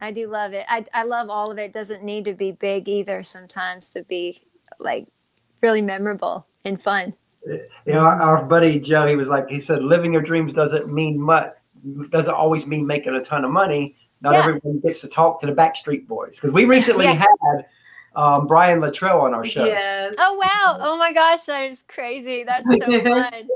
i 0.00 0.10
do 0.10 0.26
love 0.28 0.52
it 0.52 0.66
I, 0.68 0.84
I 0.92 1.04
love 1.04 1.30
all 1.30 1.50
of 1.52 1.58
it. 1.58 1.62
it 1.66 1.72
doesn't 1.72 2.02
need 2.02 2.24
to 2.24 2.34
be 2.34 2.50
big 2.52 2.88
either 2.88 3.22
sometimes 3.22 3.88
to 3.90 4.02
be 4.02 4.42
like 4.80 5.06
really 5.60 5.82
memorable 5.82 6.46
and 6.64 6.82
fun 6.82 7.14
You 7.46 7.92
know, 7.94 8.00
our, 8.00 8.20
our 8.22 8.44
buddy 8.44 8.78
Joe, 8.78 9.06
he 9.06 9.16
was 9.16 9.28
like, 9.28 9.48
he 9.48 9.58
said, 9.58 9.82
living 9.82 10.12
your 10.12 10.22
dreams 10.22 10.52
doesn't 10.52 10.92
mean 10.92 11.20
much, 11.20 11.52
doesn't 12.10 12.34
always 12.34 12.66
mean 12.66 12.86
making 12.86 13.14
a 13.14 13.24
ton 13.24 13.44
of 13.44 13.50
money. 13.50 13.96
Not 14.20 14.34
Yeah. 14.34 14.38
everyone 14.40 14.80
gets 14.80 15.00
to 15.00 15.08
talk 15.08 15.40
to 15.40 15.46
the 15.46 15.52
Backstreet 15.52 16.06
Boys 16.06 16.36
because 16.36 16.52
we 16.52 16.64
recently 16.64 17.06
Yeah. 17.06 17.14
had 17.14 17.66
um, 18.14 18.46
Brian 18.46 18.78
Littrell 18.80 19.22
on 19.22 19.32
our 19.34 19.44
show. 19.44 19.64
Yes. 19.64 20.14
oh 20.18 20.34
wow 20.34 20.76
oh 20.80 20.96
my 20.98 21.12
gosh 21.14 21.44
that 21.46 21.62
is 21.64 21.82
crazy 21.82 22.44
that's 22.44 22.68
so 22.68 23.00
fun 23.08 23.48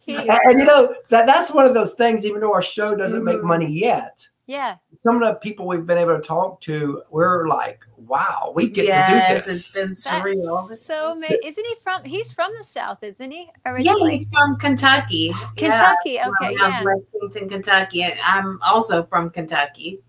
he, 0.00 0.16
And, 0.16 0.30
and, 0.30 0.58
you 0.60 0.64
know 0.64 0.94
that 1.08 1.26
that's 1.26 1.50
one 1.50 1.66
of 1.66 1.74
those 1.74 1.94
things. 1.94 2.24
Even 2.24 2.40
though 2.40 2.54
our 2.54 2.62
show 2.62 2.94
doesn't 2.94 3.24
make 3.24 3.38
Mhm. 3.38 3.44
money 3.44 3.66
yet, 3.70 4.26
yeah 4.46 4.76
some 5.04 5.20
of 5.20 5.28
the 5.28 5.34
people 5.40 5.66
we've 5.66 5.84
been 5.84 5.98
able 5.98 6.16
to 6.16 6.22
talk 6.22 6.60
to, 6.62 7.02
we're 7.10 7.46
like, 7.48 7.80
wow, 8.06 8.52
we 8.54 8.68
get 8.68 8.86
yes, 8.86 9.28
to 9.34 9.34
do 9.46 9.52
this. 9.52 9.60
It's 9.60 9.72
been 9.72 9.88
that's 9.90 10.06
surreal. 10.08 10.76
so 10.78 11.12
amazing 11.12 11.38
isn't 11.44 11.64
he 11.66 11.74
from 11.82 12.04
he's 12.04 12.32
from 12.32 12.52
the 12.56 12.62
south 12.64 13.02
isn't 13.02 13.30
he 13.30 13.50
Yeah, 13.64 13.94
he's 14.10 14.28
from 14.30 14.56
Kentucky. 14.56 15.32
kentucky 15.56 16.10
Yeah, 16.12 16.28
okay 16.28 16.54
from 16.56 16.70
yeah 16.70 16.82
Lexington, 16.84 17.48
Kentucky. 17.48 18.04
I'm 18.24 18.58
also 18.62 19.04
from 19.04 19.30
Kentucky. 19.30 20.00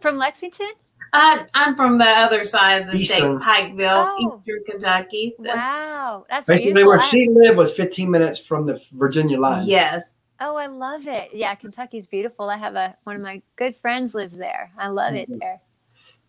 from 0.00 0.16
lexington 0.16 0.70
Uh, 1.12 1.44
I'm 1.54 1.76
from 1.76 1.98
the 1.98 2.04
other 2.08 2.44
side 2.44 2.82
of 2.82 2.90
the 2.90 2.98
Eastern. 2.98 3.40
state, 3.40 3.46
Pikeville, 3.76 4.08
Oh. 4.18 4.40
Eastern 4.42 4.64
Kentucky. 4.66 5.34
wow 5.38 6.26
that's 6.28 6.46
Basically, 6.46 6.72
beautiful 6.72 6.90
where 6.98 7.00
she 7.08 7.28
lived 7.30 7.56
was 7.56 7.72
15 7.72 8.10
minutes 8.10 8.38
from 8.38 8.66
the 8.66 8.80
Virginia 8.92 9.38
line. 9.38 9.62
Yes. 9.66 10.20
Oh, 10.40 10.56
I 10.56 10.66
love 10.66 11.06
it. 11.06 11.30
Yeah, 11.32 11.54
Kentucky's 11.54 12.06
beautiful. 12.06 12.50
I 12.50 12.56
have 12.56 12.74
a 12.74 12.96
one 13.04 13.14
of 13.14 13.22
my 13.22 13.40
good 13.54 13.76
friends 13.76 14.14
lives 14.16 14.36
there. 14.36 14.72
I 14.76 14.88
love 14.88 15.14
it 15.14 15.30
Mhm. 15.30 15.38
there. 15.38 15.60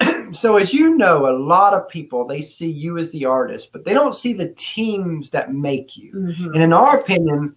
So, 0.32 0.58
as 0.58 0.74
you 0.74 0.98
know, 0.98 1.30
a 1.30 1.38
lot 1.38 1.74
of 1.74 1.88
people 1.88 2.26
they 2.26 2.41
see 2.41 2.70
you 2.70 2.98
as 2.98 3.12
the 3.12 3.26
artist, 3.26 3.72
but 3.72 3.86
they 3.86 3.94
don't 3.94 4.15
see 4.15 4.34
the 4.34 4.54
teams 4.58 5.30
that 5.30 5.54
make 5.54 5.96
you. 5.96 6.12
Mhm. 6.13 6.54
And 6.54 6.63
in 6.63 6.74
our 6.74 7.00
opinion, 7.00 7.56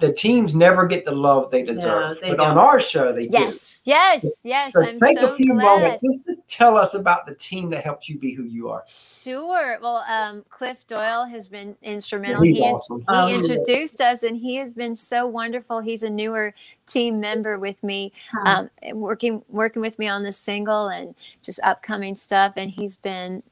the 0.00 0.12
teams 0.12 0.54
never 0.54 0.86
get 0.86 1.04
the 1.04 1.12
love 1.12 1.50
they 1.50 1.64
deserve. 1.64 2.20
they 2.20 2.30
but 2.30 2.40
on 2.40 2.54
don't. 2.54 2.64
our 2.64 2.78
show, 2.78 3.12
they 3.12 3.26
Yes, 3.28 3.80
yes, 3.84 4.24
yes. 4.44 4.72
So, 4.72 4.84
I'm 4.84 4.98
take 5.00 5.18
so 5.18 5.32
a 5.32 5.36
few 5.36 5.54
glad. 5.54 5.62
moments 5.62 6.02
just 6.04 6.26
to 6.26 6.36
tell 6.46 6.76
us 6.76 6.94
about 6.94 7.26
the 7.26 7.34
team 7.34 7.70
that 7.70 7.82
helped 7.82 8.08
you 8.08 8.16
be 8.16 8.32
who 8.32 8.44
you 8.44 8.68
are. 8.68 8.84
Sure. 8.86 9.78
Well, 9.82 10.04
um, 10.08 10.44
Cliff 10.50 10.86
Doyle 10.86 11.24
has 11.24 11.48
been 11.48 11.76
instrumental. 11.82 12.42
He's 12.42 12.58
he 12.58 12.62
awesome. 12.62 13.00
he 13.00 13.04
yeah. 13.08 13.28
introduced 13.34 14.00
us, 14.00 14.22
and 14.22 14.36
he 14.36 14.54
has 14.56 14.72
been 14.72 14.94
so 14.94 15.26
wonderful. 15.26 15.80
He's 15.80 16.04
a 16.04 16.10
newer 16.10 16.54
team 16.86 17.18
member 17.18 17.58
with 17.58 17.82
me, 17.82 18.12
um, 18.44 18.70
working 18.92 19.42
working 19.48 19.82
with 19.82 19.98
me 19.98 20.06
on 20.06 20.22
this 20.22 20.36
single 20.36 20.88
and 20.88 21.12
just 21.42 21.58
upcoming 21.64 22.14
stuff. 22.14 22.52
And 22.56 22.70
he's 22.70 22.94
been 22.94 23.42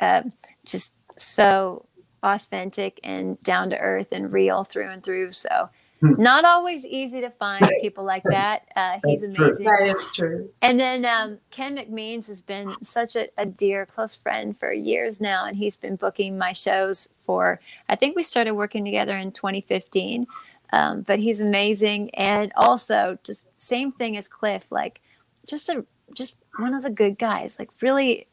uh, 0.00 0.22
just 0.64 0.94
so 1.18 1.84
authentic 2.24 2.98
and 3.04 3.40
down 3.42 3.70
to 3.70 3.78
earth 3.78 4.08
and 4.10 4.32
real 4.32 4.64
through 4.64 4.88
and 4.88 5.02
through. 5.02 5.32
So. 5.32 5.70
Hmm. 6.00 6.14
Not 6.20 6.44
always 6.44 6.84
easy 6.84 7.20
to 7.20 7.30
find 7.30 7.64
people 7.80 8.04
like 8.04 8.24
that. 8.30 8.66
Uh, 8.74 8.98
he's 9.06 9.20
That's 9.20 9.36
true. 9.36 9.46
amazing. 9.46 9.64
that 9.64 9.82
is 9.86 10.10
true. 10.12 10.50
And 10.60 10.80
then 10.80 11.04
um, 11.04 11.38
Ken 11.52 11.76
McMeans 11.76 12.26
has 12.26 12.40
been 12.42 12.74
such 12.82 13.14
a, 13.14 13.28
a 13.38 13.46
dear, 13.46 13.86
close 13.86 14.16
friend 14.16 14.58
for 14.58 14.72
years 14.72 15.20
now, 15.20 15.46
and 15.46 15.56
he's 15.56 15.76
been 15.76 15.94
booking 15.94 16.36
my 16.36 16.52
shows 16.52 17.08
for. 17.20 17.60
I 17.88 17.94
think 17.94 18.16
we 18.16 18.24
started 18.24 18.54
working 18.54 18.84
together 18.84 19.16
in 19.16 19.30
2015, 19.30 20.26
um, 20.72 21.02
but 21.02 21.20
he's 21.20 21.40
amazing, 21.40 22.12
and 22.16 22.52
also 22.56 23.16
just 23.22 23.46
same 23.60 23.92
thing 23.92 24.16
as 24.16 24.26
Cliff, 24.26 24.66
like 24.72 25.00
just 25.46 25.68
a 25.68 25.86
just 26.12 26.44
one 26.58 26.74
of 26.74 26.82
the 26.82 26.90
good 26.90 27.18
guys, 27.18 27.56
like 27.58 27.70
really 27.80 28.26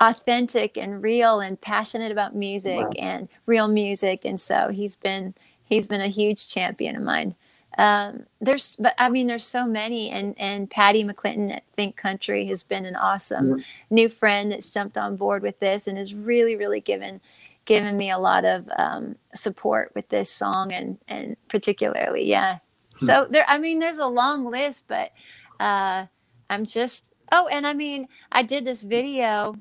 authentic 0.00 0.76
and 0.76 1.02
real 1.02 1.40
and 1.40 1.60
passionate 1.60 2.12
about 2.12 2.34
music 2.34 2.78
Wow. 2.80 2.90
and 2.98 3.28
real 3.46 3.68
music, 3.68 4.24
and 4.24 4.40
so 4.40 4.68
he's 4.68 4.96
been 4.96 5.34
he's 5.64 5.86
been 5.86 6.00
a 6.00 6.08
huge 6.08 6.48
champion 6.48 6.94
of 6.96 7.02
mine 7.02 7.34
um, 7.78 8.26
there's 8.40 8.76
but 8.76 8.94
i 8.98 9.08
mean 9.08 9.26
there's 9.26 9.46
so 9.46 9.66
many 9.66 10.10
and 10.10 10.34
and 10.38 10.70
patty 10.70 11.02
mcclinton 11.02 11.50
at 11.56 11.64
think 11.74 11.96
country 11.96 12.44
has 12.46 12.62
been 12.62 12.84
an 12.84 12.94
awesome 12.96 13.58
Yeah. 13.58 13.64
new 13.90 14.08
friend 14.08 14.52
that's 14.52 14.70
jumped 14.70 14.96
on 14.98 15.16
board 15.16 15.42
with 15.42 15.58
this 15.58 15.86
and 15.88 15.96
has 15.98 16.14
really 16.14 16.54
really 16.54 16.80
given 16.80 17.20
given 17.64 17.96
me 17.96 18.10
a 18.10 18.18
lot 18.18 18.44
of 18.44 18.68
um, 18.76 19.16
support 19.34 19.90
with 19.94 20.08
this 20.10 20.30
song 20.30 20.72
and 20.72 20.98
and 21.08 21.36
particularly 21.48 22.24
yeah 22.28 22.58
Hmm. 22.98 23.06
so 23.06 23.26
there 23.28 23.44
i 23.48 23.58
mean 23.58 23.78
there's 23.80 23.98
a 23.98 24.06
long 24.06 24.44
list 24.48 24.84
but 24.86 25.10
uh 25.58 26.06
i'm 26.50 26.64
just 26.64 27.10
oh 27.32 27.48
and 27.48 27.66
i 27.66 27.72
mean 27.72 28.06
i 28.30 28.42
did 28.44 28.64
this 28.64 28.82
video 28.84 29.56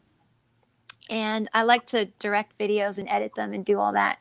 and 1.14 1.48
i 1.54 1.62
like 1.62 1.86
to 1.86 2.06
direct 2.20 2.58
videos 2.58 2.98
and 2.98 3.08
edit 3.08 3.32
them 3.36 3.54
and 3.54 3.64
do 3.64 3.80
all 3.80 3.94
that 3.94 4.18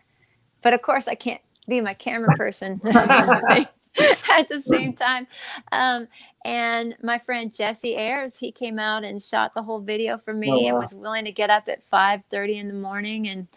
but 0.61 0.73
of 0.73 0.83
course 0.83 1.09
i 1.09 1.15
can't 1.15 1.41
be 1.69 1.81
my 1.81 1.95
camera 1.95 2.33
person 2.39 2.81
at 4.31 4.49
the 4.49 4.63
same 4.63 4.95
time. 4.95 5.27
Um, 5.71 6.09
and 6.45 6.97
my 7.03 7.19
friend 7.19 7.55
Jesse 7.55 7.97
Ayers, 7.97 8.39
he 8.39 8.51
came 8.51 8.79
out 8.79 9.05
and 9.05 9.23
shot 9.23 9.55
the 9.55 9.63
whole 9.63 9.81
video 9.81 10.19
for 10.19 10.33
me 10.33 10.51
Oh, 10.51 10.69
and 10.69 10.79
was 10.79 10.95
willing 10.95 11.25
to 11.27 11.33
get 11.33 11.51
up 11.51 11.69
at 11.69 11.89
5:30 11.91 12.57
in 12.57 12.69
the 12.69 12.75
morning 12.75 13.29
and 13.29 13.49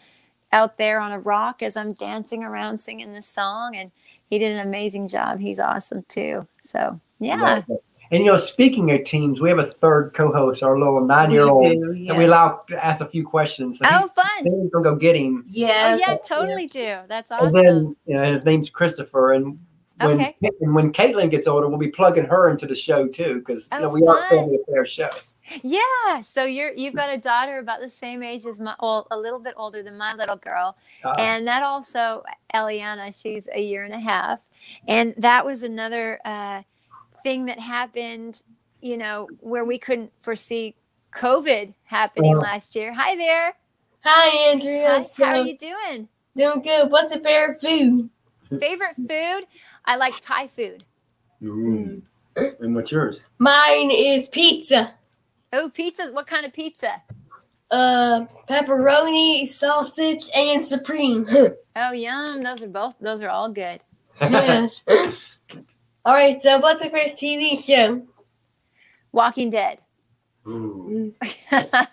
out 0.52 0.78
there 0.78 1.00
on 1.00 1.12
a 1.12 1.18
rock 1.18 1.62
as 1.62 1.76
I'm 1.76 1.92
dancing 1.92 2.44
around 2.44 2.78
singing 2.78 3.12
this 3.12 3.26
song. 3.26 3.76
And 3.76 3.90
he 4.28 4.38
did 4.38 4.52
an 4.52 4.66
amazing 4.66 5.08
job. 5.08 5.40
He's 5.40 5.58
awesome 5.58 6.04
too. 6.08 6.46
So 6.62 7.00
yeah. 7.18 7.62
And 8.10 8.24
you 8.24 8.30
know, 8.30 8.36
speaking 8.36 8.90
of 8.92 9.04
teams, 9.04 9.40
we 9.40 9.48
have 9.48 9.58
a 9.58 9.64
third 9.64 10.12
co-host, 10.14 10.62
our 10.62 10.78
little 10.78 11.04
nine-year-old, 11.04 11.60
We 11.60 11.74
do, 12.04 12.08
and 12.10 12.18
we 12.18 12.24
allow 12.24 12.60
to 12.68 12.84
ask 12.84 13.00
a 13.00 13.06
few 13.08 13.24
questions. 13.26 13.78
So 13.78 13.86
Oh, 13.90 14.00
he's, 14.00 14.12
fun. 14.12 14.26
he's 14.38 14.70
gonna 14.70 14.84
go 14.84 14.94
get 14.94 15.16
him. 15.16 15.44
Oh, 15.46 15.48
Yes, 15.48 16.00
yeah, 16.00 16.16
totally 16.24 16.66
do. 16.68 16.98
That's 17.08 17.30
awesome. 17.30 17.46
And 17.46 17.54
then 17.54 17.96
you 18.06 18.16
know, 18.16 18.24
his 18.24 18.44
name's 18.44 18.70
Christopher, 18.70 19.32
and 19.32 19.58
when 20.00 20.16
Okay. 20.20 20.36
and 20.60 20.74
when 20.74 20.92
Caitlin 20.92 21.30
gets 21.30 21.46
older, 21.46 21.68
we'll 21.68 21.78
be 21.78 21.88
plugging 21.88 22.26
her 22.26 22.50
into 22.50 22.66
the 22.66 22.74
show 22.74 23.06
too, 23.08 23.36
because 23.38 23.68
you 23.72 23.80
know 23.80 23.86
Oh, 23.86 23.94
we 23.94 24.06
are 24.06 24.18
a 24.18 24.20
fun. 24.28 24.28
family 24.28 24.58
affair 24.68 24.84
show. 24.84 25.08
Yeah. 25.62 26.20
So 26.22 26.44
you're 26.44 26.72
you've 26.72 26.94
got 26.94 27.12
a 27.12 27.18
daughter 27.18 27.58
about 27.58 27.80
the 27.80 27.88
same 27.88 28.22
age 28.22 28.44
as 28.46 28.58
my, 28.60 28.74
well, 28.82 29.06
a 29.10 29.18
little 29.18 29.38
bit 29.38 29.54
older 29.56 29.82
than 29.82 29.96
my 29.96 30.12
little 30.14 30.36
girl, 30.36 30.76
Uh, 31.04 31.14
and 31.18 31.46
that 31.48 31.62
also 31.62 32.22
Eliana. 32.54 33.18
She's 33.20 33.48
a 33.52 33.60
year 33.60 33.84
and 33.84 33.94
a 33.94 33.98
half, 34.00 34.40
and 34.86 35.14
that 35.18 35.44
was 35.46 35.62
another 35.62 36.20
uh, 36.24 36.62
thing 37.26 37.46
that 37.46 37.58
happened. 37.58 38.42
You 38.80 38.96
know, 38.96 39.28
where 39.40 39.64
we 39.64 39.78
couldn't 39.78 40.12
foresee 40.20 40.76
COVID 41.12 41.74
happening 41.84 42.36
Oh. 42.36 42.38
last 42.38 42.76
year. 42.76 42.92
Hi 42.92 43.16
there. 43.16 43.54
Hi, 44.04 44.50
Andrea. 44.50 44.88
Hi, 44.88 45.02
So, 45.02 45.24
how 45.24 45.40
are 45.40 45.44
you 45.44 45.56
doing? 45.58 46.08
Doing 46.36 46.62
good. 46.62 46.88
What's 46.90 47.12
your 47.12 47.22
favorite 47.24 47.60
food? 47.60 48.10
Favorite 48.60 48.94
food? 48.94 49.46
I 49.84 49.96
like 49.96 50.14
Thai 50.20 50.46
food. 50.46 50.84
mm. 51.42 52.02
And 52.60 52.74
what's 52.76 52.92
yours? 52.92 53.22
Mine 53.38 53.90
is 53.90 54.28
pizza. 54.28 54.94
Oh, 55.52 55.68
pizza. 55.70 56.10
What 56.12 56.26
kind 56.28 56.44
of 56.46 56.52
pizza? 56.52 57.02
Uh, 57.70 58.26
pepperoni, 58.48 59.48
sausage, 59.48 60.28
and 60.36 60.64
supreme. 60.64 61.26
Oh, 61.78 61.92
yum. 61.92 62.40
Those 62.42 62.62
are 62.62 62.68
both. 62.68 62.94
Those 63.02 63.20
are 63.20 63.28
all 63.28 63.48
good. 63.50 63.82
yes. 64.20 64.82
All 66.06 66.14
right. 66.14 66.40
So, 66.40 66.60
what's 66.60 66.80
your 66.80 66.90
favorite 66.90 67.16
TV 67.16 67.58
show? 67.58 68.06
Walking 69.10 69.50
Dead. 69.50 69.82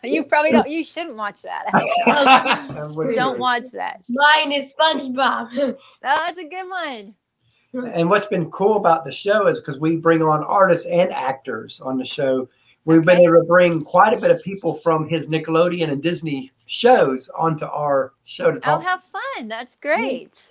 You 0.03 0.23
probably 0.25 0.51
don't. 0.51 0.69
You 0.69 0.85
shouldn't 0.85 1.15
watch 1.15 1.41
that. 1.41 1.65
Don't 3.15 3.39
watch 3.39 3.71
that. 3.73 4.03
Mine 4.07 4.51
is 4.51 4.75
SpongeBob. 4.75 5.49
Oh, 5.77 5.77
that's 6.01 6.39
a 6.39 6.47
good 6.47 6.69
one. 6.69 7.15
And 7.93 8.09
what's 8.11 8.27
been 8.27 8.51
cool 8.51 8.77
about 8.77 9.05
the 9.05 9.11
show 9.11 9.47
is 9.47 9.59
because 9.59 9.79
we 9.79 9.95
bring 9.97 10.21
on 10.21 10.43
artists 10.43 10.85
and 10.85 11.11
actors 11.11 11.81
on 11.81 11.97
the 11.97 12.05
show. 12.05 12.47
We've 12.85 13.03
been 13.03 13.17
able 13.17 13.41
to 13.41 13.47
bring 13.47 13.83
quite 13.83 14.13
a 14.13 14.21
bit 14.21 14.29
of 14.29 14.43
people 14.43 14.75
from 14.75 15.07
his 15.07 15.29
Nickelodeon 15.29 15.89
and 15.89 16.03
Disney 16.03 16.51
shows 16.67 17.29
onto 17.29 17.65
our 17.65 18.13
show 18.25 18.51
to 18.51 18.59
talk. 18.59 18.81
Oh, 18.81 18.83
talk. 18.83 18.87
how 18.87 19.19
fun. 19.37 19.47
That's 19.47 19.75
great. 19.77 20.47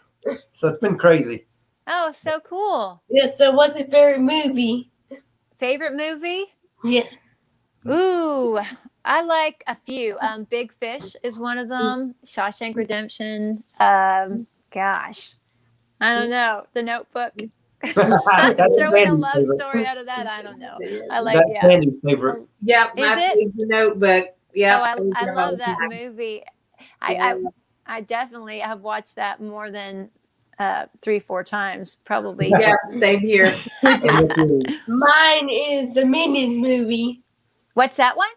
so 0.53 0.67
it's 0.69 0.79
been 0.79 0.99
crazy. 0.99 1.47
Oh, 1.87 2.13
so 2.13 2.41
cool. 2.41 3.03
yes. 3.09 3.37
So, 3.39 3.53
what's 3.53 3.77
your 3.79 3.89
favorite 3.89 4.21
movie? 4.21 4.91
Favorite 5.59 5.95
movie? 5.95 6.47
Yes. 6.85 7.15
Ooh, 7.89 8.59
I 9.05 9.23
like 9.23 9.65
a 9.67 9.75
few. 9.75 10.17
Um, 10.21 10.45
Big 10.45 10.73
Fish 10.73 11.17
is 11.25 11.39
one 11.39 11.59
of 11.59 11.69
them. 11.69 12.15
Shawshank 12.25 12.77
Redemption. 12.77 13.65
Um, 13.81 14.47
gosh, 14.73 15.35
I 16.01 16.15
don't 16.15 16.31
know. 16.31 16.65
The 16.75 16.83
Notebook. 16.83 17.33
That's 17.83 17.93
Throwing 18.79 19.09
a 19.09 19.15
love 19.15 19.33
favorite. 19.35 19.59
story 19.61 19.85
out 19.87 19.99
of 19.99 20.07
that, 20.07 20.29
I 20.29 20.43
don't 20.43 20.61
know. 20.61 20.79
I 21.11 21.19
like 21.21 21.35
That's 21.39 21.55
yeah. 21.57 21.63
Sandy's 21.63 21.99
favorite. 22.05 22.47
Yep, 22.63 22.93
Is 22.97 23.05
my 23.05 23.17
it? 23.21 23.35
favorite 23.35 23.69
notebook. 23.69 24.27
Yeah, 24.55 24.79
oh, 24.97 25.03
I, 25.17 25.25
I 25.27 25.33
love 25.33 25.59
that 25.59 25.79
movie. 25.91 26.43
I, 27.01 27.13
Yeah. 27.15 27.35
I 27.87 27.97
I 27.97 28.01
definitely 28.03 28.61
have 28.61 28.81
watched 28.83 29.17
that 29.17 29.41
more 29.43 29.71
than 29.73 30.09
uh, 30.63 30.87
three, 31.01 31.19
four 31.19 31.43
times, 31.43 31.99
probably. 32.05 32.51
Yeah, 32.51 32.75
same 32.89 33.21
here. 33.21 33.53
And 33.83 34.03
what's 34.03 34.37
yours? 34.37 34.63
Mine 34.87 35.49
is 35.51 35.95
the 35.95 36.05
Minions 36.07 36.59
movie. 36.59 37.23
What's 37.75 37.97
that 37.97 38.17
one? 38.17 38.29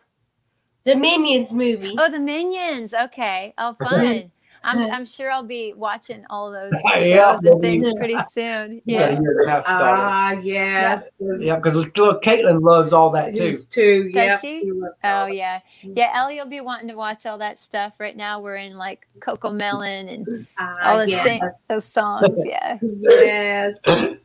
The 0.86 0.96
Minions 0.96 1.52
movie. 1.52 1.96
Oh, 1.98 2.10
the 2.10 2.20
Minions. 2.20 2.94
Okay. 2.94 3.54
Oh, 3.58 3.76
fun. 3.76 4.32
I'm, 4.66 4.92
I'm 4.92 5.06
sure 5.06 5.32
I'll 5.32 5.44
be 5.46 5.74
watching 5.74 6.26
all 6.30 6.52
those 6.52 6.74
shows 6.94 7.06
Yeah, 7.06 7.38
and 7.44 7.62
things 7.62 7.88
yeah. 7.88 7.94
pretty 7.98 8.18
soon. 8.32 8.82
You 8.86 8.98
got 9.00 9.10
a 9.10 9.14
Yeah. 9.14 9.20
year 9.22 9.40
and 9.40 9.48
a 9.48 9.52
half 9.52 9.66
daughter. 9.66 9.86
Ah, 9.88 10.32
yes. 10.42 11.10
Yeah, 11.40 11.56
because 11.58 11.76
little 11.76 12.20
Caitlin 12.20 12.62
loves 12.62 12.92
all 12.94 13.10
that 13.12 13.36
too. 13.36 13.54
too. 13.54 13.58
to, 14.04 14.12
Does 14.12 14.16
yep. 14.16 14.40
she? 14.42 14.72
Oh 14.74 14.90
all 15.04 15.30
yeah, 15.30 15.60
yeah. 15.84 16.12
Ellie 16.16 16.38
will 16.40 16.50
be 16.50 16.62
wanting 16.62 16.88
to 16.90 16.96
watch 16.96 17.26
all 17.26 17.38
that 17.38 17.60
stuff. 17.60 17.94
Right 18.00 18.18
now, 18.18 18.40
we're 18.42 18.56
in 18.58 18.76
like 18.78 19.08
Cocomelon 19.20 20.14
and 20.14 20.48
Ah, 20.58 20.92
all 20.94 21.00
the 21.00 21.10
yes. 21.10 21.24
sing- 21.24 21.42
those 21.70 21.86
songs. 21.86 22.36
Yeah. 22.46 22.78
Yes. 23.04 23.76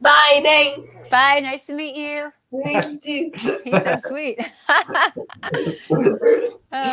Bye, 0.00 0.40
thanks. 0.42 1.10
Bye. 1.10 1.40
Nice 1.42 1.64
to 1.66 1.72
meet 1.74 1.96
you. 1.96 2.30
Me 2.64 2.98
too. 2.98 3.30
He's 3.64 3.84
so 3.84 3.96
sweet. 4.06 4.38
oh, 4.68 5.12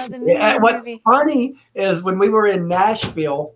the 0.07 0.23
Yeah, 0.25 0.57
what's 0.57 0.85
movie. 0.85 1.01
funny 1.05 1.55
is 1.75 2.03
when 2.03 2.17
we 2.19 2.29
were 2.29 2.47
in 2.47 2.67
Nashville, 2.67 3.55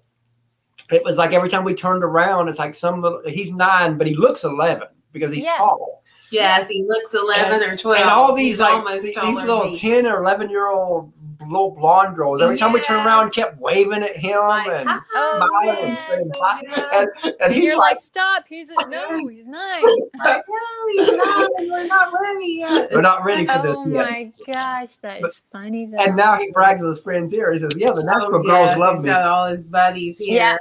it 0.91 1.03
was 1.03 1.17
like 1.17 1.33
every 1.33 1.49
time 1.49 1.63
we 1.63 1.73
turned 1.73 2.03
around, 2.03 2.47
it's 2.49 2.59
like 2.59 2.75
some 2.75 3.01
little. 3.01 3.21
He's 3.27 3.51
nine, 3.51 3.97
but 3.97 4.07
he 4.07 4.15
looks 4.15 4.43
eleven 4.43 4.87
because 5.11 5.31
he's 5.33 5.43
Yeah. 5.43 5.57
tall. 5.57 6.03
Yes, 6.29 6.67
he 6.67 6.83
looks 6.85 7.13
11 7.13 7.69
or 7.69 7.77
12. 7.77 8.01
and 8.01 8.09
all 8.09 8.35
these 8.35 8.55
He's 8.55 8.59
like 8.59 8.73
almost 8.73 9.05
these 9.05 9.15
little 9.15 9.71
me. 9.71 9.79
ten 9.79 10.05
or 10.05 10.17
eleven 10.17 10.49
year 10.49 10.67
old 10.67 11.13
little 11.41 11.71
blonde 11.71 12.15
girls. 12.15 12.41
Every 12.41 12.58
time 12.58 12.71
we 12.73 12.80
turned 12.82 13.00
Yes. 13.00 13.08
around, 13.08 13.32
kept 13.32 13.60
waving 13.60 14.04
at 14.04 14.15
him 14.15 14.39
Like, 14.39 14.67
and 14.67 14.89
smiling 15.06 15.50
Oh, 15.69 15.78
and 15.82 15.93
yeah. 15.93 16.02
saying 16.02 16.32
hi. 16.39 16.62
Yeah. 16.63 16.89
And, 17.23 17.34
and 17.41 17.54
he's 17.54 17.65
you're 17.65 17.78
like, 17.78 17.91
like, 17.95 18.02
stop. 18.02 18.45
He's 18.50 18.69
a 18.69 18.89
no. 18.89 19.28
He's 19.30 19.45
nine. 19.45 19.84
Like, 20.17 20.43
no, 20.47 21.04
he's 21.06 21.17
not. 21.17 21.50
We're 21.60 21.84
not 21.88 22.13
ready 22.21 22.47
yet. 22.60 22.89
"We're 22.93 23.02
not 23.02 23.23
ready 23.23 23.45
for 23.45 23.62
this 23.62 23.78
Oh 23.78 23.88
yet." 23.88 24.10
my 24.10 24.32
gosh, 24.47 24.95
that 24.97 25.21
But- 25.21 25.30
is 25.30 25.41
funny 25.52 25.86
though. 25.86 25.97
And 25.97 26.15
now 26.15 26.38
he 26.38 26.52
brags 26.52 26.82
with 26.82 26.89
his 26.91 27.00
friends 27.02 27.32
here. 27.32 27.52
He 27.52 27.60
says, 27.60 27.73
"Yeah, 27.78 27.91
the 27.91 28.02
oh, 28.02 28.06
Nashville 28.06 28.36
Oh, 28.36 28.41
girls 28.43 28.78
love 28.78 28.95
he's 28.95 29.04
me." 29.04 29.10
got 29.12 29.26
all 29.26 29.47
his 29.47 29.63
buddies 29.63 30.17
here 30.17 30.36
Yeah. 30.36 30.58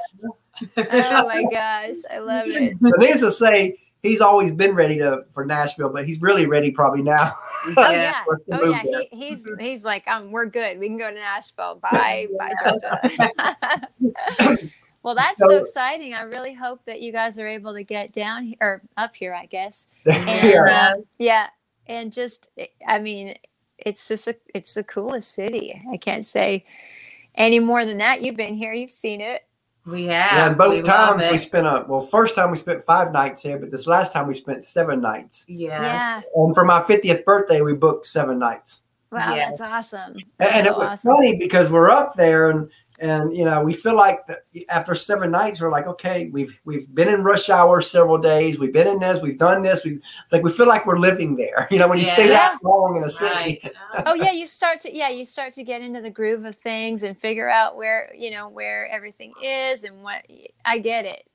oh 0.76 1.26
my 1.26 1.42
gosh, 1.50 1.96
I 2.10 2.18
love 2.18 2.46
it. 2.46 2.76
So 2.80 2.90
needless 2.98 3.20
to 3.20 3.32
say, 3.32 3.76
he's 4.02 4.20
always 4.20 4.50
been 4.50 4.74
ready 4.74 4.94
to 4.96 5.24
for 5.32 5.44
Nashville, 5.44 5.90
but 5.90 6.06
he's 6.06 6.20
really 6.20 6.46
ready 6.46 6.70
probably 6.70 7.02
now. 7.02 7.34
Oh 7.76 7.90
Yeah. 7.90 7.90
yeah, 7.90 8.22
What's 8.26 8.44
the 8.44 8.60
oh 8.60 8.70
yeah. 8.70 8.80
He, 8.82 9.08
he's 9.10 9.48
he's 9.58 9.84
like, 9.84 10.06
um, 10.06 10.30
we're 10.30 10.46
good. 10.46 10.78
We 10.78 10.86
can 10.86 10.96
go 10.98 11.08
to 11.08 11.14
Nashville. 11.16 11.80
Bye, 11.82 12.28
bye, 12.38 12.52
Jessica. 12.62 13.88
well, 15.02 15.14
that's 15.16 15.36
so, 15.36 15.48
So- 15.48 15.56
exciting. 15.56 16.14
I 16.14 16.22
really 16.22 16.54
hope 16.54 16.84
that 16.84 17.00
you 17.02 17.10
guys 17.10 17.38
are 17.40 17.46
able 17.48 17.74
to 17.74 17.82
get 17.82 18.12
down 18.12 18.44
here 18.44 18.56
or 18.60 18.82
up 18.96 19.16
here, 19.16 19.34
I 19.34 19.46
guess. 19.46 19.88
And 20.04 20.48
yeah. 20.48 20.94
uh, 20.96 21.02
yeah, 21.18 21.48
and 21.88 22.12
just, 22.12 22.50
I 22.86 23.00
mean, 23.00 23.34
it's 23.78 24.06
just 24.08 24.28
a, 24.28 24.36
it's 24.54 24.74
the 24.74 24.84
coolest 24.84 25.32
city. 25.34 25.80
I 25.92 25.96
can't 25.96 26.24
say 26.24 26.64
any 27.34 27.58
more 27.58 27.84
than 27.84 27.98
that. 27.98 28.22
You've 28.22 28.36
been 28.36 28.54
here. 28.54 28.72
You've 28.72 28.90
seen 28.90 29.20
it. 29.20 29.45
We 29.86 30.06
Yeah, 30.06 30.22
have. 30.22 30.48
and 30.48 30.58
both 30.58 30.74
we 30.74 30.82
times 30.82 31.24
we 31.30 31.38
spent 31.38 31.66
a 31.66 31.84
well. 31.88 32.00
First 32.00 32.34
time 32.34 32.50
we 32.50 32.56
spent 32.56 32.84
five 32.84 33.12
nights 33.12 33.42
here, 33.42 33.56
but 33.58 33.70
this 33.70 33.86
last 33.86 34.12
time 34.12 34.26
we 34.26 34.34
spent 34.34 34.64
seven 34.64 35.00
nights. 35.00 35.44
Yes. 35.46 35.80
Yeah. 35.80 36.20
And 36.34 36.54
for 36.54 36.64
my 36.64 36.82
fiftieth 36.82 37.24
birthday, 37.24 37.60
we 37.60 37.72
booked 37.72 38.04
seven 38.06 38.38
nights. 38.38 38.82
Wow, 39.12 39.34
Yeah. 39.34 39.48
that's 39.50 39.60
awesome. 39.60 40.14
And, 40.14 40.24
That's 40.38 40.52
and 40.54 40.66
so 40.66 40.72
it 40.72 40.78
was 40.78 40.88
awesome. 40.88 41.12
funny 41.12 41.36
because 41.36 41.70
we're 41.70 41.90
up 41.90 42.14
there, 42.16 42.50
and 42.50 42.68
and 42.98 43.36
you 43.36 43.44
know 43.44 43.62
we 43.62 43.72
feel 43.72 43.94
like 43.94 44.26
that 44.26 44.40
after 44.68 44.94
seven 44.96 45.30
nights, 45.30 45.60
we're 45.60 45.70
like, 45.70 45.86
okay, 45.86 46.28
we've 46.32 46.58
we've 46.64 46.92
been 46.92 47.08
in 47.08 47.22
rush 47.22 47.48
hour 47.48 47.80
several 47.80 48.18
days. 48.18 48.58
We've 48.58 48.72
been 48.72 48.88
in 48.88 48.98
this. 48.98 49.22
We've 49.22 49.38
done 49.38 49.62
this. 49.62 49.84
We 49.84 50.00
it's 50.24 50.32
like 50.32 50.42
we 50.42 50.50
feel 50.50 50.66
like 50.66 50.86
we're 50.86 50.98
living 50.98 51.36
there. 51.36 51.68
You 51.76 51.78
know, 51.78 51.88
when 51.88 51.98
you 51.98 52.04
stay 52.04 52.26
that 52.28 52.58
long 52.64 52.96
in 52.96 53.04
a 53.04 53.08
city. 53.10 53.60
Right. 53.62 53.72
oh 54.06 54.14
yeah 54.14 54.32
you 54.32 54.46
start 54.46 54.80
to 54.80 54.94
yeah 54.94 55.08
you 55.10 55.24
start 55.24 55.52
to 55.54 55.62
get 55.64 55.82
into 55.82 56.00
the 56.00 56.10
groove 56.10 56.44
of 56.44 56.56
things 56.56 57.02
and 57.02 57.16
figure 57.18 57.48
out 57.48 57.76
where 57.76 58.10
you 58.16 58.30
know 58.30 58.48
where 58.48 58.88
everything 58.88 59.32
is 59.42 59.84
and 59.84 60.02
what 60.02 60.24
i 60.64 60.78
get 60.78 61.04
it 61.04 61.26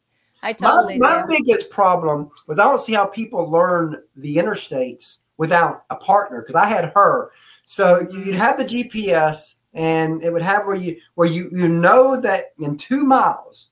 i 0.44 0.50
My, 0.50 0.54
totally 0.54 0.98
my 1.00 1.22
do 1.22 1.36
biggest 1.36 1.70
problem 1.70 2.30
was 2.48 2.60
I 2.60 2.64
don't 2.64 2.80
see 2.80 2.94
how 2.94 3.06
people 3.06 3.50
learn 3.50 3.98
the 4.16 4.38
interstates 4.38 5.18
without 5.42 5.86
a 5.90 5.96
partner 5.96 6.44
because 6.44 6.54
I 6.54 6.68
had 6.68 6.92
her. 6.94 7.32
So 7.64 8.06
you'd 8.12 8.36
have 8.36 8.60
the 8.60 8.64
GPS 8.64 9.56
and 9.74 10.24
it 10.24 10.32
would 10.32 10.44
have 10.44 10.68
where 10.68 10.76
you 10.76 10.98
where 11.16 11.28
you 11.28 11.50
you 11.52 11.68
know 11.68 12.22
that 12.22 12.54
in 12.60 12.78
two 12.78 13.04
miles 13.04 13.70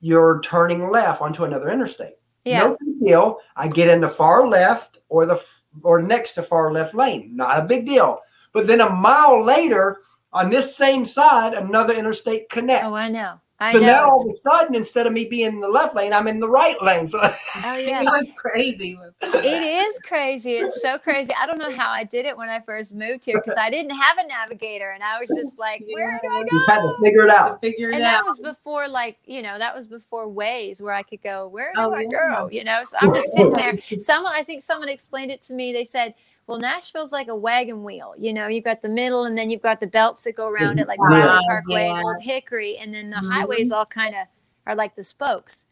you're 0.00 0.40
turning 0.40 0.90
left 0.90 1.22
onto 1.22 1.44
another 1.44 1.70
interstate. 1.70 2.14
yeah 2.44 2.58
No 2.58 2.76
big 2.84 3.06
deal. 3.06 3.38
I 3.54 3.68
get 3.68 3.88
in 3.88 4.00
the 4.00 4.08
far 4.08 4.48
left 4.48 4.98
or 5.08 5.26
the 5.26 5.40
or 5.84 6.02
next 6.02 6.34
to 6.34 6.42
far 6.42 6.72
left 6.72 6.92
lane. 6.92 7.36
Not 7.36 7.60
a 7.60 7.68
big 7.68 7.86
deal. 7.86 8.18
But 8.52 8.66
then 8.66 8.80
a 8.80 8.90
mile 8.90 9.44
later 9.44 9.98
on 10.32 10.50
this 10.50 10.74
same 10.76 11.04
side, 11.04 11.54
another 11.54 11.94
interstate 11.94 12.48
connects. 12.48 12.86
oh 12.88 12.94
i 12.94 13.08
know 13.08 13.40
I 13.60 13.74
so 13.74 13.78
know. 13.78 13.86
now 13.86 14.10
all 14.10 14.22
of 14.22 14.26
a 14.26 14.30
sudden, 14.30 14.74
instead 14.74 15.06
of 15.06 15.12
me 15.12 15.26
being 15.26 15.46
in 15.54 15.60
the 15.60 15.68
left 15.68 15.94
lane, 15.94 16.12
I'm 16.12 16.28
in 16.28 16.40
the 16.40 16.48
right 16.48 16.80
lane. 16.82 17.06
So 17.06 17.20
oh 17.64 17.76
yeah. 17.76 18.02
It 18.02 18.06
was 18.06 18.32
crazy. 18.36 18.98
it 19.42 19.62
is 19.62 19.98
crazy. 20.00 20.54
It's 20.54 20.76
so 20.76 20.98
crazy. 20.98 21.32
I 21.40 21.46
don't 21.46 21.58
know 21.58 21.70
how 21.72 21.90
I 21.90 22.04
did 22.04 22.26
it 22.26 22.36
when 22.36 22.48
I 22.50 22.60
first 22.60 22.94
moved 22.94 23.24
here 23.24 23.38
because 23.38 23.56
I 23.56 23.70
didn't 23.70 23.96
have 23.96 24.18
a 24.18 24.26
navigator 24.26 24.90
and 24.92 25.02
I 25.02 25.20
was 25.20 25.32
just 25.34 25.58
like, 25.58 25.84
where 25.90 26.10
do 26.22 26.28
I 26.28 26.42
Yeah. 26.42 26.44
go? 26.44 26.50
just 26.50 26.68
had 26.70 26.80
to 26.82 26.94
figure 27.04 27.24
it 27.24 27.30
To 27.44 27.52
out. 27.52 27.60
figure 27.62 27.92
it 27.92 28.00
And 28.00 28.04
out. 28.04 28.06
that 28.06 28.24
was 28.26 28.38
before, 28.40 28.88
like, 28.88 29.18
you 29.26 29.42
know, 29.42 29.58
that 29.58 29.74
was 29.74 29.86
before 29.86 30.28
Waze 30.28 30.80
where 30.82 30.94
I 30.94 31.02
could 31.02 31.22
go, 31.22 31.48
where 31.48 31.76
do 31.76 31.82
Oh, 31.82 31.92
I 31.92 32.04
yeah. 32.10 32.10
go? 32.10 32.48
You 32.50 32.64
know, 32.64 32.84
so 32.84 32.98
I'm 33.00 33.14
just 33.14 33.32
sitting 33.32 33.54
there. 33.56 33.76
Someone, 33.98 34.32
I 34.36 34.42
think 34.44 34.62
someone 34.62 34.88
explained 34.90 35.30
it 35.32 35.42
to 35.42 35.54
me. 35.54 35.72
They 35.72 35.84
said, 35.84 36.14
well, 36.50 36.58
Nashville's 36.58 37.12
like 37.12 37.28
a 37.28 37.36
wagon 37.36 37.84
wheel. 37.84 38.12
You 38.18 38.32
know, 38.32 38.48
you've 38.48 38.64
got 38.64 38.82
the 38.82 38.88
middle 38.88 39.24
and 39.24 39.38
then 39.38 39.50
you've 39.50 39.62
got 39.62 39.78
the 39.78 39.86
belts 39.86 40.24
that 40.24 40.34
go 40.34 40.48
around 40.48 40.80
it, 40.80 40.88
like 40.88 40.98
Wow, 40.98 41.06
Briley 41.08 41.44
Parkway 41.46 41.88
and 41.88 41.96
yeah. 41.96 42.02
Old 42.02 42.20
Hickory. 42.20 42.76
And 42.78 42.92
then 42.92 43.08
the 43.08 43.18
Mhm. 43.18 43.30
highways 43.30 43.70
all 43.70 43.86
kind 43.86 44.16
of 44.16 44.26
are 44.66 44.74
like 44.74 44.96
the 44.96 45.04
spokes. 45.04 45.66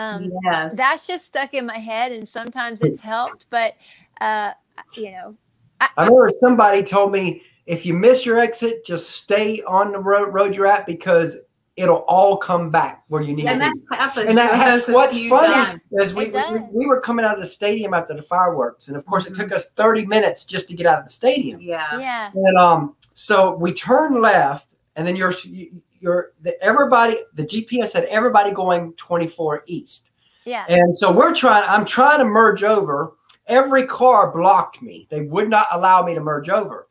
Um, 0.00 0.32
yes. 0.42 0.76
That's 0.76 1.06
just 1.06 1.24
stuck 1.26 1.54
in 1.54 1.66
my 1.66 1.78
head 1.78 2.10
and 2.10 2.28
sometimes 2.28 2.82
it's 2.82 3.00
helped. 3.00 3.46
But, 3.48 3.76
uh, 4.20 4.54
you 4.96 5.12
know, 5.12 5.36
I, 5.80 5.88
I 5.96 6.04
remember 6.06 6.28
somebody 6.40 6.82
told 6.82 7.12
me 7.12 7.42
if 7.66 7.86
you 7.86 7.94
miss 7.94 8.26
your 8.26 8.40
exit, 8.40 8.84
just 8.84 9.10
stay 9.10 9.62
on 9.62 9.92
the 9.92 10.00
road, 10.00 10.34
road 10.34 10.56
you're 10.56 10.66
at 10.66 10.84
because 10.84 11.38
it'll 11.76 12.04
all 12.06 12.36
come 12.36 12.70
back 12.70 13.02
where 13.08 13.20
you 13.22 13.34
need 13.34 13.46
it. 13.46 13.48
and 13.48 13.60
to 13.60 13.72
that 13.90 13.98
happens. 13.98 14.26
And 14.28 14.38
that 14.38 14.54
has, 14.54 14.88
what's 14.88 15.16
funny 15.26 15.52
times. 15.54 15.80
is 15.92 16.14
we, 16.14 16.26
we, 16.26 16.60
we 16.72 16.86
were 16.86 17.00
coming 17.00 17.24
out 17.24 17.34
of 17.34 17.40
the 17.40 17.46
stadium 17.46 17.94
after 17.94 18.14
the 18.14 18.22
fireworks, 18.22 18.88
and 18.88 18.96
of 18.96 19.04
course 19.06 19.26
Mhm. 19.26 19.30
it 19.32 19.34
took 19.36 19.52
us 19.52 19.70
30 19.70 20.06
minutes 20.06 20.44
just 20.44 20.68
to 20.68 20.74
get 20.74 20.86
out 20.86 21.00
of 21.00 21.04
the 21.06 21.10
stadium. 21.10 21.60
Yeah. 21.60 21.98
yeah. 21.98 22.30
And 22.34 22.56
um, 22.56 22.96
so 23.14 23.54
we 23.56 23.72
turn 23.72 24.20
left, 24.20 24.70
and 24.96 25.06
then 25.06 25.16
you're 25.16 25.32
you're 26.00 26.32
the, 26.42 26.62
everybody. 26.62 27.18
The 27.34 27.44
GPS 27.44 27.92
had 27.92 28.04
everybody 28.04 28.52
going 28.52 28.92
24 28.92 29.64
east, 29.66 30.10
Yeah. 30.44 30.64
and 30.68 30.94
so 30.96 31.10
we're 31.10 31.34
trying. 31.34 31.64
I'm 31.68 31.84
trying 31.84 32.18
to 32.18 32.24
merge 32.24 32.62
over. 32.62 33.14
Every 33.46 33.84
car 33.86 34.30
blocked 34.30 34.80
me. 34.80 35.06
They 35.10 35.22
would 35.22 35.50
not 35.50 35.66
allow 35.72 36.02
me 36.02 36.14
to 36.14 36.20
merge 36.20 36.48
over, 36.50 36.88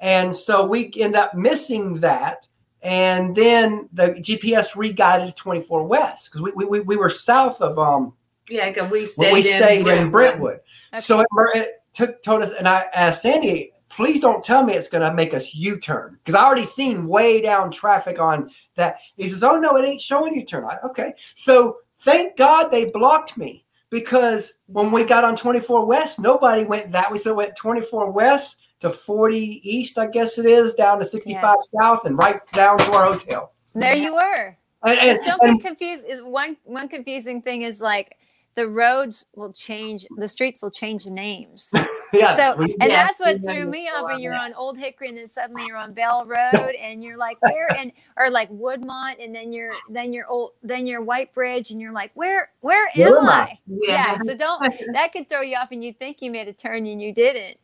and 0.00 0.34
so 0.34 0.66
we 0.66 0.92
end 0.96 1.14
up 1.14 1.34
missing 1.34 1.94
that. 2.00 2.48
And 2.84 3.34
then 3.34 3.88
the 3.94 4.08
GPS 4.08 4.76
re-guided 4.76 5.28
to 5.28 5.34
24 5.34 5.84
west 5.84 6.30
because 6.30 6.42
we, 6.42 6.52
we, 6.52 6.64
we, 6.66 6.80
we 6.80 6.96
were 6.96 7.08
south 7.10 7.62
of 7.62 7.78
um 7.78 8.12
Yeah, 8.48 8.68
because 8.68 8.90
we 8.90 9.06
stayed, 9.06 9.32
we 9.32 9.42
stayed 9.42 9.78
in 9.78 9.84
Brentwood. 9.84 10.12
Brentwood. 10.12 10.60
Okay. 10.92 11.00
So 11.00 11.20
it, 11.20 11.26
it 11.54 11.68
took 11.94 12.22
told 12.22 12.42
us, 12.42 12.52
and 12.54 12.68
I 12.68 12.84
asked 12.94 13.22
Sandy, 13.22 13.72
please 13.88 14.20
don't 14.20 14.44
tell 14.44 14.64
me 14.64 14.74
it's 14.74 14.88
going 14.88 15.08
to 15.08 15.14
make 15.14 15.32
us 15.32 15.54
U-turn 15.54 16.18
because 16.22 16.38
I 16.38 16.44
already 16.44 16.64
seen 16.64 17.06
way 17.06 17.40
down 17.40 17.70
traffic 17.70 18.20
on 18.20 18.50
that. 18.74 18.98
He 19.16 19.28
says, 19.28 19.42
"Oh 19.42 19.58
no, 19.58 19.76
it 19.76 19.88
ain't 19.88 20.02
showing 20.02 20.34
U-turn." 20.34 20.64
I, 20.64 20.78
okay, 20.84 21.14
so 21.34 21.78
thank 22.00 22.36
God 22.36 22.68
they 22.68 22.90
blocked 22.90 23.38
me 23.38 23.64
because 23.88 24.54
when 24.66 24.90
we 24.90 25.04
got 25.04 25.24
on 25.24 25.36
24 25.36 25.86
West, 25.86 26.20
nobody 26.20 26.64
went 26.64 26.92
that 26.92 27.10
way. 27.10 27.18
So 27.18 27.30
it 27.30 27.36
went 27.36 27.56
24 27.56 28.10
West 28.10 28.58
to 28.84 28.90
40 28.90 29.60
East, 29.68 29.98
I 29.98 30.06
guess 30.06 30.38
it 30.38 30.46
is, 30.46 30.74
down 30.74 30.98
to 30.98 31.04
65 31.04 31.56
South, 31.80 32.04
and 32.04 32.18
right 32.18 32.40
down 32.52 32.78
to 32.78 32.92
our 32.92 33.06
hotel. 33.06 33.52
There 33.74 33.94
you 33.94 34.14
were. 34.14 34.56
And, 34.86 34.98
and, 34.98 35.18
don't 35.24 35.42
and- 35.42 35.60
get 35.60 35.66
confused. 35.66 36.04
One 36.22 36.56
one 36.64 36.88
confusing 36.88 37.40
thing 37.40 37.62
is 37.62 37.80
like 37.80 38.16
the 38.54 38.68
roads 38.68 39.26
will 39.34 39.52
change, 39.52 40.06
the 40.16 40.28
streets 40.28 40.62
will 40.62 40.70
change 40.70 41.06
names. 41.06 41.72
yeah, 42.12 42.36
So, 42.36 42.62
and 42.62 42.90
that's 42.90 43.18
what 43.18 43.40
threw 43.40 43.66
me 43.66 43.88
off. 43.88 44.10
And 44.10 44.20
you're 44.20 44.34
on 44.34 44.44
on 44.44 44.54
Old 44.54 44.78
Hickory, 44.78 45.08
and 45.08 45.18
then 45.18 45.26
suddenly 45.26 45.64
you're 45.66 45.76
on 45.76 45.94
Bell 45.94 46.24
Road, 46.26 46.74
and 46.80 47.02
you're 47.02 47.16
like, 47.16 47.40
where? 47.40 47.68
And 47.78 47.90
or 48.16 48.30
like 48.30 48.50
Woodmont, 48.50 49.24
and 49.24 49.34
then 49.34 49.52
you're 49.52 49.72
then 49.88 50.12
you're 50.12 50.28
old, 50.28 50.52
then 50.62 50.86
you're 50.86 51.02
White 51.02 51.32
Bridge, 51.34 51.70
and 51.70 51.80
you're 51.80 51.92
like, 51.92 52.12
where? 52.14 52.50
Where 52.60 52.86
am 52.94 53.10
Where 53.10 53.18
am 53.18 53.28
I? 53.28 53.30
I? 53.30 53.58
Yeah. 53.66 53.88
Yeah. 53.88 54.18
So 54.18 54.36
don't 54.36 54.62
that 54.92 55.12
could 55.12 55.28
throw 55.28 55.40
you 55.40 55.56
off, 55.56 55.72
and 55.72 55.82
you 55.82 55.92
think 55.92 56.20
you 56.20 56.30
made 56.30 56.46
a 56.48 56.52
turn 56.52 56.86
and 56.86 57.00
you 57.00 57.12
didn't. 57.12 57.58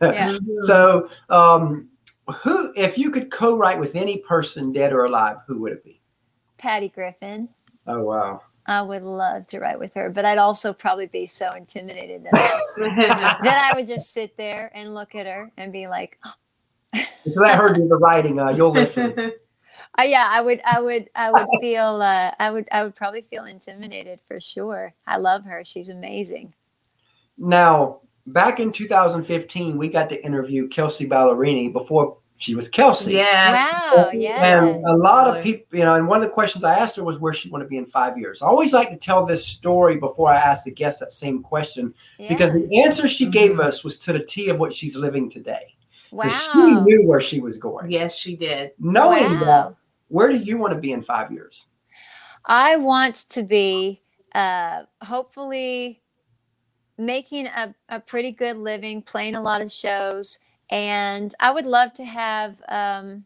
Yeah. 0.00 0.36
So, 0.62 1.08
um, 1.28 1.88
who, 2.42 2.72
if 2.76 2.98
you 2.98 3.10
could 3.10 3.30
co-write 3.30 3.78
with 3.78 3.94
any 3.94 4.18
person, 4.18 4.72
dead 4.72 4.92
or 4.92 5.04
alive, 5.04 5.36
who 5.46 5.60
would 5.60 5.72
it 5.72 5.84
be? 5.84 6.00
Patty 6.58 6.88
Griffin. 6.88 7.48
Oh 7.86 8.02
wow! 8.02 8.42
I 8.66 8.82
would 8.82 9.02
love 9.02 9.46
to 9.48 9.60
write 9.60 9.78
with 9.78 9.94
her, 9.94 10.10
but 10.10 10.24
I'd 10.24 10.38
also 10.38 10.72
probably 10.72 11.06
be 11.06 11.26
so 11.26 11.50
intimidated 11.52 12.24
that 12.24 12.34
I, 12.34 13.38
that 13.44 13.70
I 13.72 13.76
would 13.76 13.86
just 13.86 14.12
sit 14.12 14.36
there 14.36 14.72
and 14.74 14.94
look 14.94 15.14
at 15.14 15.26
her 15.26 15.52
and 15.56 15.72
be 15.72 15.86
like, 15.86 16.18
If 16.92 17.36
let 17.36 17.56
her 17.56 17.72
do 17.72 17.86
the 17.86 17.98
writing, 17.98 18.40
uh, 18.40 18.50
you'll 18.50 18.72
listen. 18.72 19.32
Uh, 19.98 20.02
yeah, 20.02 20.26
I 20.28 20.42
would, 20.42 20.60
I 20.62 20.78
would, 20.78 21.08
I 21.14 21.30
would 21.30 21.46
feel, 21.58 22.02
uh, 22.02 22.30
I 22.38 22.50
would, 22.50 22.68
I 22.70 22.84
would 22.84 22.94
probably 22.94 23.22
feel 23.22 23.46
intimidated 23.46 24.20
for 24.28 24.38
sure. 24.40 24.92
I 25.06 25.16
love 25.16 25.44
her; 25.44 25.64
she's 25.64 25.88
amazing. 25.88 26.52
Now, 27.38 28.00
back 28.26 28.60
in 28.60 28.72
2015, 28.72 29.76
we 29.78 29.88
got 29.88 30.08
to 30.10 30.24
interview 30.24 30.68
Kelsea 30.68 31.08
Ballerini 31.08 31.72
before 31.72 32.18
she 32.38 32.54
was 32.54 32.68
Kelsea. 32.68 33.12
yes. 33.12 33.72
Wow, 33.94 34.10
yeah, 34.12 34.58
And 34.60 34.84
a 34.84 34.92
lot 34.94 35.34
of 35.34 35.42
people, 35.42 35.78
you 35.78 35.84
know, 35.84 35.94
and 35.94 36.06
one 36.06 36.18
of 36.18 36.22
the 36.22 36.28
questions 36.34 36.64
I 36.64 36.78
asked 36.78 36.96
her 36.96 37.02
was 37.04 37.18
where 37.18 37.32
she 37.32 37.48
want 37.48 37.62
to 37.62 37.68
be 37.68 37.78
in 37.78 37.86
five 37.86 38.18
years. 38.18 38.42
I 38.42 38.46
always 38.46 38.74
like 38.74 38.90
to 38.90 38.96
tell 38.96 39.24
this 39.24 39.46
story 39.46 39.96
before 39.96 40.30
I 40.30 40.36
ask 40.36 40.64
the 40.64 40.70
guest 40.70 41.00
that 41.00 41.14
same 41.14 41.42
question 41.42 41.94
yeah. 42.18 42.28
because 42.28 42.52
the 42.52 42.82
answer 42.82 43.08
she 43.08 43.26
gave 43.30 43.52
Mhm. 43.52 43.60
us 43.60 43.82
was 43.84 43.98
to 44.00 44.12
the 44.12 44.20
T 44.22 44.50
of 44.50 44.60
what 44.60 44.72
she's 44.72 44.96
living 44.96 45.30
today. 45.30 45.76
Wow. 46.12 46.28
So 46.28 46.52
she 46.52 46.72
knew 46.82 47.06
where 47.06 47.20
she 47.20 47.40
was 47.40 47.56
going. 47.56 47.90
Yes, 47.90 48.14
she 48.14 48.36
did. 48.36 48.72
Knowing 48.78 49.40
that, 49.40 49.74
where 50.08 50.28
do 50.28 50.36
you 50.36 50.58
want 50.58 50.74
to 50.74 50.78
be 50.78 50.92
in 50.92 51.02
five 51.02 51.32
years? 51.32 51.66
I 52.44 52.76
want 52.76 53.14
to 53.30 53.42
be, 53.42 54.02
uh, 54.34 54.82
hopefully, 55.02 56.02
making 56.98 57.46
a, 57.46 57.74
a 57.88 58.00
pretty 58.00 58.30
good 58.30 58.56
living, 58.56 59.02
playing 59.02 59.36
a 59.36 59.42
lot 59.42 59.60
of 59.60 59.70
shows, 59.70 60.40
and 60.70 61.34
I 61.40 61.50
would 61.50 61.66
love 61.66 61.92
to 61.94 62.04
have, 62.04 62.60
um, 62.68 63.24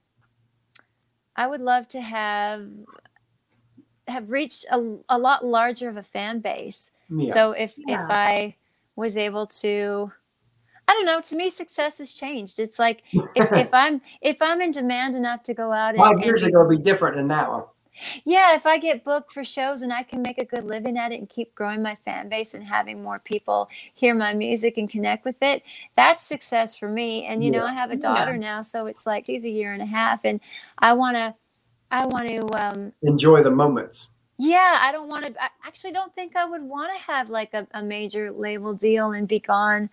I 1.37 1.47
would 1.47 1.61
love 1.61 1.89
to 1.89 2.01
have 2.01 2.67
have 4.09 4.31
reached 4.31 4.67
a, 4.73 4.97
a 5.09 5.19
lot 5.19 5.45
larger 5.45 5.89
of 5.89 5.97
a 5.97 6.03
fan 6.03 6.41
base. 6.41 6.91
Yeah. 7.09 7.33
So 7.33 7.53
if 7.53 7.75
Yeah. 7.79 8.05
if 8.05 8.11
I 8.11 8.57
was 8.97 9.17
able 9.17 9.47
to, 9.47 10.13
I 10.89 10.93
don't 10.95 11.07
know. 11.07 11.21
To 11.21 11.37
me, 11.37 11.49
success 11.49 11.99
has 11.99 12.13
changed. 12.13 12.59
It's 12.59 12.79
like 12.79 13.03
if, 13.13 13.31
if 13.53 13.69
I'm 13.73 14.01
if 14.21 14.43
I'm 14.43 14.61
in 14.61 14.73
demand 14.73 15.15
enough 15.15 15.43
to 15.45 15.55
go 15.55 15.73
out 15.73 15.91
and, 15.95 15.99
Five 15.99 16.17
and 16.17 16.25
years 16.25 16.43
be- 16.43 16.49
ago 16.49 16.65
would 16.65 16.77
be 16.77 16.83
different 16.83 17.17
than 17.17 17.29
now. 17.29 17.71
Yeah, 18.25 18.55
if 18.55 18.67
I 18.67 18.79
get 18.79 19.05
booked 19.05 19.33
for 19.33 19.45
shows 19.45 19.83
and 19.83 19.93
I 19.93 20.03
can 20.03 20.23
make 20.23 20.39
a 20.39 20.45
good 20.45 20.65
living 20.65 20.99
at 20.99 21.13
it 21.13 21.21
and 21.21 21.29
keep 21.29 21.55
growing 21.55 21.83
my 21.83 21.95
fan 21.97 22.29
base 22.29 22.55
and 22.55 22.65
having 22.65 23.03
more 23.03 23.19
people 23.19 23.69
hear 23.95 24.15
my 24.15 24.35
music 24.35 24.79
and 24.79 24.89
connect 24.91 25.25
with 25.25 25.37
it, 25.43 25.63
that's 25.97 26.23
success 26.23 26.77
for 26.77 26.89
me. 26.89 27.25
And 27.27 27.45
you 27.45 27.51
know, 27.51 27.65
I 27.65 27.73
have 27.73 27.91
a 27.91 27.97
Yeah. 27.97 28.01
daughter 28.03 28.37
now, 28.37 28.63
so 28.63 28.87
it's 28.87 29.07
like 29.07 29.27
she's 29.27 29.45
a 29.45 29.51
year 29.51 29.73
and 29.73 29.83
a 29.83 29.87
half, 29.87 30.21
and 30.25 30.41
I 30.79 30.93
want 30.95 31.17
to, 31.17 31.35
I 31.91 32.07
want 32.07 32.29
to, 32.29 32.47
um, 32.67 32.93
Enjoy 33.03 33.43
the 33.43 33.51
moments. 33.51 34.09
yeah, 34.39 34.79
I 34.83 34.93
don't 34.93 35.09
want 35.09 35.27
to. 35.27 35.43
I 35.43 35.49
actually 35.67 35.93
don't 35.93 36.15
think 36.15 36.35
I 36.37 36.45
would 36.47 36.63
want 36.63 36.93
to 36.95 36.99
have 37.13 37.29
like 37.31 37.53
a, 37.55 37.67
a 37.73 37.83
major 37.83 38.33
label 38.33 38.75
deal 38.75 39.13
and 39.13 39.29
be 39.29 39.39
gone 39.41 39.91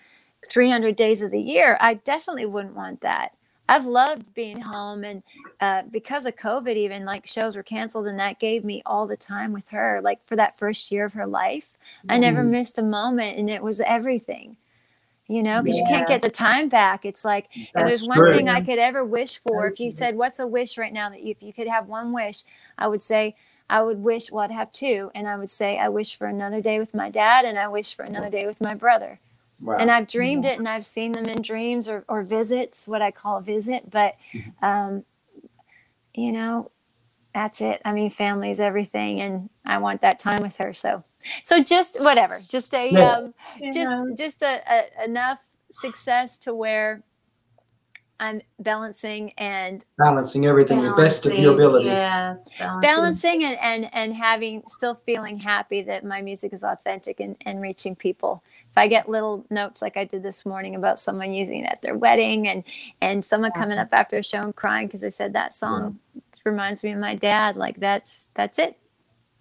300 0.49 0.95
days 0.95 1.21
of 1.21 1.31
the 1.31 1.41
year. 1.41 1.77
I 1.81 1.95
definitely 1.95 2.45
wouldn't 2.45 2.75
want 2.75 3.01
that. 3.01 3.33
I've 3.69 3.85
loved 3.85 4.33
being 4.33 4.61
home, 4.61 5.03
and 5.03 5.23
uh, 5.61 5.83
because 5.91 6.25
of 6.25 6.35
COVID, 6.35 6.75
even 6.75 7.05
like 7.05 7.25
shows 7.25 7.55
were 7.55 7.63
canceled, 7.63 8.07
and 8.07 8.19
that 8.19 8.39
gave 8.39 8.63
me 8.65 8.81
all 8.85 9.07
the 9.07 9.17
time 9.17 9.53
with 9.53 9.71
her. 9.71 10.01
Like 10.03 10.25
for 10.25 10.35
that 10.37 10.57
first 10.59 10.91
year 10.91 11.05
of 11.05 11.13
her 11.13 11.27
life, 11.27 11.69
I 12.09 12.17
never 12.19 12.43
Mhm. 12.43 12.51
missed 12.51 12.77
a 12.79 12.83
moment, 12.83 13.37
and 13.39 13.49
it 13.49 13.63
was 13.63 13.81
everything. 13.81 14.57
You 15.27 15.43
know, 15.43 15.61
because 15.63 15.79
you 15.79 15.85
can't 15.85 16.07
get 16.07 16.21
the 16.21 16.29
time 16.29 16.69
back. 16.69 17.05
It's 17.05 17.25
like 17.25 17.47
if 17.53 17.85
there's 17.87 18.03
one 18.03 18.19
true. 18.19 18.31
thing 18.31 18.49
I 18.49 18.61
could 18.61 18.79
ever 18.79 19.05
wish 19.05 19.39
for, 19.39 19.67
if 19.67 19.79
you 19.79 19.87
you. 19.87 19.91
said, 19.91 20.15
"What's 20.17 20.39
a 20.39 20.47
wish 20.47 20.77
right 20.77 20.93
now 20.93 21.09
that 21.09 21.23
you, 21.23 21.31
if 21.31 21.43
you 21.43 21.53
could 21.53 21.67
have 21.67 21.87
one 21.87 22.13
wish?" 22.13 22.43
I 22.77 22.87
would 22.87 23.01
say, 23.01 23.35
I 23.69 23.81
would 23.83 24.03
wish. 24.03 24.31
Well, 24.31 24.43
I'd 24.45 24.51
have 24.51 24.71
two, 24.73 25.11
and 25.15 25.27
I 25.27 25.37
would 25.37 25.49
say, 25.51 25.79
I 25.79 25.89
wish 25.89 26.15
for 26.17 26.27
another 26.27 26.61
day 26.61 26.79
with 26.79 26.93
my 26.95 27.09
dad, 27.09 27.45
and 27.45 27.59
I 27.59 27.67
wish 27.69 27.95
for 27.95 28.03
another 28.03 28.29
day 28.29 28.45
with 28.47 28.61
my 28.61 28.75
brother. 28.75 29.19
Wow. 29.61 29.77
And 29.77 29.89
I've 29.89 30.07
dreamed 30.07 30.45
it, 30.45 30.59
and 30.59 30.67
I've 30.67 30.85
seen 30.85 31.11
them 31.13 31.25
in 31.25 31.41
dreams 31.41 31.89
or 31.89 32.05
or 32.07 32.23
visits, 32.23 32.87
what 32.87 33.01
I 33.01 33.11
call 33.11 33.37
a 33.37 33.41
visit. 33.41 33.89
But, 33.89 34.15
Mm-hmm. 34.33 34.65
um, 34.65 35.03
you 36.13 36.31
know, 36.31 36.71
that's 37.33 37.61
it. 37.61 37.81
I 37.85 37.91
mean, 37.93 38.09
family 38.09 38.49
is 38.51 38.59
everything, 38.59 39.21
and 39.21 39.49
I 39.65 39.77
want 39.77 40.01
that 40.01 40.19
time 40.19 40.41
with 40.41 40.57
her. 40.57 40.73
So, 40.73 41.03
so 41.43 41.61
just 41.61 41.99
whatever, 42.01 42.41
just 42.47 42.73
a 42.73 42.91
Yeah. 42.91 43.11
um, 43.17 43.33
just 43.73 44.17
just 44.17 44.41
a, 44.43 44.61
a 44.71 45.05
enough 45.05 45.39
success 45.71 46.37
to 46.39 46.53
where 46.53 47.03
I'm 48.19 48.41
balancing 48.59 49.31
and 49.37 49.85
Balancing 49.99 50.47
everything 50.47 50.81
the 50.81 50.93
best 50.93 51.25
of 51.27 51.37
your 51.37 51.53
ability. 51.53 51.85
Yes. 51.85 52.49
Balancing. 52.57 52.81
balancing 52.81 53.43
and, 53.43 53.57
and 53.59 53.89
and 53.93 54.15
having 54.15 54.63
still 54.67 54.95
feeling 54.95 55.37
happy 55.37 55.83
that 55.83 56.03
my 56.03 56.21
music 56.21 56.51
is 56.53 56.63
authentic 56.63 57.19
and, 57.19 57.35
and 57.45 57.61
reaching 57.61 57.95
people 57.95 58.41
if 58.56 58.56
i 58.77 58.87
get 58.87 59.09
little 59.09 59.45
notes 59.49 59.81
like 59.81 59.97
i 59.97 60.05
did 60.05 60.23
this 60.23 60.45
morning 60.45 60.75
about 60.75 60.99
someone 60.99 61.33
using 61.33 61.63
it 61.63 61.71
at 61.71 61.81
their 61.81 61.97
wedding 61.97 62.47
and 62.47 62.63
and 63.01 63.23
someone 63.23 63.51
coming 63.51 63.77
up 63.77 63.89
after 63.91 64.17
a 64.17 64.23
show 64.23 64.41
and 64.41 64.55
crying 64.55 64.87
because 64.87 65.01
they 65.01 65.09
said 65.09 65.33
that 65.33 65.53
song 65.53 65.99
reminds 66.47 66.83
me 66.83 66.91
of 66.91 66.99
my 66.99 67.13
dad. 67.13 67.55
Like 67.55 67.79
that's 67.79 68.29
that's 68.33 68.57
it. 68.57 68.77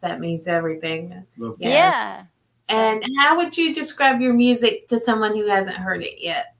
That 0.02 0.20
means 0.20 0.46
everything. 0.46 1.24
Yes. 1.38 1.58
Yeah. 1.60 2.24
And 2.68 3.04
how 3.20 3.36
would 3.36 3.56
you 3.56 3.72
describe 3.72 4.20
your 4.20 4.34
music 4.34 4.88
to 4.88 4.98
someone 4.98 5.34
who 5.34 5.46
hasn't 5.46 5.76
heard 5.76 6.02
it 6.02 6.20
yet? 6.20 6.56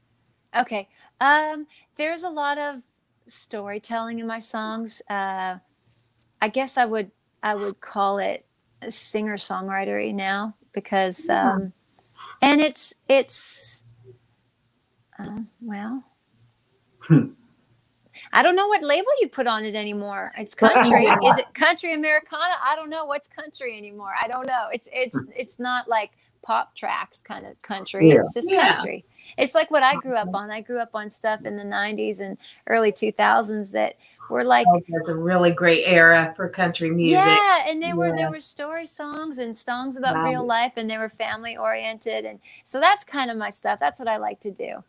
Okay. 0.57 0.89
Um, 1.21 1.67
there's 1.97 2.23
a 2.23 2.31
lot 2.31 2.59
of 2.59 2.83
storytelling 3.27 4.21
in 4.21 4.27
my 4.27 4.39
songs. 4.39 5.03
Uh, 5.11 5.57
I 6.41 6.49
guess 6.49 6.79
I 6.79 6.85
would 6.85 7.11
I 7.43 7.55
would 7.55 7.81
call 7.81 8.19
it 8.19 8.47
singer 8.89 9.37
songwritery 9.37 10.15
now 10.15 10.55
because 10.73 11.27
Yeah. 11.29 11.55
um, 11.55 11.73
and 12.43 12.61
it's 12.61 12.95
it's 13.09 13.85
uh, 15.19 15.39
well. 15.61 16.05
Hmm. 17.01 17.29
I 18.33 18.43
don't 18.43 18.57
know 18.57 18.67
what 18.69 18.83
label 18.83 19.09
you 19.21 19.29
put 19.29 19.47
on 19.47 19.65
it 19.65 19.75
anymore. 19.75 20.33
It's 20.39 20.55
country. 20.57 21.05
Is 21.05 21.39
it 21.39 21.55
country 21.55 21.95
Americana? 21.95 22.55
I 22.63 22.75
don't 22.77 22.91
know 22.91 23.05
what's 23.07 23.29
country 23.29 23.77
anymore. 23.77 24.13
I 24.21 24.29
don't 24.29 24.47
know. 24.47 24.69
It's 24.73 24.89
it's 24.93 25.19
it's 25.37 25.59
not 25.59 25.89
like 25.89 26.13
pop 26.43 26.75
tracks 26.77 27.21
kind 27.21 27.47
of 27.47 27.61
country. 27.63 28.09
Yeah. 28.09 28.17
It's 28.17 28.33
just 28.35 28.51
Yeah. 28.51 28.75
country. 28.75 29.05
It's 29.37 29.55
like 29.55 29.71
what 29.71 29.83
I 29.83 29.97
grew 29.97 30.15
up 30.15 30.29
on. 30.35 30.51
I 30.51 30.61
grew 30.61 30.79
up 30.79 30.91
on 30.95 31.11
stuff 31.11 31.45
in 31.45 31.57
the 31.57 31.65
90s 31.65 32.21
and 32.21 32.39
early 32.69 32.93
2000s 32.93 33.73
that 33.73 33.95
were 34.29 34.45
like 34.45 34.67
Oh, 34.69 34.81
that's 34.89 35.09
a 35.09 35.15
really 35.15 35.53
great 35.53 35.83
era 35.87 36.33
for 36.37 36.49
country 36.49 36.91
music. 36.91 37.25
yeah, 37.25 37.65
and 37.69 37.83
they 37.83 37.93
were 37.93 38.15
there 38.17 38.31
were 38.31 38.41
story 38.41 38.87
songs 38.87 39.39
and 39.39 39.57
songs 39.57 39.97
about 39.97 40.17
Wow. 40.17 40.25
real 40.31 40.47
life 40.47 40.73
and 40.77 40.89
they 40.89 40.99
were 40.99 41.09
family 41.09 41.57
oriented 41.57 42.25
and 42.25 42.41
so 42.65 42.81
that's 42.81 43.05
kind 43.05 43.31
of 43.31 43.37
my 43.37 43.51
stuff. 43.51 43.79
That's 43.79 43.99
what 43.99 44.09
I 44.09 44.17
like 44.17 44.41
to 44.41 44.51
do. 44.51 44.83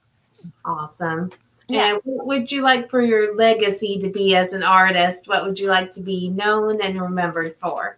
Awesome. 0.65 1.31
Yeah. 1.67 1.93
And 1.93 2.01
what 2.03 2.27
would 2.27 2.51
you 2.51 2.61
like 2.61 2.89
for 2.89 3.01
your 3.01 3.35
legacy 3.35 3.99
to 3.99 4.09
be 4.09 4.35
as 4.35 4.53
an 4.53 4.63
artist? 4.63 5.27
What 5.27 5.45
would 5.45 5.59
you 5.59 5.67
like 5.67 5.91
to 5.93 6.01
be 6.01 6.29
known 6.29 6.81
and 6.81 7.01
remembered 7.01 7.57
for? 7.59 7.97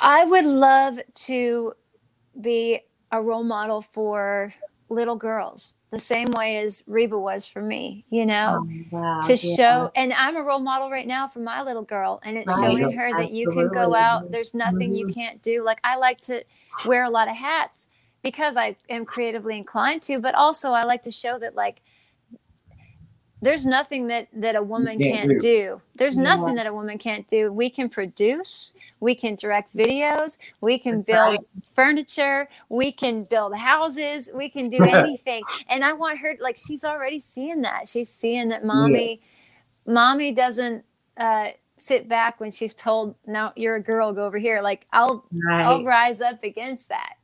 I 0.00 0.24
would 0.24 0.46
love 0.46 1.00
to 1.14 1.74
be 2.40 2.80
a 3.12 3.20
role 3.20 3.44
model 3.44 3.82
for 3.82 4.54
little 4.88 5.16
girls, 5.16 5.74
the 5.90 5.98
same 5.98 6.30
way 6.32 6.58
as 6.58 6.82
Reba 6.86 7.18
was 7.18 7.46
for 7.46 7.62
me, 7.62 8.04
you 8.10 8.26
know, 8.26 8.66
wow. 8.90 9.20
to 9.22 9.32
Oh, 9.32 9.36
yeah. 9.42 9.56
show. 9.56 9.90
And 9.96 10.12
I'm 10.12 10.36
a 10.36 10.42
role 10.42 10.58
model 10.60 10.90
right 10.90 11.06
now 11.06 11.26
for 11.28 11.40
my 11.40 11.62
little 11.62 11.82
girl, 11.82 12.20
and 12.24 12.36
it's 12.36 12.52
Right. 12.52 12.60
showing 12.62 12.90
her 12.92 13.10
that 13.12 13.30
you 13.30 13.46
can 13.48 13.68
go 13.68 13.94
out, 13.94 14.30
there's 14.30 14.54
nothing 14.54 14.94
you 14.94 15.06
can't 15.06 15.42
do. 15.42 15.62
Like, 15.64 15.80
I 15.84 15.96
like 15.96 16.20
to 16.22 16.44
wear 16.86 17.04
a 17.04 17.10
lot 17.10 17.28
of 17.28 17.36
hats 17.36 17.88
because 18.22 18.56
I 18.56 18.76
am 18.88 19.04
creatively 19.04 19.56
inclined 19.56 20.02
to, 20.02 20.18
but 20.18 20.34
also 20.34 20.70
I 20.70 20.84
like 20.84 21.02
to 21.02 21.10
show 21.10 21.38
that, 21.38 21.54
like, 21.54 21.82
there's 23.44 23.64
nothing 23.66 24.06
that 24.08 24.28
that 24.32 24.56
a 24.56 24.62
woman 24.62 24.98
can't 24.98 25.28
can't, 25.28 25.28
do. 25.28 25.38
do. 25.40 25.82
There's 25.94 26.16
Yeah. 26.16 26.22
nothing 26.22 26.54
that 26.56 26.66
a 26.66 26.72
woman 26.72 26.98
can't 26.98 27.26
do. 27.28 27.52
We 27.52 27.70
can 27.70 27.88
produce, 27.88 28.74
we 29.00 29.14
can 29.14 29.34
direct 29.36 29.74
videos, 29.76 30.38
we 30.60 30.78
can 30.78 31.02
build 31.02 31.36
right. 31.36 31.40
furniture, 31.74 32.48
we 32.68 32.90
can 32.92 33.24
build 33.24 33.56
houses, 33.56 34.30
we 34.34 34.48
can 34.48 34.68
do 34.68 34.82
anything. 34.82 35.42
and 35.68 35.84
I 35.84 35.92
want 35.92 36.18
her 36.18 36.36
like 36.40 36.56
she's 36.56 36.84
already 36.84 37.20
seeing 37.20 37.62
that. 37.62 37.88
She's 37.88 38.10
seeing 38.10 38.48
that 38.48 38.64
mommy 38.64 39.20
mommy 39.86 40.32
doesn't 40.32 40.84
uh 41.18 41.48
sit 41.76 42.08
back 42.08 42.40
when 42.40 42.50
she's 42.50 42.74
told 42.74 43.14
no 43.26 43.52
you're 43.56 43.74
a 43.74 43.82
girl 43.82 44.12
go 44.12 44.24
over 44.24 44.38
here 44.38 44.62
like 44.62 44.86
i'll 44.92 45.26
i'll 45.52 45.84
rise 45.84 46.20
up 46.20 46.42
against 46.42 46.88
that 46.88 47.14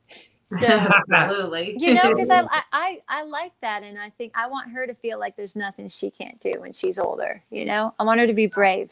so 0.59 0.65
Absolutely. 1.11 1.75
you 1.77 1.93
know 1.93 2.13
because 2.13 2.29
I, 2.29 2.41
I 2.51 2.63
i 2.71 3.01
i 3.07 3.23
like 3.23 3.53
that 3.61 3.83
and 3.83 3.97
i 3.99 4.09
think 4.09 4.33
i 4.35 4.47
want 4.47 4.71
her 4.71 4.85
to 4.85 4.93
feel 4.95 5.19
like 5.19 5.35
there's 5.35 5.55
nothing 5.55 5.87
she 5.87 6.11
can't 6.11 6.39
do 6.39 6.59
when 6.59 6.73
she's 6.73 6.99
older 6.99 7.41
you 7.49 7.65
know 7.65 7.93
i 7.99 8.03
want 8.03 8.19
her 8.19 8.27
to 8.27 8.33
be 8.33 8.47
brave 8.47 8.91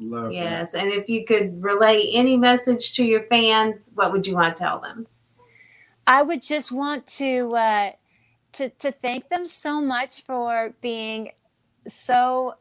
Love 0.00 0.24
that. 0.24 0.34
yes. 0.34 0.74
And 0.74 0.92
if 0.92 1.08
you 1.08 1.24
could 1.24 1.62
relay 1.62 2.10
any 2.12 2.36
message 2.36 2.94
to 2.94 3.04
your 3.04 3.22
fans, 3.28 3.92
what 3.94 4.10
would 4.10 4.26
you 4.26 4.34
want 4.34 4.54
to 4.54 4.58
tell 4.58 4.80
them? 4.80 5.06
i 6.06 6.22
would 6.22 6.42
just 6.42 6.70
want 6.72 7.06
to 7.06 7.54
uh 7.56 7.90
to 8.52 8.68
to 8.70 8.90
thank 8.92 9.28
them 9.28 9.46
so 9.46 9.80
much 9.80 10.22
for 10.22 10.74
being 10.80 11.30
so 11.86 12.54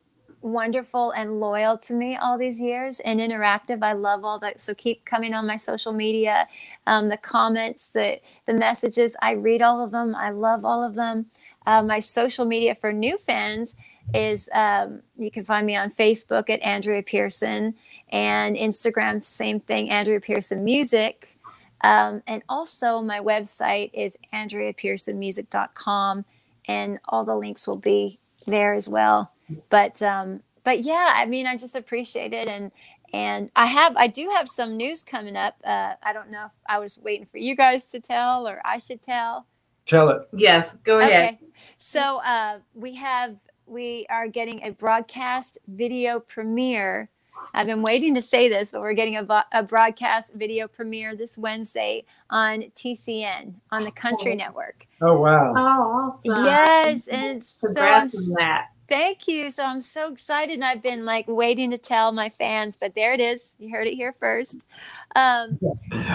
wonderful 0.43 1.11
and 1.11 1.39
loyal 1.39 1.77
to 1.77 1.93
me 1.93 2.15
all 2.17 2.37
these 2.37 2.59
years 2.59 2.99
and 2.99 3.19
interactive. 3.19 3.81
I 3.81 3.93
love 3.93 4.25
all 4.25 4.37
that. 4.39 4.59
So 4.59 4.73
keep 4.73 5.05
coming 5.05 5.33
on 5.33 5.47
my 5.47 5.55
social 5.55 5.93
media 5.93 6.47
um, 6.85 7.09
the 7.09 7.17
comments 7.17 7.87
the 7.87 8.19
the 8.45 8.53
messages. 8.53 9.15
I 9.21 9.31
read 9.31 9.61
all 9.61 9.83
of 9.83 9.91
them. 9.91 10.15
I 10.15 10.31
love 10.31 10.65
all 10.65 10.83
of 10.83 10.95
them. 10.95 11.27
Uh, 11.65 11.81
my 11.81 11.99
social 11.99 12.45
media 12.45 12.75
for 12.75 12.91
new 12.91 13.17
fans 13.17 13.77
is 14.13 14.49
um, 14.53 15.01
you 15.17 15.31
can 15.31 15.45
find 15.45 15.65
me 15.65 15.77
on 15.77 15.89
facebook 15.89 16.49
at 16.49 16.61
andrea 16.61 17.01
pearson 17.01 17.73
and 18.09 18.57
instagram 18.57 19.23
same 19.23 19.61
thing 19.61 19.89
andrea 19.89 20.19
pearson 20.19 20.63
music. 20.63 21.37
Um, 21.81 22.21
and 22.27 22.43
also 22.47 23.01
my 23.01 23.19
website 23.19 23.91
is 23.93 24.17
andreapearsonmusic.com 24.33 26.25
and 26.65 26.99
all 27.09 27.25
the 27.25 27.35
links 27.35 27.67
will 27.67 27.75
be 27.77 28.19
there 28.45 28.73
as 28.73 28.87
well 28.87 29.33
but 29.69 30.01
um 30.01 30.41
but 30.63 30.81
yeah 30.83 31.13
i 31.15 31.25
mean 31.25 31.45
i 31.47 31.55
just 31.55 31.75
appreciate 31.75 32.33
it 32.33 32.47
and 32.47 32.71
and 33.13 33.49
i 33.55 33.65
have 33.65 33.95
i 33.97 34.07
do 34.07 34.29
have 34.29 34.47
some 34.47 34.75
news 34.77 35.03
coming 35.03 35.35
up 35.35 35.55
uh 35.63 35.93
i 36.03 36.13
don't 36.13 36.29
know 36.31 36.45
if 36.45 36.51
i 36.67 36.79
was 36.79 36.97
waiting 36.99 37.25
for 37.25 37.37
you 37.37 37.55
guys 37.55 37.87
to 37.87 37.99
tell 37.99 38.47
or 38.47 38.61
i 38.65 38.77
should 38.77 39.01
tell 39.01 39.45
Tell 39.85 40.07
it. 40.09 40.21
Yes. 40.31 40.75
Go 40.85 40.99
ahead. 40.99 41.35
okay 41.35 41.39
so 41.77 42.21
uh 42.25 42.59
we 42.73 42.95
have 42.95 43.35
we 43.65 44.05
are 44.09 44.27
getting 44.27 44.63
a 44.63 44.71
broadcast 44.71 45.57
video 45.67 46.19
premiere 46.19 47.09
I've 47.53 47.67
been 47.67 47.81
waiting 47.81 48.13
to 48.15 48.21
say 48.21 48.47
this, 48.47 48.71
but 48.71 48.81
we're 48.81 48.93
getting 48.93 49.17
a, 49.17 49.45
a 49.51 49.63
broadcast 49.63 50.33
video 50.33 50.67
premiere 50.67 51.15
this 51.15 51.37
Wednesday 51.37 52.05
on 52.29 52.65
TCN 52.75 53.55
on 53.71 53.83
the 53.83 53.91
Country 53.91 54.33
Oh. 54.33 54.35
Network. 54.35 54.87
Oh 55.01 55.19
wow. 55.19 55.53
Oh, 55.55 56.05
awesome. 56.05 56.45
Yes, 56.45 57.07
and 57.07 57.43
so 57.43 57.67
I'm 57.69 57.73
Congrats 57.73 58.15
on 58.17 58.29
that. 58.37 58.67
Thank 58.93 59.27
you. 59.27 59.49
So 59.49 59.63
I'm 59.63 59.81
so 59.81 60.11
excited. 60.11 60.53
and 60.53 60.63
I've 60.63 60.83
been 60.83 61.03
like 61.03 61.25
waiting 61.27 61.71
to 61.71 61.79
tell 61.79 62.11
my 62.11 62.29
fans, 62.29 62.75
but 62.75 62.93
there 62.93 63.11
it 63.11 63.19
is. 63.19 63.55
You 63.57 63.71
heard 63.71 63.87
it 63.87 63.95
here 63.95 64.13
first. 64.19 64.59
Um, 65.15 65.57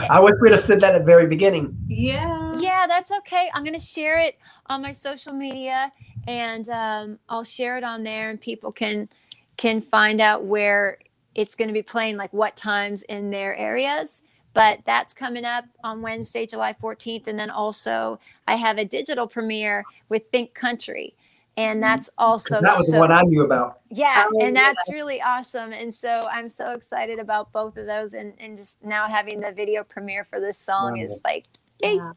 I 0.09 0.21
wish 0.21 0.35
we'd 0.41 0.53
have 0.53 0.61
said 0.61 0.81
that 0.83 0.95
at 0.95 0.99
the 1.01 1.05
very 1.05 1.27
beginning. 1.27 1.77
Yeah. 1.89 2.55
yeah, 2.57 2.87
that's 2.87 3.11
okay. 3.11 3.51
I'm 3.53 3.65
going 3.65 3.75
to 3.75 3.85
share 3.85 4.19
it 4.19 4.39
on 4.67 4.81
my 4.81 4.93
social 4.93 5.33
media 5.33 5.93
and 6.29 6.69
um, 6.69 7.19
I'll 7.29 7.43
share 7.43 7.79
it 7.79 7.83
on 7.83 8.05
there 8.05 8.31
and 8.31 8.41
people 8.41 8.71
can 8.71 9.09
can 9.57 9.81
find 9.81 10.21
out 10.21 10.45
where 10.45 10.99
it's 11.35 11.57
going 11.57 11.67
to 11.67 11.75
be 11.75 11.83
playing 11.83 12.17
like 12.17 12.33
what 12.33 12.57
times 12.57 13.03
in 13.03 13.31
their 13.31 13.57
areas. 13.57 14.23
But 14.55 14.83
that's 14.85 15.13
coming 15.15 15.45
up 15.45 15.65
on 15.83 16.01
Wednesday, 16.01 16.47
July 16.47 16.75
14th. 16.81 17.27
And 17.27 17.41
then 17.41 17.51
also, 17.51 18.21
I 18.47 18.55
have 18.55 18.79
a 18.79 18.85
digital 18.85 19.27
premiere 19.27 19.85
with 20.09 20.31
Think 20.31 20.55
Country. 20.55 21.17
And 21.59 21.83
that's 21.83 22.09
also 22.19 22.61
that 22.61 22.79
was 22.79 22.87
so 22.87 22.93
the 22.93 22.99
one 23.01 23.11
I 23.11 23.23
knew 23.23 23.43
about. 23.43 23.81
Yeah, 23.91 24.27
Oh, 24.33 24.41
and 24.41 24.55
that's 24.55 24.93
really 24.93 25.21
awesome. 25.21 25.73
And 25.73 25.93
so 25.93 26.29
I'm 26.31 26.49
so 26.49 26.71
excited 26.71 27.19
about 27.19 27.51
both 27.51 27.77
of 27.77 27.85
those 27.85 28.15
and, 28.15 28.33
and 28.39 28.57
just 28.57 28.85
now 28.85 29.09
having 29.09 29.41
the 29.41 29.51
video 29.51 29.83
premiere 29.83 30.25
for 30.25 30.39
this 30.39 30.57
song 30.57 30.99
is 30.99 31.21
like, 31.25 31.47
yay. 31.81 31.97
Yeah. 31.97 32.13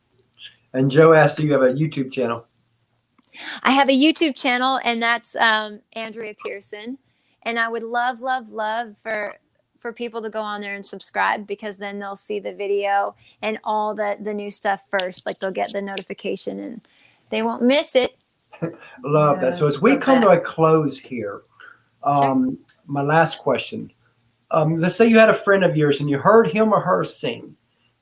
And 0.74 0.92
Joe 0.92 1.14
asked 1.14 1.40
you 1.40 1.52
have 1.54 1.64
a 1.64 1.74
YouTube 1.74 2.12
channel. 2.12 2.46
I 3.64 3.72
have 3.72 3.90
a 3.90 3.98
YouTube 3.98 4.36
channel 4.36 4.80
and 4.84 5.02
that's 5.02 5.36
um, 5.36 5.80
Andrea 5.94 6.36
Pearson. 6.46 7.00
And 7.42 7.58
I 7.58 7.68
would 7.68 7.82
love, 7.82 8.22
love, 8.22 8.52
love 8.52 8.96
for 9.02 9.34
for 9.80 9.92
people 9.92 10.22
to 10.22 10.30
go 10.30 10.42
on 10.42 10.62
there 10.62 10.76
and 10.76 10.86
subscribe 10.86 11.48
because 11.48 11.80
then 11.80 11.98
they'll 11.98 12.16
see 12.16 12.40
the 12.40 12.54
video 12.54 13.16
and 13.42 13.58
all 13.64 13.96
the 13.96 14.18
the 14.22 14.36
new 14.36 14.52
stuff 14.52 14.86
first. 15.00 15.26
Like 15.26 15.40
they'll 15.40 15.50
get 15.50 15.74
the 15.74 15.82
notification 15.82 16.60
and 16.60 16.88
they 17.32 17.42
won't 17.42 17.64
miss 17.64 17.96
it. 17.96 18.18
Love 19.04 19.42
that. 19.42 19.56
So 19.56 19.68
as 19.68 19.82
we 19.82 19.98
come 19.98 20.22
that. 20.22 20.28
to 20.28 20.32
a 20.32 20.40
close 20.40 21.00
here, 21.00 21.42
um, 22.04 22.58
my 22.86 23.02
last 23.02 23.40
question. 23.40 23.92
Um, 24.52 24.78
let's 24.78 24.96
say 24.96 25.08
you 25.08 25.18
had 25.18 25.30
a 25.30 25.34
friend 25.34 25.64
of 25.64 25.78
yours 25.78 26.02
and 26.02 26.10
you 26.10 26.18
heard 26.18 26.52
him 26.52 26.74
or 26.74 26.82
her 26.82 27.04
sing, 27.06 27.56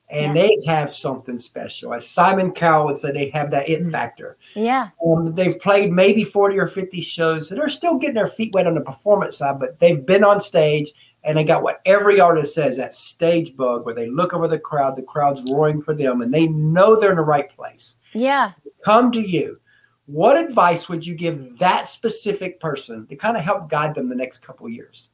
and 0.08 0.36
they 0.36 0.50
have 0.66 0.92
something 0.92 1.38
special. 1.38 1.94
As 1.94 2.08
Simon 2.08 2.50
Cowell 2.50 2.86
would 2.86 2.98
say, 2.98 3.12
they 3.12 3.30
have 3.30 3.52
that 3.52 3.68
Mm-hmm. 3.68 3.86
it 3.86 3.92
factor. 3.92 4.36
Yeah. 4.54 4.88
Um, 5.06 5.32
they've 5.34 5.58
played 5.60 5.92
maybe 5.92 6.24
40 6.24 6.58
or 6.58 6.66
50 6.66 7.00
shows, 7.00 7.50
and 7.50 7.60
they're 7.60 7.68
still 7.68 7.98
getting 7.98 8.16
their 8.16 8.26
feet 8.26 8.52
wet 8.52 8.66
on 8.66 8.74
the 8.74 8.80
performance 8.80 9.36
side, 9.36 9.60
but 9.60 9.78
they've 9.78 10.04
been 10.04 10.24
on 10.24 10.40
stage 10.40 10.92
and 11.22 11.36
they 11.36 11.44
got 11.44 11.62
what 11.62 11.80
every 11.84 12.18
artist 12.18 12.54
says 12.54 12.76
that 12.78 12.94
stage 12.94 13.54
bug 13.54 13.84
where 13.84 13.94
they 13.94 14.08
look 14.08 14.32
over 14.32 14.48
the 14.48 14.58
crowd, 14.58 14.96
the 14.96 15.02
crowd's 15.02 15.42
roaring 15.52 15.82
for 15.82 15.94
them, 15.94 16.22
and 16.22 16.32
they 16.32 16.48
know 16.48 16.98
they're 16.98 17.10
in 17.10 17.16
the 17.16 17.22
right 17.22 17.50
place. 17.50 17.96
Yeah. 18.12 18.52
Come 18.84 19.12
to 19.12 19.20
you. 19.20 19.60
What 20.06 20.36
advice 20.36 20.88
would 20.88 21.06
you 21.06 21.14
give 21.14 21.58
that 21.58 21.86
specific 21.86 22.60
person 22.60 23.06
to 23.06 23.16
kind 23.16 23.36
of 23.36 23.44
help 23.44 23.70
guide 23.70 23.94
them 23.94 24.08
the 24.08 24.14
next 24.14 24.38
couple 24.38 24.68
years? 24.68 25.08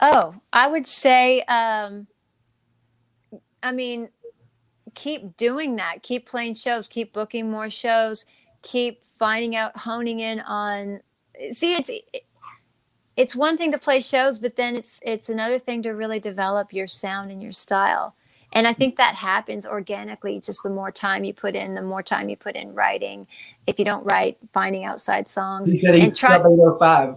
Oh, 0.00 0.34
I 0.52 0.68
would 0.68 0.86
say, 0.86 1.42
um, 1.42 2.06
I 3.62 3.72
mean, 3.72 4.08
keep 4.94 5.36
doing 5.36 5.76
that. 5.76 6.02
Keep 6.02 6.26
playing 6.26 6.54
shows. 6.54 6.88
Keep 6.88 7.12
booking 7.12 7.50
more 7.50 7.70
shows. 7.70 8.26
Keep 8.62 9.04
finding 9.04 9.56
out, 9.56 9.76
honing 9.78 10.20
in 10.20 10.40
on. 10.40 11.00
See, 11.52 11.74
it's 11.74 11.90
it's 13.16 13.36
one 13.36 13.56
thing 13.56 13.72
to 13.72 13.78
play 13.78 14.00
shows, 14.00 14.38
but 14.38 14.56
then 14.56 14.76
it's 14.76 15.00
it's 15.02 15.28
another 15.28 15.58
thing 15.58 15.82
to 15.82 15.90
really 15.90 16.20
develop 16.20 16.72
your 16.72 16.86
sound 16.86 17.30
and 17.30 17.42
your 17.42 17.52
style. 17.52 18.14
And 18.56 18.66
I 18.66 18.72
think 18.72 18.96
that 18.96 19.16
happens 19.16 19.66
organically. 19.66 20.40
Just 20.40 20.60
the 20.62 20.70
more 20.70 20.90
time 20.90 21.24
you 21.24 21.34
put 21.34 21.54
in, 21.54 21.74
the 21.74 21.82
more 21.82 22.02
time 22.02 22.30
you 22.30 22.38
put 22.38 22.56
in 22.56 22.72
writing. 22.72 23.26
If 23.66 23.78
you 23.78 23.84
don't 23.84 24.02
write, 24.02 24.38
finding 24.54 24.84
outside 24.84 25.28
songs 25.28 25.70
He 25.70 25.76
said 25.76 25.94
and 25.94 26.04
he's 26.04 26.18
try, 26.18 26.38
sub 26.38 26.46
805. 26.46 27.16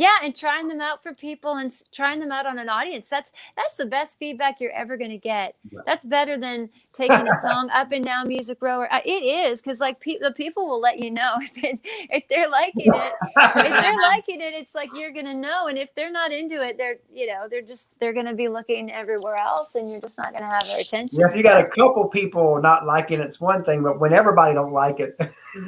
Yeah, 0.00 0.16
and 0.24 0.34
trying 0.34 0.66
them 0.66 0.80
out 0.80 1.02
for 1.02 1.12
people 1.12 1.56
and 1.56 1.70
trying 1.92 2.20
them 2.20 2.32
out 2.32 2.46
on 2.46 2.58
an 2.58 2.70
audience. 2.70 3.06
That's 3.10 3.32
that's 3.54 3.76
the 3.76 3.84
best 3.84 4.18
feedback 4.18 4.58
you're 4.58 4.72
ever 4.72 4.96
going 4.96 5.10
to 5.10 5.18
get. 5.18 5.56
Yeah. 5.70 5.80
That's 5.84 6.04
better 6.04 6.38
than 6.38 6.70
taking 6.94 7.28
a 7.28 7.34
song 7.34 7.68
up 7.74 7.92
and 7.92 8.02
down 8.02 8.26
Music 8.26 8.56
Row. 8.62 8.78
Or, 8.80 8.90
uh, 8.92 9.00
it 9.04 9.22
is 9.22 9.60
because 9.60 9.78
like 9.78 10.00
pe- 10.00 10.18
the 10.18 10.32
people 10.32 10.66
will 10.66 10.80
let 10.80 11.00
you 11.00 11.10
know 11.10 11.34
if 11.40 11.52
it, 11.62 11.80
if 11.84 12.26
they're 12.28 12.48
liking 12.48 12.86
it. 12.86 13.12
if 13.36 13.82
they're 13.82 14.02
liking 14.02 14.40
it, 14.40 14.54
it's 14.54 14.74
like 14.74 14.88
you're 14.94 15.12
gonna 15.12 15.34
know. 15.34 15.66
And 15.66 15.76
if 15.76 15.94
they're 15.94 16.10
not 16.10 16.32
into 16.32 16.62
it, 16.66 16.78
they're 16.78 16.96
you 17.12 17.26
know 17.26 17.46
they're 17.50 17.60
just 17.60 17.90
they're 18.00 18.14
gonna 18.14 18.34
be 18.34 18.48
looking 18.48 18.90
everywhere 18.90 19.36
else, 19.36 19.74
and 19.74 19.90
you're 19.90 20.00
just 20.00 20.16
not 20.16 20.32
gonna 20.32 20.48
have 20.48 20.66
their 20.66 20.80
attention. 20.80 21.20
Yeah, 21.20 21.28
if 21.28 21.36
you 21.36 21.42
got 21.42 21.62
a 21.62 21.68
couple 21.68 22.08
people 22.08 22.58
not 22.62 22.86
liking 22.86 23.20
it, 23.20 23.24
it's 23.24 23.38
one 23.38 23.64
thing, 23.64 23.82
but 23.82 24.00
when 24.00 24.14
everybody 24.14 24.54
don't 24.54 24.72
like 24.72 24.98
it, 24.98 25.14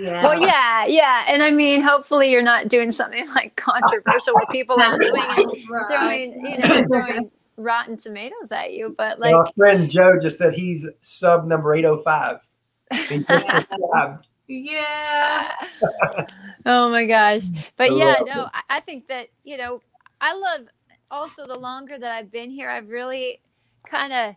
Yeah. 0.01 0.23
well, 0.23 0.41
yeah, 0.41 0.87
yeah, 0.87 1.25
and 1.29 1.43
I 1.43 1.51
mean, 1.51 1.83
hopefully, 1.83 2.31
you're 2.31 2.41
not 2.41 2.69
doing 2.69 2.91
something 2.91 3.29
like 3.35 3.57
controversial 3.57 4.22
where 4.31 4.47
people 4.51 4.81
are 4.81 4.99
doing 4.99 5.13
it 5.15 5.67
throwing, 5.89 6.47
you 6.47 6.59
know, 6.59 6.87
throwing 6.89 7.31
rotten 7.57 7.97
tomatoes 7.97 8.53
at 8.53 8.73
you. 8.73 8.95
But 8.97 9.19
like, 9.19 9.35
our 9.35 9.47
friend 9.57 9.89
Joe 9.91 10.19
just 10.21 10.39
said 10.39 10.55
he's 10.55 10.89
sub 11.01 11.47
number 11.47 11.75
805. 11.75 12.39
He 13.09 13.25
just. 13.25 13.73
Yeah. 14.49 15.49
oh 16.67 16.91
my 16.91 17.07
gosh. 17.07 17.45
But 17.77 17.93
I 17.93 17.95
yeah, 17.95 18.05
love 18.05 18.27
no. 18.27 18.49
I, 18.53 18.63
I 18.69 18.81
think 18.81 19.07
that, 19.07 19.29
you 19.45 19.57
know, 19.57 19.81
I 20.21 20.37
love 20.37 20.69
also 21.11 21.47
the 21.47 21.59
longer 21.59 21.97
that 21.97 22.13
I've 22.13 22.31
been 22.31 22.51
here, 22.51 22.69
I've 22.69 22.91
really 22.91 23.41
kind 23.87 24.13
of 24.13 24.35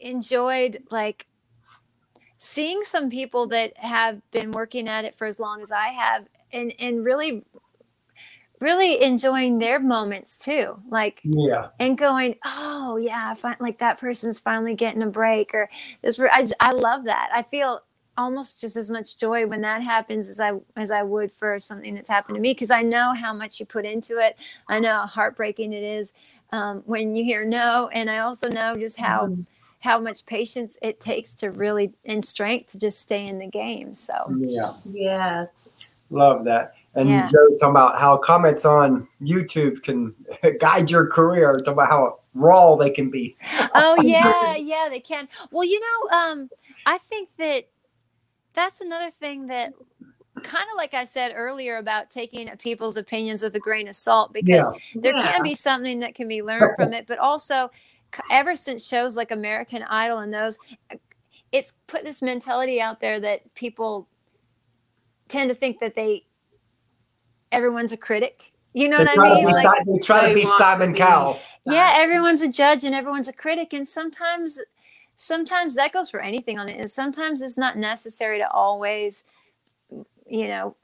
enjoyed 0.00 0.82
like 0.90 1.26
seeing 2.38 2.82
some 2.82 3.10
people 3.10 3.46
that 3.48 3.76
have 3.76 4.20
been 4.30 4.50
working 4.50 4.88
at 4.88 5.04
it 5.04 5.14
for 5.14 5.26
as 5.26 5.38
long 5.38 5.60
as 5.60 5.70
I 5.70 5.88
have 5.88 6.26
and 6.52 6.72
and 6.78 7.04
really 7.04 7.44
really 8.60 9.02
enjoying 9.02 9.58
their 9.58 9.78
moments 9.78 10.38
too. 10.38 10.78
Like 10.88 11.20
yeah. 11.22 11.68
and 11.78 11.96
going, 11.96 12.36
oh 12.44 12.96
yeah, 12.96 13.30
I 13.30 13.34
find 13.34 13.56
like 13.60 13.78
that 13.78 13.98
person's 13.98 14.38
finally 14.38 14.74
getting 14.74 15.02
a 15.02 15.06
break, 15.06 15.54
or 15.54 15.68
this. 16.02 16.18
I, 16.18 16.28
I, 16.32 16.44
j- 16.44 16.54
I 16.60 16.72
love 16.72 17.04
that. 17.04 17.30
I 17.32 17.42
feel 17.42 17.82
almost 18.16 18.60
just 18.60 18.76
as 18.76 18.90
much 18.90 19.16
joy 19.16 19.46
when 19.46 19.60
that 19.60 19.80
happens 19.80 20.28
as 20.28 20.40
I 20.40 20.52
as 20.76 20.90
I 20.90 21.02
would 21.02 21.32
for 21.32 21.58
something 21.58 21.94
that's 21.94 22.08
happened 22.08 22.34
to 22.34 22.40
me 22.40 22.52
because 22.52 22.70
I 22.70 22.82
know 22.82 23.14
how 23.14 23.32
much 23.32 23.60
you 23.60 23.66
put 23.66 23.84
into 23.84 24.18
it. 24.18 24.36
I 24.68 24.80
know 24.80 24.90
how 24.90 25.06
heartbreaking 25.06 25.72
it 25.72 25.84
is 25.84 26.14
um, 26.52 26.82
when 26.84 27.14
you 27.14 27.24
hear 27.24 27.44
no, 27.44 27.88
and 27.92 28.10
I 28.10 28.18
also 28.18 28.48
know 28.48 28.74
just 28.76 28.98
how 28.98 29.36
how 29.80 30.00
much 30.00 30.26
patience 30.26 30.76
it 30.82 30.98
takes 30.98 31.32
to 31.34 31.52
really 31.52 31.92
and 32.04 32.24
strength 32.24 32.72
to 32.72 32.78
just 32.78 33.00
stay 33.00 33.26
in 33.26 33.38
the 33.38 33.46
game. 33.46 33.94
So 33.94 34.14
Yeah. 34.40 34.72
Yes. 34.84 35.60
Love 36.10 36.44
that. 36.46 36.74
And 36.94 37.08
Yeah. 37.08 37.26
Joe's 37.26 37.58
talking 37.58 37.70
about 37.70 37.98
how 37.98 38.16
comments 38.16 38.64
on 38.64 39.06
YouTube 39.22 39.82
can 39.82 40.14
guide 40.60 40.90
your 40.90 41.06
career, 41.06 41.56
talking 41.58 41.74
about 41.74 41.90
how 41.90 42.20
raw 42.34 42.76
they 42.76 42.90
can 42.90 43.10
be. 43.10 43.36
oh 43.74 43.96
yeah 44.02 44.54
yeah 44.56 44.88
they 44.88 45.00
can 45.00 45.28
well 45.50 45.64
you 45.64 45.80
know 45.80 46.16
um 46.16 46.48
i 46.86 46.96
think 46.98 47.34
that 47.36 47.64
that's 48.54 48.80
another 48.80 49.10
thing 49.10 49.46
that 49.46 49.72
kind 50.42 50.64
of 50.70 50.76
like 50.76 50.94
i 50.94 51.02
said 51.04 51.32
earlier 51.34 51.78
about 51.78 52.10
taking 52.10 52.48
people's 52.58 52.96
opinions 52.96 53.42
with 53.42 53.54
a 53.56 53.58
grain 53.58 53.88
of 53.88 53.96
salt 53.96 54.32
because 54.32 54.68
there 54.94 55.14
Yeah. 55.16 55.22
can 55.32 55.42
be 55.42 55.54
something 55.56 55.98
that 56.00 56.14
can 56.14 56.28
be 56.28 56.42
learned 56.42 56.76
from 56.76 56.92
it 56.92 57.06
but 57.08 57.18
also 57.18 57.70
ever 58.30 58.54
since 58.54 58.86
shows 58.86 59.16
like 59.16 59.32
american 59.32 59.82
idol 59.84 60.18
and 60.18 60.32
those 60.32 60.58
it's 61.50 61.74
put 61.88 62.04
this 62.04 62.22
mentality 62.22 62.80
out 62.80 63.00
there 63.00 63.18
that 63.18 63.52
people 63.54 64.08
tend 65.28 65.48
to 65.48 65.54
think 65.54 65.80
that 65.80 65.94
they 65.94 66.24
everyone's 67.52 67.92
a 67.92 67.96
critic. 67.96 68.52
You 68.74 68.88
know 68.88 68.98
They 68.98 69.04
what 69.04 69.18
i 69.18 69.34
mean? 69.34 69.46
be, 69.46 69.52
like 69.52 69.66
Si- 69.84 69.92
they 69.92 69.98
try 70.00 70.28
to 70.28 70.34
be 70.34 70.44
Simon 70.44 70.94
Cowell. 70.94 71.40
yeah 71.66 71.92
everyone's 71.96 72.42
a 72.42 72.48
judge 72.48 72.84
and 72.84 72.94
everyone's 72.94 73.28
a 73.28 73.32
critic 73.32 73.72
and 73.72 73.86
sometimes 73.88 74.60
sometimes 75.16 75.74
that 75.74 75.92
goes 75.92 76.10
for 76.10 76.20
anything 76.20 76.58
on 76.58 76.66
the 76.66 76.74
and 76.74 76.90
sometimes 76.90 77.42
it's 77.42 77.58
not 77.58 77.76
necessary 77.76 78.38
to 78.38 78.48
always 78.50 79.24
you 80.26 80.46
know 80.48 80.76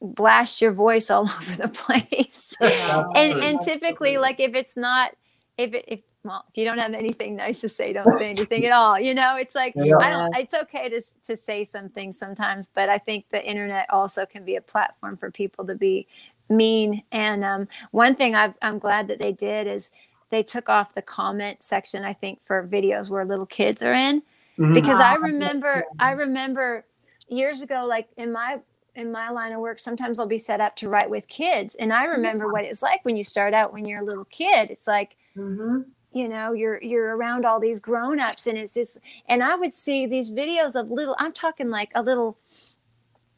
blast 0.00 0.60
your 0.60 0.72
voice 0.72 1.10
all 1.10 1.22
over 1.38 1.56
the 1.56 1.68
place. 1.68 2.54
And 2.60 3.32
and 3.42 3.60
typically 3.60 4.16
like 4.18 4.40
if 4.40 4.54
it's 4.54 4.76
not 4.76 5.12
if 5.58 5.74
it 5.74 5.84
if 5.88 6.00
well 6.24 6.44
if 6.48 6.56
you 6.56 6.64
don't 6.64 6.78
have 6.78 6.92
anything 6.94 7.36
nice 7.36 7.60
to 7.60 7.68
say 7.68 7.92
don't 7.92 8.12
say 8.12 8.30
anything 8.36 8.64
at 8.64 8.72
all 8.72 8.98
you 8.98 9.14
know 9.14 9.36
it's 9.36 9.54
like 9.54 9.74
Yeah. 9.76 9.96
i 9.98 10.10
don't 10.10 10.36
it's 10.36 10.54
okay 10.54 10.88
to 10.88 11.00
to 11.24 11.36
say 11.36 11.64
something 11.64 12.12
sometimes 12.12 12.66
but 12.66 12.88
i 12.88 12.98
think 12.98 13.24
the 13.30 13.44
internet 13.44 13.86
also 13.90 14.24
can 14.26 14.44
be 14.44 14.56
a 14.56 14.60
platform 14.60 15.16
for 15.16 15.30
people 15.30 15.66
to 15.66 15.74
be 15.74 16.06
mean 16.48 17.02
and 17.12 17.44
um, 17.44 17.68
one 17.92 18.14
thing 18.14 18.34
I've, 18.34 18.54
i'm 18.62 18.78
glad 18.78 19.08
that 19.08 19.18
they 19.20 19.32
did 19.32 19.66
is 19.66 19.90
they 20.30 20.42
took 20.42 20.68
off 20.68 20.94
the 20.94 21.02
comment 21.02 21.62
section 21.62 22.04
i 22.04 22.12
think 22.12 22.40
for 22.42 22.66
videos 22.66 23.08
where 23.08 23.24
little 23.24 23.46
kids 23.46 23.82
are 23.82 23.94
in 23.94 24.22
Mhm. 24.58 24.74
because 24.74 25.00
I 25.00 25.14
Ah, 25.14 25.18
remember 25.22 25.84
I 25.98 26.10
remember 26.10 26.84
years 27.28 27.62
ago, 27.62 27.86
like 27.86 28.08
in 28.18 28.30
my 28.32 28.60
in 28.94 29.10
my 29.10 29.30
line 29.30 29.52
of 29.52 29.60
work, 29.60 29.78
sometimes 29.78 30.18
I'll 30.18 30.26
be 30.26 30.36
set 30.36 30.60
up 30.60 30.76
to 30.76 30.90
write 30.90 31.08
with 31.08 31.26
kids, 31.26 31.74
and 31.76 31.90
I 31.90 32.04
remember 32.04 32.52
what 32.52 32.64
it 32.64 32.68
was 32.68 32.82
like 32.82 33.02
when 33.06 33.16
you 33.16 33.24
start 33.24 33.54
out 33.54 33.72
when 33.72 33.86
you're 33.86 34.02
a 34.02 34.04
little 34.04 34.26
kid. 34.26 34.70
It's 34.70 34.86
like 34.86 35.16
Mhm. 35.34 35.86
You 36.12 36.28
know 36.28 36.52
you're 36.52 36.82
you're 36.82 37.16
around 37.16 37.44
all 37.44 37.60
these 37.60 37.80
grown-ups 37.80 38.46
and 38.46 38.58
it's 38.58 38.74
just 38.74 38.98
and 39.28 39.42
i 39.42 39.54
would 39.54 39.72
see 39.72 40.06
these 40.06 40.30
videos 40.30 40.78
of 40.78 40.90
little 40.90 41.16
i'm 41.18 41.32
talking 41.32 41.70
like 41.70 41.90
a 41.94 42.02
little 42.02 42.38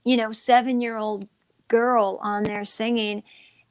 you 0.04 0.16
know 0.16 0.32
seven 0.32 0.80
year 0.80 0.96
old 0.96 1.28
girl 1.68 2.18
on 2.22 2.42
there 2.44 2.64
singing 2.64 3.22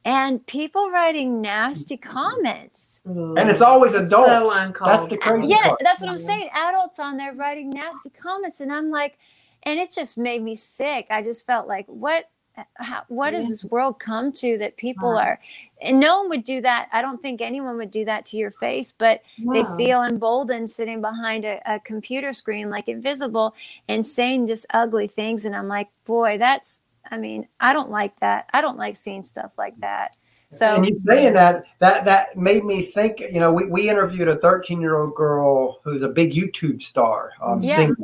and 0.05 0.45
people 0.47 0.89
writing 0.91 1.41
nasty 1.41 1.95
comments 1.95 3.01
and 3.05 3.49
it's 3.49 3.61
always 3.61 3.93
adults. 3.93 4.11
so 4.53 4.85
That's 4.85 5.07
the 5.07 5.17
crazy 5.17 5.47
part. 5.53 5.63
yeah 5.63 5.67
part. 5.69 5.79
that's 5.83 6.01
what 6.01 6.09
i'm 6.09 6.17
saying 6.17 6.49
adults 6.53 6.99
on 6.99 7.17
there 7.17 7.33
writing 7.33 7.69
nasty 7.69 8.09
comments 8.09 8.59
and 8.59 8.71
i'm 8.73 8.89
like 8.89 9.17
and 9.63 9.79
it 9.79 9.91
just 9.91 10.17
made 10.17 10.41
me 10.41 10.55
sick 10.55 11.07
i 11.09 11.21
just 11.21 11.45
felt 11.45 11.67
like 11.67 11.85
what 11.87 12.29
how, 12.75 13.03
what 13.09 13.31
does 13.31 13.49
this 13.49 13.65
world 13.65 13.99
come 13.99 14.31
to 14.33 14.57
that 14.59 14.77
people 14.77 15.17
are 15.17 15.39
and 15.81 15.99
no 15.99 16.19
one 16.21 16.29
would 16.29 16.43
do 16.45 16.61
that. 16.61 16.89
I 16.93 17.01
don't 17.01 17.21
think 17.21 17.41
anyone 17.41 17.77
would 17.77 17.91
do 17.91 18.05
that 18.05 18.25
to 18.27 18.37
your 18.37 18.51
face 18.51 18.91
but 18.91 19.21
they 19.51 19.65
feel 19.65 20.03
emboldened 20.03 20.69
sitting 20.69 21.01
behind 21.01 21.45
a, 21.45 21.61
a 21.65 21.79
computer 21.81 22.33
screen 22.33 22.69
like 22.69 22.87
invisible 22.89 23.55
and 23.89 24.05
saying 24.05 24.47
just 24.47 24.65
ugly 24.73 25.07
things. 25.07 25.45
And 25.45 25.55
i'm 25.55 25.67
like 25.69 25.89
boy 26.05 26.37
that's 26.39 26.81
i 27.11 27.17
mean 27.17 27.47
i 27.59 27.73
don't 27.73 27.91
like 27.91 28.19
that. 28.21 28.47
I 28.53 28.61
don't 28.61 28.77
like 28.79 28.97
seeing 28.97 29.23
stuff 29.23 29.53
like 29.57 29.79
that. 29.81 30.15
So 30.51 30.75
and 30.75 30.85
you 30.85 30.95
saying 30.95 31.33
that 31.33 31.65
that 31.79 32.05
that 32.05 32.37
made 32.37 32.65
me 32.65 32.83
think. 32.83 33.21
You 33.21 33.39
know, 33.39 33.53
we, 33.53 33.67
we 33.69 33.89
interviewed 33.89 34.27
a 34.29 34.37
13 34.37 34.81
year 34.81 34.97
old 34.97 35.15
girl 35.15 35.81
who's 35.83 36.03
a 36.03 36.09
big 36.09 36.33
YouTube 36.33 36.81
star, 36.81 37.31
um, 37.43 37.61
Yeah. 37.61 37.63
singer, 37.63 37.95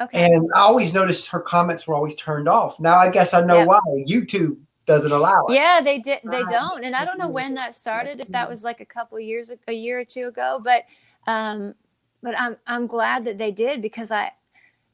okay 0.00 0.24
and 0.32 0.48
I 0.54 0.60
always 0.60 0.92
noticed 0.94 1.28
her 1.28 1.40
comments 1.40 1.86
were 1.86 1.94
always 1.94 2.14
turned 2.16 2.48
off. 2.48 2.78
Now 2.80 2.96
I 2.98 3.10
guess 3.10 3.32
I 3.34 3.44
know 3.44 3.58
Yeah. 3.60 3.64
why. 3.66 3.80
YouTube 4.08 4.56
doesn't 4.86 5.10
allow 5.10 5.44
it. 5.48 5.54
yeah 5.54 5.80
they 5.82 5.98
did 5.98 6.20
they 6.22 6.44
Right. 6.44 6.48
don't 6.52 6.84
and 6.84 6.94
i 6.94 7.04
don't 7.04 7.18
know 7.18 7.26
when 7.28 7.54
that 7.54 7.74
started 7.74 8.20
if 8.20 8.28
that 8.28 8.48
was 8.48 8.62
like 8.62 8.80
a 8.80 8.84
couple 8.84 9.18
years 9.18 9.50
a 9.66 9.72
year 9.72 9.98
or 9.98 10.04
two 10.04 10.28
ago 10.28 10.60
but 10.62 10.84
um 11.26 11.74
but 12.22 12.38
i'm 12.40 12.56
i'm 12.68 12.86
glad 12.86 13.24
that 13.24 13.36
they 13.36 13.50
did 13.50 13.82
because 13.82 14.12
i 14.12 14.30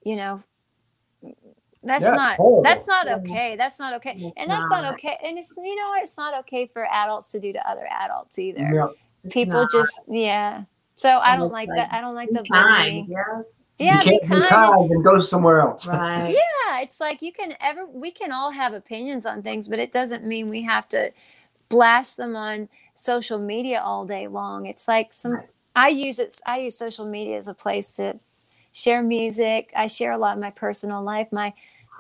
you 0.03 0.17
know 0.17 0.43
that's 1.83 2.05
Yeah, 2.05 2.13
not 2.13 2.37
horrible. 2.37 2.63
that's 2.63 2.87
not 2.87 3.07
okay 3.09 3.55
that's 3.57 3.79
not 3.79 3.93
okay 3.95 4.15
It's 4.17 4.37
and 4.39 4.49
that's 4.51 4.71
not 4.71 4.85
not. 4.85 4.95
okay 4.95 5.19
and 5.23 5.37
it's 5.37 5.53
you 5.59 5.77
know 5.77 5.93
it's 5.99 6.17
not 6.17 6.39
okay 6.41 6.67
for 6.67 6.87
adults 6.87 7.31
to 7.33 7.39
do 7.41 7.53
to 7.53 7.69
other 7.71 7.87
adults 7.91 8.39
either 8.39 8.61
Yeah. 8.73 8.87
People 9.31 9.61
not. 9.61 9.71
just 9.73 10.05
yeah 10.09 10.63
so 10.97 11.19
i 11.19 11.37
don't 11.37 11.53
like 11.53 11.69
like, 11.69 11.77
that 11.77 11.93
i 11.93 12.01
don't 12.01 12.15
like 12.15 12.31
Be 12.31 12.37
the 12.37 12.45
kind. 12.45 12.89
bullying 12.91 13.07
Yeah. 13.11 13.43
Yeah 13.79 14.03
you 14.03 14.03
can't 14.03 14.23
kind, 14.29 14.43
be 14.43 14.49
kind 14.49 14.91
and 14.91 15.05
go 15.05 15.21
somewhere 15.21 15.61
else. 15.61 15.87
Right. 15.87 16.29
yeah 16.69 16.81
it's 16.81 17.01
like 17.01 17.23
you 17.23 17.33
can 17.33 17.55
ever 17.61 17.87
we 17.87 18.11
can 18.11 18.33
all 18.33 18.51
have 18.51 18.75
opinions 18.75 19.27
on 19.27 19.43
things 19.43 19.69
but 19.69 19.79
it 19.79 19.93
doesn't 19.93 20.25
mean 20.25 20.49
we 20.49 20.63
have 20.63 20.89
to 20.91 21.13
blast 21.69 22.17
them 22.17 22.37
on 22.37 22.69
social 22.95 23.39
media 23.39 23.81
all 23.81 24.05
day 24.05 24.29
long 24.29 24.67
it's 24.67 24.87
like 24.87 25.13
some 25.13 25.33
Right. 25.33 25.49
i 25.75 25.89
use 25.89 26.19
it 26.19 26.39
i 26.47 26.59
use 26.59 26.77
social 26.77 27.07
media 27.07 27.37
as 27.37 27.49
a 27.49 27.55
place 27.55 27.97
to 27.97 28.19
share 28.73 29.03
music 29.03 29.71
i 29.75 29.87
share 29.87 30.13
a 30.13 30.19
lot 30.19 30.37
of 30.37 30.41
my 30.43 30.51
personal 30.51 31.03
life 31.03 31.29
my 31.33 31.53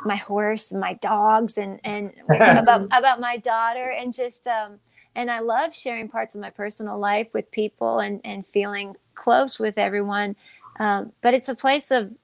my 0.04 0.16
horse 0.16 0.70
and 0.72 0.80
my 0.80 0.94
dogs 0.94 1.58
and 1.58 1.80
and 1.84 2.12
about 2.28 2.82
about 2.92 3.20
my 3.20 3.36
daughter 3.38 3.90
and 3.90 4.12
just 4.12 4.46
um 4.46 4.78
and 5.14 5.30
i 5.30 5.40
love 5.40 5.74
sharing 5.74 6.08
parts 6.08 6.34
of 6.34 6.40
my 6.40 6.50
personal 6.50 6.98
life 6.98 7.28
with 7.32 7.50
people 7.50 8.00
and 8.00 8.20
and 8.24 8.46
feeling 8.46 8.94
close 9.14 9.58
with 9.58 9.78
everyone 9.78 10.34
um, 10.80 11.12
but 11.20 11.34
it's 11.34 11.48
a 11.48 11.54
place 11.54 11.90
of 11.90 12.16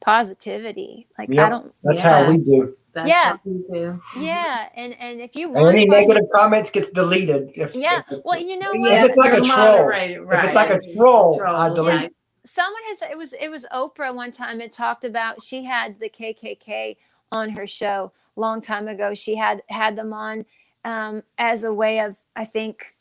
positivity 0.00 1.06
like 1.18 1.30
i 1.36 1.48
don't 1.48 1.72
That's 1.82 2.00
how 2.00 2.28
we 2.28 2.36
do. 2.38 2.76
That's 2.92 3.08
Yeah. 3.08 3.32
what 3.32 3.40
we 3.44 3.64
do. 3.72 4.00
Yeah, 4.20 4.68
and 4.76 4.94
and 5.00 5.20
if 5.20 5.34
you 5.34 5.46
And 5.46 5.54
want 5.56 5.74
any 5.74 5.86
to 5.86 5.90
find- 5.90 6.06
negative 6.08 6.30
comments 6.32 6.70
gets 6.70 6.90
deleted. 6.90 7.50
If, 7.56 7.74
yeah, 7.74 8.02
if- 8.08 8.20
well, 8.24 8.38
you 8.38 8.56
know 8.56 8.70
If 8.72 8.80
what? 8.80 8.92
it's 9.06 9.16
like 9.16 9.32
a 9.32 9.40
troll, 9.40 9.78
moderator, 9.78 10.32
if 10.32 10.44
it's 10.44 10.54
like 10.54 10.70
a 10.70 10.78
troll, 10.94 11.42
I 11.44 11.68
delete. 11.74 11.88
right. 11.94 12.12
someone 12.44 12.82
has 12.90 13.02
it 13.02 13.18
was 13.18 13.32
it 13.32 13.48
was 13.50 13.66
oprah 13.74 14.14
one 14.14 14.30
time 14.30 14.60
it 14.60 14.70
talked 14.70 15.02
about 15.04 15.42
she 15.42 15.64
had 15.64 15.98
the 15.98 16.08
kkk 16.10 16.96
on 17.32 17.50
her 17.50 17.66
show 17.66 18.12
long 18.36 18.60
time 18.60 18.86
ago 18.86 19.12
she 19.14 19.34
had 19.34 19.62
had 19.70 19.96
them 19.96 20.12
on 20.12 20.44
um, 20.84 21.22
as 21.38 21.64
a 21.64 21.72
way 21.72 21.98
of 22.00 22.16
i 22.36 22.44
think 22.44 22.94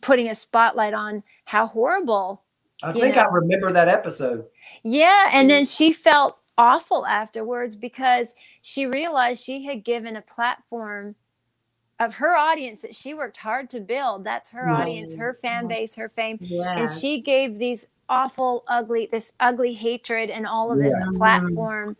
putting 0.00 0.28
a 0.28 0.34
spotlight 0.34 0.94
on 0.94 1.22
how 1.44 1.66
horrible 1.66 2.42
I 2.82 2.92
think 2.92 3.16
I 3.16 3.26
remember 3.26 3.72
that 3.72 3.88
episode. 3.88 4.46
yeah 4.82 5.30
and 5.32 5.48
then 5.48 5.64
she 5.64 5.92
felt 5.92 6.38
awful 6.58 7.06
afterwards 7.06 7.76
because 7.76 8.34
she 8.62 8.86
realized 8.86 9.42
she 9.44 9.64
had 9.64 9.84
given 9.84 10.16
a 10.16 10.22
platform 10.22 11.14
of 11.98 12.14
her 12.16 12.36
audience 12.36 12.82
that 12.82 12.94
she 12.94 13.14
worked 13.14 13.38
hard 13.38 13.70
to 13.70 13.80
build 13.80 14.24
that's 14.24 14.50
her 14.50 14.66
Right. 14.66 14.82
audience 14.82 15.14
her 15.16 15.32
fan 15.34 15.66
base 15.68 15.94
her 15.96 16.08
fame 16.08 16.38
Yeah. 16.40 16.78
and 16.78 16.90
she 16.90 17.20
gave 17.20 17.58
these 17.58 17.88
awful 18.08 18.64
ugly 18.68 19.08
this 19.10 19.32
ugly 19.40 19.72
hatred 19.74 20.30
and 20.30 20.46
all 20.46 20.70
of 20.72 20.78
this 20.78 20.94
Yeah. 20.98 21.16
platform 21.16 21.96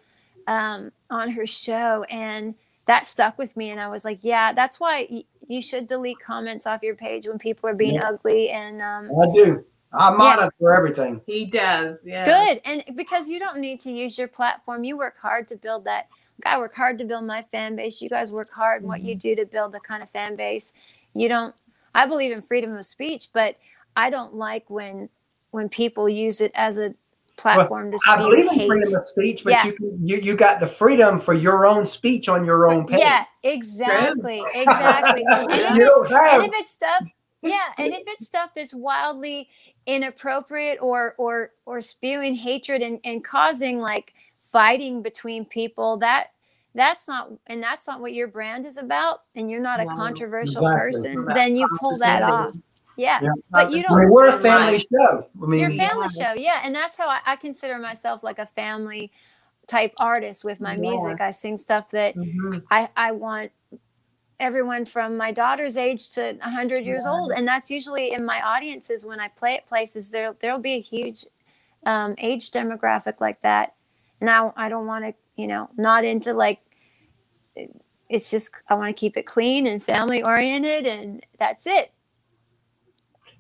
um, 0.46 0.92
on 1.10 1.30
her 1.30 1.46
show 1.46 2.04
and 2.04 2.54
that 2.86 3.04
stuck 3.06 3.36
with 3.38 3.56
me 3.56 3.70
and 3.70 3.80
i 3.80 3.88
was 3.88 4.04
like 4.04 4.18
yeah 4.22 4.52
that's 4.52 4.78
why 4.78 5.06
y- 5.10 5.24
you 5.48 5.60
should 5.62 5.86
delete 5.86 6.20
comments 6.20 6.66
off 6.66 6.82
your 6.82 6.94
page 6.94 7.26
when 7.26 7.38
people 7.38 7.68
are 7.68 7.74
being 7.74 7.94
Yeah. 7.94 8.08
ugly 8.08 8.50
and 8.50 8.80
um, 8.82 9.10
I 9.20 9.32
do. 9.32 9.64
I 9.93 10.11
monitor 10.11 10.72
everything. 10.72 11.20
he 11.26 11.47
does. 11.47 12.03
Yeah. 12.05 12.24
good 12.24 12.61
and 12.64 12.84
because 12.97 13.28
you 13.28 13.39
don't 13.39 13.59
need 13.59 13.80
to 13.80 13.91
use 13.91 14.18
your 14.18 14.28
platform 14.28 14.84
you 14.84 14.97
work 14.97 15.16
hard 15.20 15.49
to 15.49 15.57
build 15.57 15.84
that 15.84 16.09
i 16.45 16.59
work 16.59 16.74
hard 16.74 16.99
to 16.99 17.05
build 17.05 17.24
my 17.24 17.43
fan 17.43 17.76
base 17.76 18.03
you 18.03 18.09
guys 18.09 18.30
work 18.30 18.53
hard 18.53 18.82
in 18.82 18.89
what 18.89 19.01
you 19.01 19.12
mm-hmm. 19.12 19.18
do 19.18 19.37
to 19.37 19.47
build 19.47 19.72
the 19.72 19.80
kind 19.80 20.03
of 20.03 20.11
fan 20.11 20.37
base 20.37 20.72
you 21.14 21.28
don't 21.28 21.55
i 21.95 22.05
believe 22.07 22.32
in 22.32 22.43
freedom 22.43 22.76
of 22.76 22.84
speech 22.84 23.30
but 23.32 23.57
i 23.97 24.11
don't 24.11 24.34
like 24.34 24.68
when 24.68 25.09
when 25.51 25.68
people 25.68 26.09
use 26.09 26.41
it 26.41 26.53
as 26.55 26.78
a 26.78 26.95
platform 27.37 27.91
to 27.91 27.99
I 28.09 28.14
spew 28.14 28.30
believe 28.30 28.61
in 28.61 28.66
freedom 28.66 28.95
of 28.95 29.01
speech, 29.03 29.45
but 29.45 29.53
Yeah. 29.53 29.66
you, 29.66 29.72
can, 29.72 30.07
you 30.07 30.16
you 30.16 30.34
got 30.34 30.61
the 30.61 30.66
freedom 30.66 31.20
for 31.20 31.34
your 31.34 31.66
own 31.66 31.84
speech 31.84 32.28
on 32.28 32.45
your 32.45 32.66
own 32.66 32.87
page. 32.87 33.01
yeah 33.01 33.24
exactly 33.43 34.43
exactly 34.55 35.22
and, 35.30 35.51
if 35.51 35.76
you 35.76 36.03
have. 36.09 36.43
and 36.43 36.53
if 36.53 36.61
it's 36.61 36.70
stuff 36.70 37.05
yeah 37.43 37.72
and 37.78 37.93
if 37.93 38.03
it's 38.07 38.26
stuff 38.26 38.51
that's 38.57 38.74
wildly 38.74 39.49
inappropriate 39.87 40.78
or 40.80 41.14
or 41.16 41.51
or 41.64 41.80
spewing 41.80 42.34
hatred 42.34 42.82
and, 42.82 43.01
and 43.05 43.24
causing 43.24 43.78
like 43.78 44.14
fighting 44.43 45.03
between 45.03 45.45
people 45.45 45.97
that 45.97 46.28
that's 46.74 47.07
not 47.09 47.30
and 47.47 47.62
that's 47.62 47.87
not 47.87 48.01
what 48.01 48.12
your 48.12 48.28
brand 48.28 48.66
is 48.66 48.76
about 48.76 49.20
and 49.37 49.51
you're 49.51 49.61
not 49.61 49.80
a 49.80 49.84
No, 49.84 49.97
controversial 49.97 50.62
exactly. 50.62 50.91
person 50.91 51.24
then 51.34 51.57
you 51.57 51.68
pull 51.78 51.97
that 51.99 52.22
off 52.22 52.55
yeah 52.97 53.20
Yeah. 53.22 53.30
but 53.51 53.72
you 53.72 53.82
don't 53.82 53.99
mean, 54.01 54.11
we're 54.11 54.28
a 54.28 54.32
Right. 54.32 54.43
family 54.43 54.78
show. 54.78 55.26
I 55.43 55.47
mean, 55.47 55.61
your 55.61 55.70
family 55.70 56.09
Yeah. 56.16 56.34
show 56.34 56.41
yeah 56.41 56.61
and 56.64 56.74
that's 56.74 56.97
how 56.97 57.09
I, 57.09 57.20
I 57.24 57.37
consider 57.37 57.78
myself 57.78 58.22
like 58.24 58.39
a 58.41 58.47
family 58.47 59.12
type 59.68 59.93
artist 59.99 60.45
with 60.45 60.61
my 60.61 60.74
Yeah. 60.74 60.80
music 60.80 61.20
i 61.20 61.30
sing 61.30 61.57
stuff 61.57 61.91
that 61.91 62.16
Mhm. 62.16 62.62
I, 62.70 62.89
I 62.97 63.12
want 63.12 63.53
everyone 64.41 64.84
from 64.84 65.16
my 65.16 65.32
daughter's 65.32 65.76
age 65.76 66.11
to 66.11 66.34
100 66.41 66.84
years 66.84 67.05
Yeah. 67.07 67.12
old 67.12 67.32
and 67.32 67.47
that's 67.49 67.70
usually 67.70 68.12
in 68.12 68.24
my 68.24 68.41
audiences 68.43 69.05
when 69.05 69.18
i 69.18 69.28
play 69.28 69.57
at 69.57 69.66
places 69.66 70.11
there 70.11 70.34
there'll 70.41 70.59
be 70.59 70.74
a 70.74 70.80
huge 70.80 71.24
um, 71.87 72.14
age 72.18 72.51
demographic 72.51 73.20
like 73.20 73.41
that 73.43 73.74
and 74.20 74.28
i, 74.28 74.51
I 74.57 74.68
don't 74.68 74.87
want 74.87 75.05
to 75.05 75.14
you 75.37 75.47
know 75.47 75.70
not 75.76 76.05
into 76.05 76.34
like 76.34 76.61
it's 78.09 78.30
just 78.30 78.51
i 78.68 78.74
want 78.74 78.95
to 78.95 78.99
keep 79.01 79.16
it 79.16 79.24
clean 79.24 79.66
and 79.66 79.82
family 79.82 80.22
oriented 80.22 80.87
and 80.87 81.24
that's 81.39 81.66
it 81.66 81.93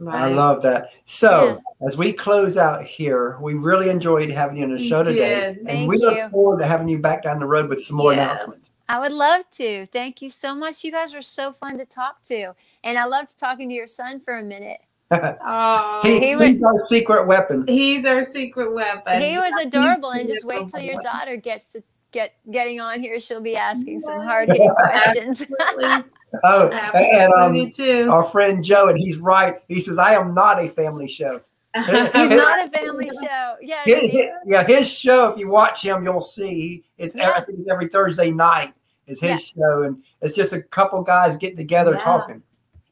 I 0.08 0.28
love 0.28 0.60
that. 0.60 0.90
So, 1.06 1.62
as 1.86 1.96
we 1.96 2.12
close 2.12 2.58
out 2.58 2.84
here, 2.84 3.38
we 3.40 3.54
really 3.54 3.88
enjoyed 3.88 4.28
having 4.28 4.58
you 4.58 4.64
on 4.64 4.70
the 4.70 4.78
show 4.78 5.02
today. 5.02 5.54
did. 5.54 5.66
And 5.66 5.88
we 5.88 5.96
you. 5.96 6.02
look 6.02 6.30
forward 6.30 6.58
to 6.60 6.66
having 6.66 6.86
you 6.88 6.98
back 6.98 7.22
down 7.22 7.40
the 7.40 7.46
road 7.46 7.70
with 7.70 7.80
some 7.80 7.96
more 7.96 8.12
Yes. 8.12 8.42
announcements. 8.42 8.72
I 8.88 8.98
would 8.98 9.12
love 9.12 9.42
to 9.50 9.86
thank 9.86 10.20
you 10.22 10.30
so 10.30 10.54
much 10.54 10.84
you 10.84 10.92
guys 10.92 11.14
are 11.14 11.22
so 11.22 11.52
fun 11.52 11.76
to 11.78 11.84
talk 11.84 12.22
to 12.22 12.52
and 12.84 12.98
i 12.98 13.04
loved 13.04 13.38
talking 13.38 13.68
to 13.68 13.74
your 13.74 13.86
son 13.86 14.20
for 14.20 14.38
a 14.38 14.42
minute 14.42 14.78
Oh, 15.10 16.00
He, 16.02 16.18
He 16.20 16.36
was- 16.36 16.48
he's 16.48 16.62
our 16.64 16.78
secret 16.78 17.26
weapon. 17.28 17.64
he's 17.68 18.04
our 18.04 18.22
secret 18.22 18.72
weapon. 18.74 19.20
he 19.22 19.36
was 19.38 19.52
adorable 19.62 20.10
and 20.10 20.28
just 20.34 20.44
wait 20.44 20.68
till 20.68 20.80
your 20.80 21.00
daughter 21.00 21.36
gets 21.36 21.70
to 21.72 21.82
get 22.12 22.34
getting 22.50 22.80
on 22.80 23.00
here 23.02 23.20
she'll 23.20 23.40
be 23.40 23.56
asking 23.56 24.00
some 24.00 24.22
hard-hitting 24.22 24.70
questions 24.78 25.44
Absolutely. 25.60 26.10
Oh, 26.44 26.68
and 26.70 27.32
um, 27.34 27.70
too. 27.70 28.08
our 28.10 28.24
friend 28.24 28.62
Joe, 28.62 28.88
and 28.88 28.98
he's 28.98 29.16
right. 29.18 29.58
He 29.68 29.80
says, 29.80 29.96
I 29.96 30.14
am 30.14 30.34
not 30.34 30.62
a 30.62 30.68
family 30.68 31.08
show. 31.08 31.40
He's 31.84 32.30
not 32.30 32.66
a 32.66 32.70
family 32.70 33.10
show 33.22 33.56
yeah 33.60 33.82
His, 33.84 34.00
see? 34.12 34.30
yeah, 34.44 34.64
his 34.64 34.90
show, 34.90 35.30
if 35.30 35.38
you 35.38 35.48
watch 35.48 35.82
him, 35.82 36.04
you'll 36.04 36.20
see 36.20 36.84
it's 36.98 37.14
Yeah. 37.14 37.30
I 37.36 37.40
think 37.40 37.58
it's 37.58 37.70
every 37.70 37.88
Thursday 37.88 38.30
night 38.30 38.74
is 39.06 39.20
his 39.20 39.46
show. 39.46 39.82
And 39.82 40.02
it's 40.20 40.34
just 40.34 40.52
a 40.52 40.62
couple 40.62 41.02
guys 41.02 41.36
getting 41.36 41.56
together 41.56 41.92
Yeah. 41.92 41.98
talking. 41.98 42.42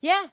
yeah 0.00 0.26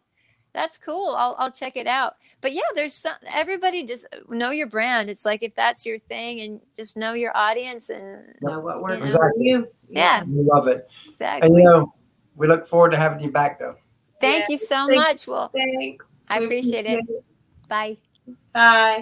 that's 0.54 0.78
cool 0.78 1.16
I'll, 1.18 1.34
I'll 1.40 1.52
check 1.52 1.78
it 1.78 1.88
out 1.88 2.16
but 2.42 2.52
yeah 2.52 2.60
there's 2.76 2.94
some 2.94 3.14
everybody 3.34 3.86
just 3.86 4.06
know 4.28 4.50
your 4.52 4.68
brand 4.68 5.10
it's 5.10 5.24
like 5.26 5.44
if 5.44 5.56
that's 5.56 5.86
your 5.86 5.98
thing 5.98 6.42
and 6.42 6.60
just 6.76 6.98
know 6.98 7.14
your 7.14 7.32
audience 7.38 7.90
and 7.90 8.36
know 8.42 8.60
what 8.60 8.82
works 8.84 9.00
Exactly. 9.00 9.30
for 9.38 9.44
you. 9.44 9.68
Yeah. 9.88 10.24
We 10.26 10.44
love 10.44 10.68
it. 10.68 10.90
And 11.06 11.14
exactly 11.14 11.62
you 11.62 11.64
know, 11.70 11.94
we 12.36 12.48
look 12.48 12.68
forward 12.68 12.92
to 12.92 12.98
having 12.98 13.22
you 13.24 13.32
back 13.32 13.60
though. 13.60 13.76
thank 14.20 14.42
Yeah, 14.42 14.46
you 14.50 14.58
so 14.58 14.88
thank- 14.88 14.96
much 14.96 15.26
well 15.26 15.50
Thanks. 15.56 16.06
I 16.28 16.40
We 16.40 16.46
appreciate 16.48 16.86
it. 16.86 17.06
bye 17.70 17.98
Bye. 18.54 19.00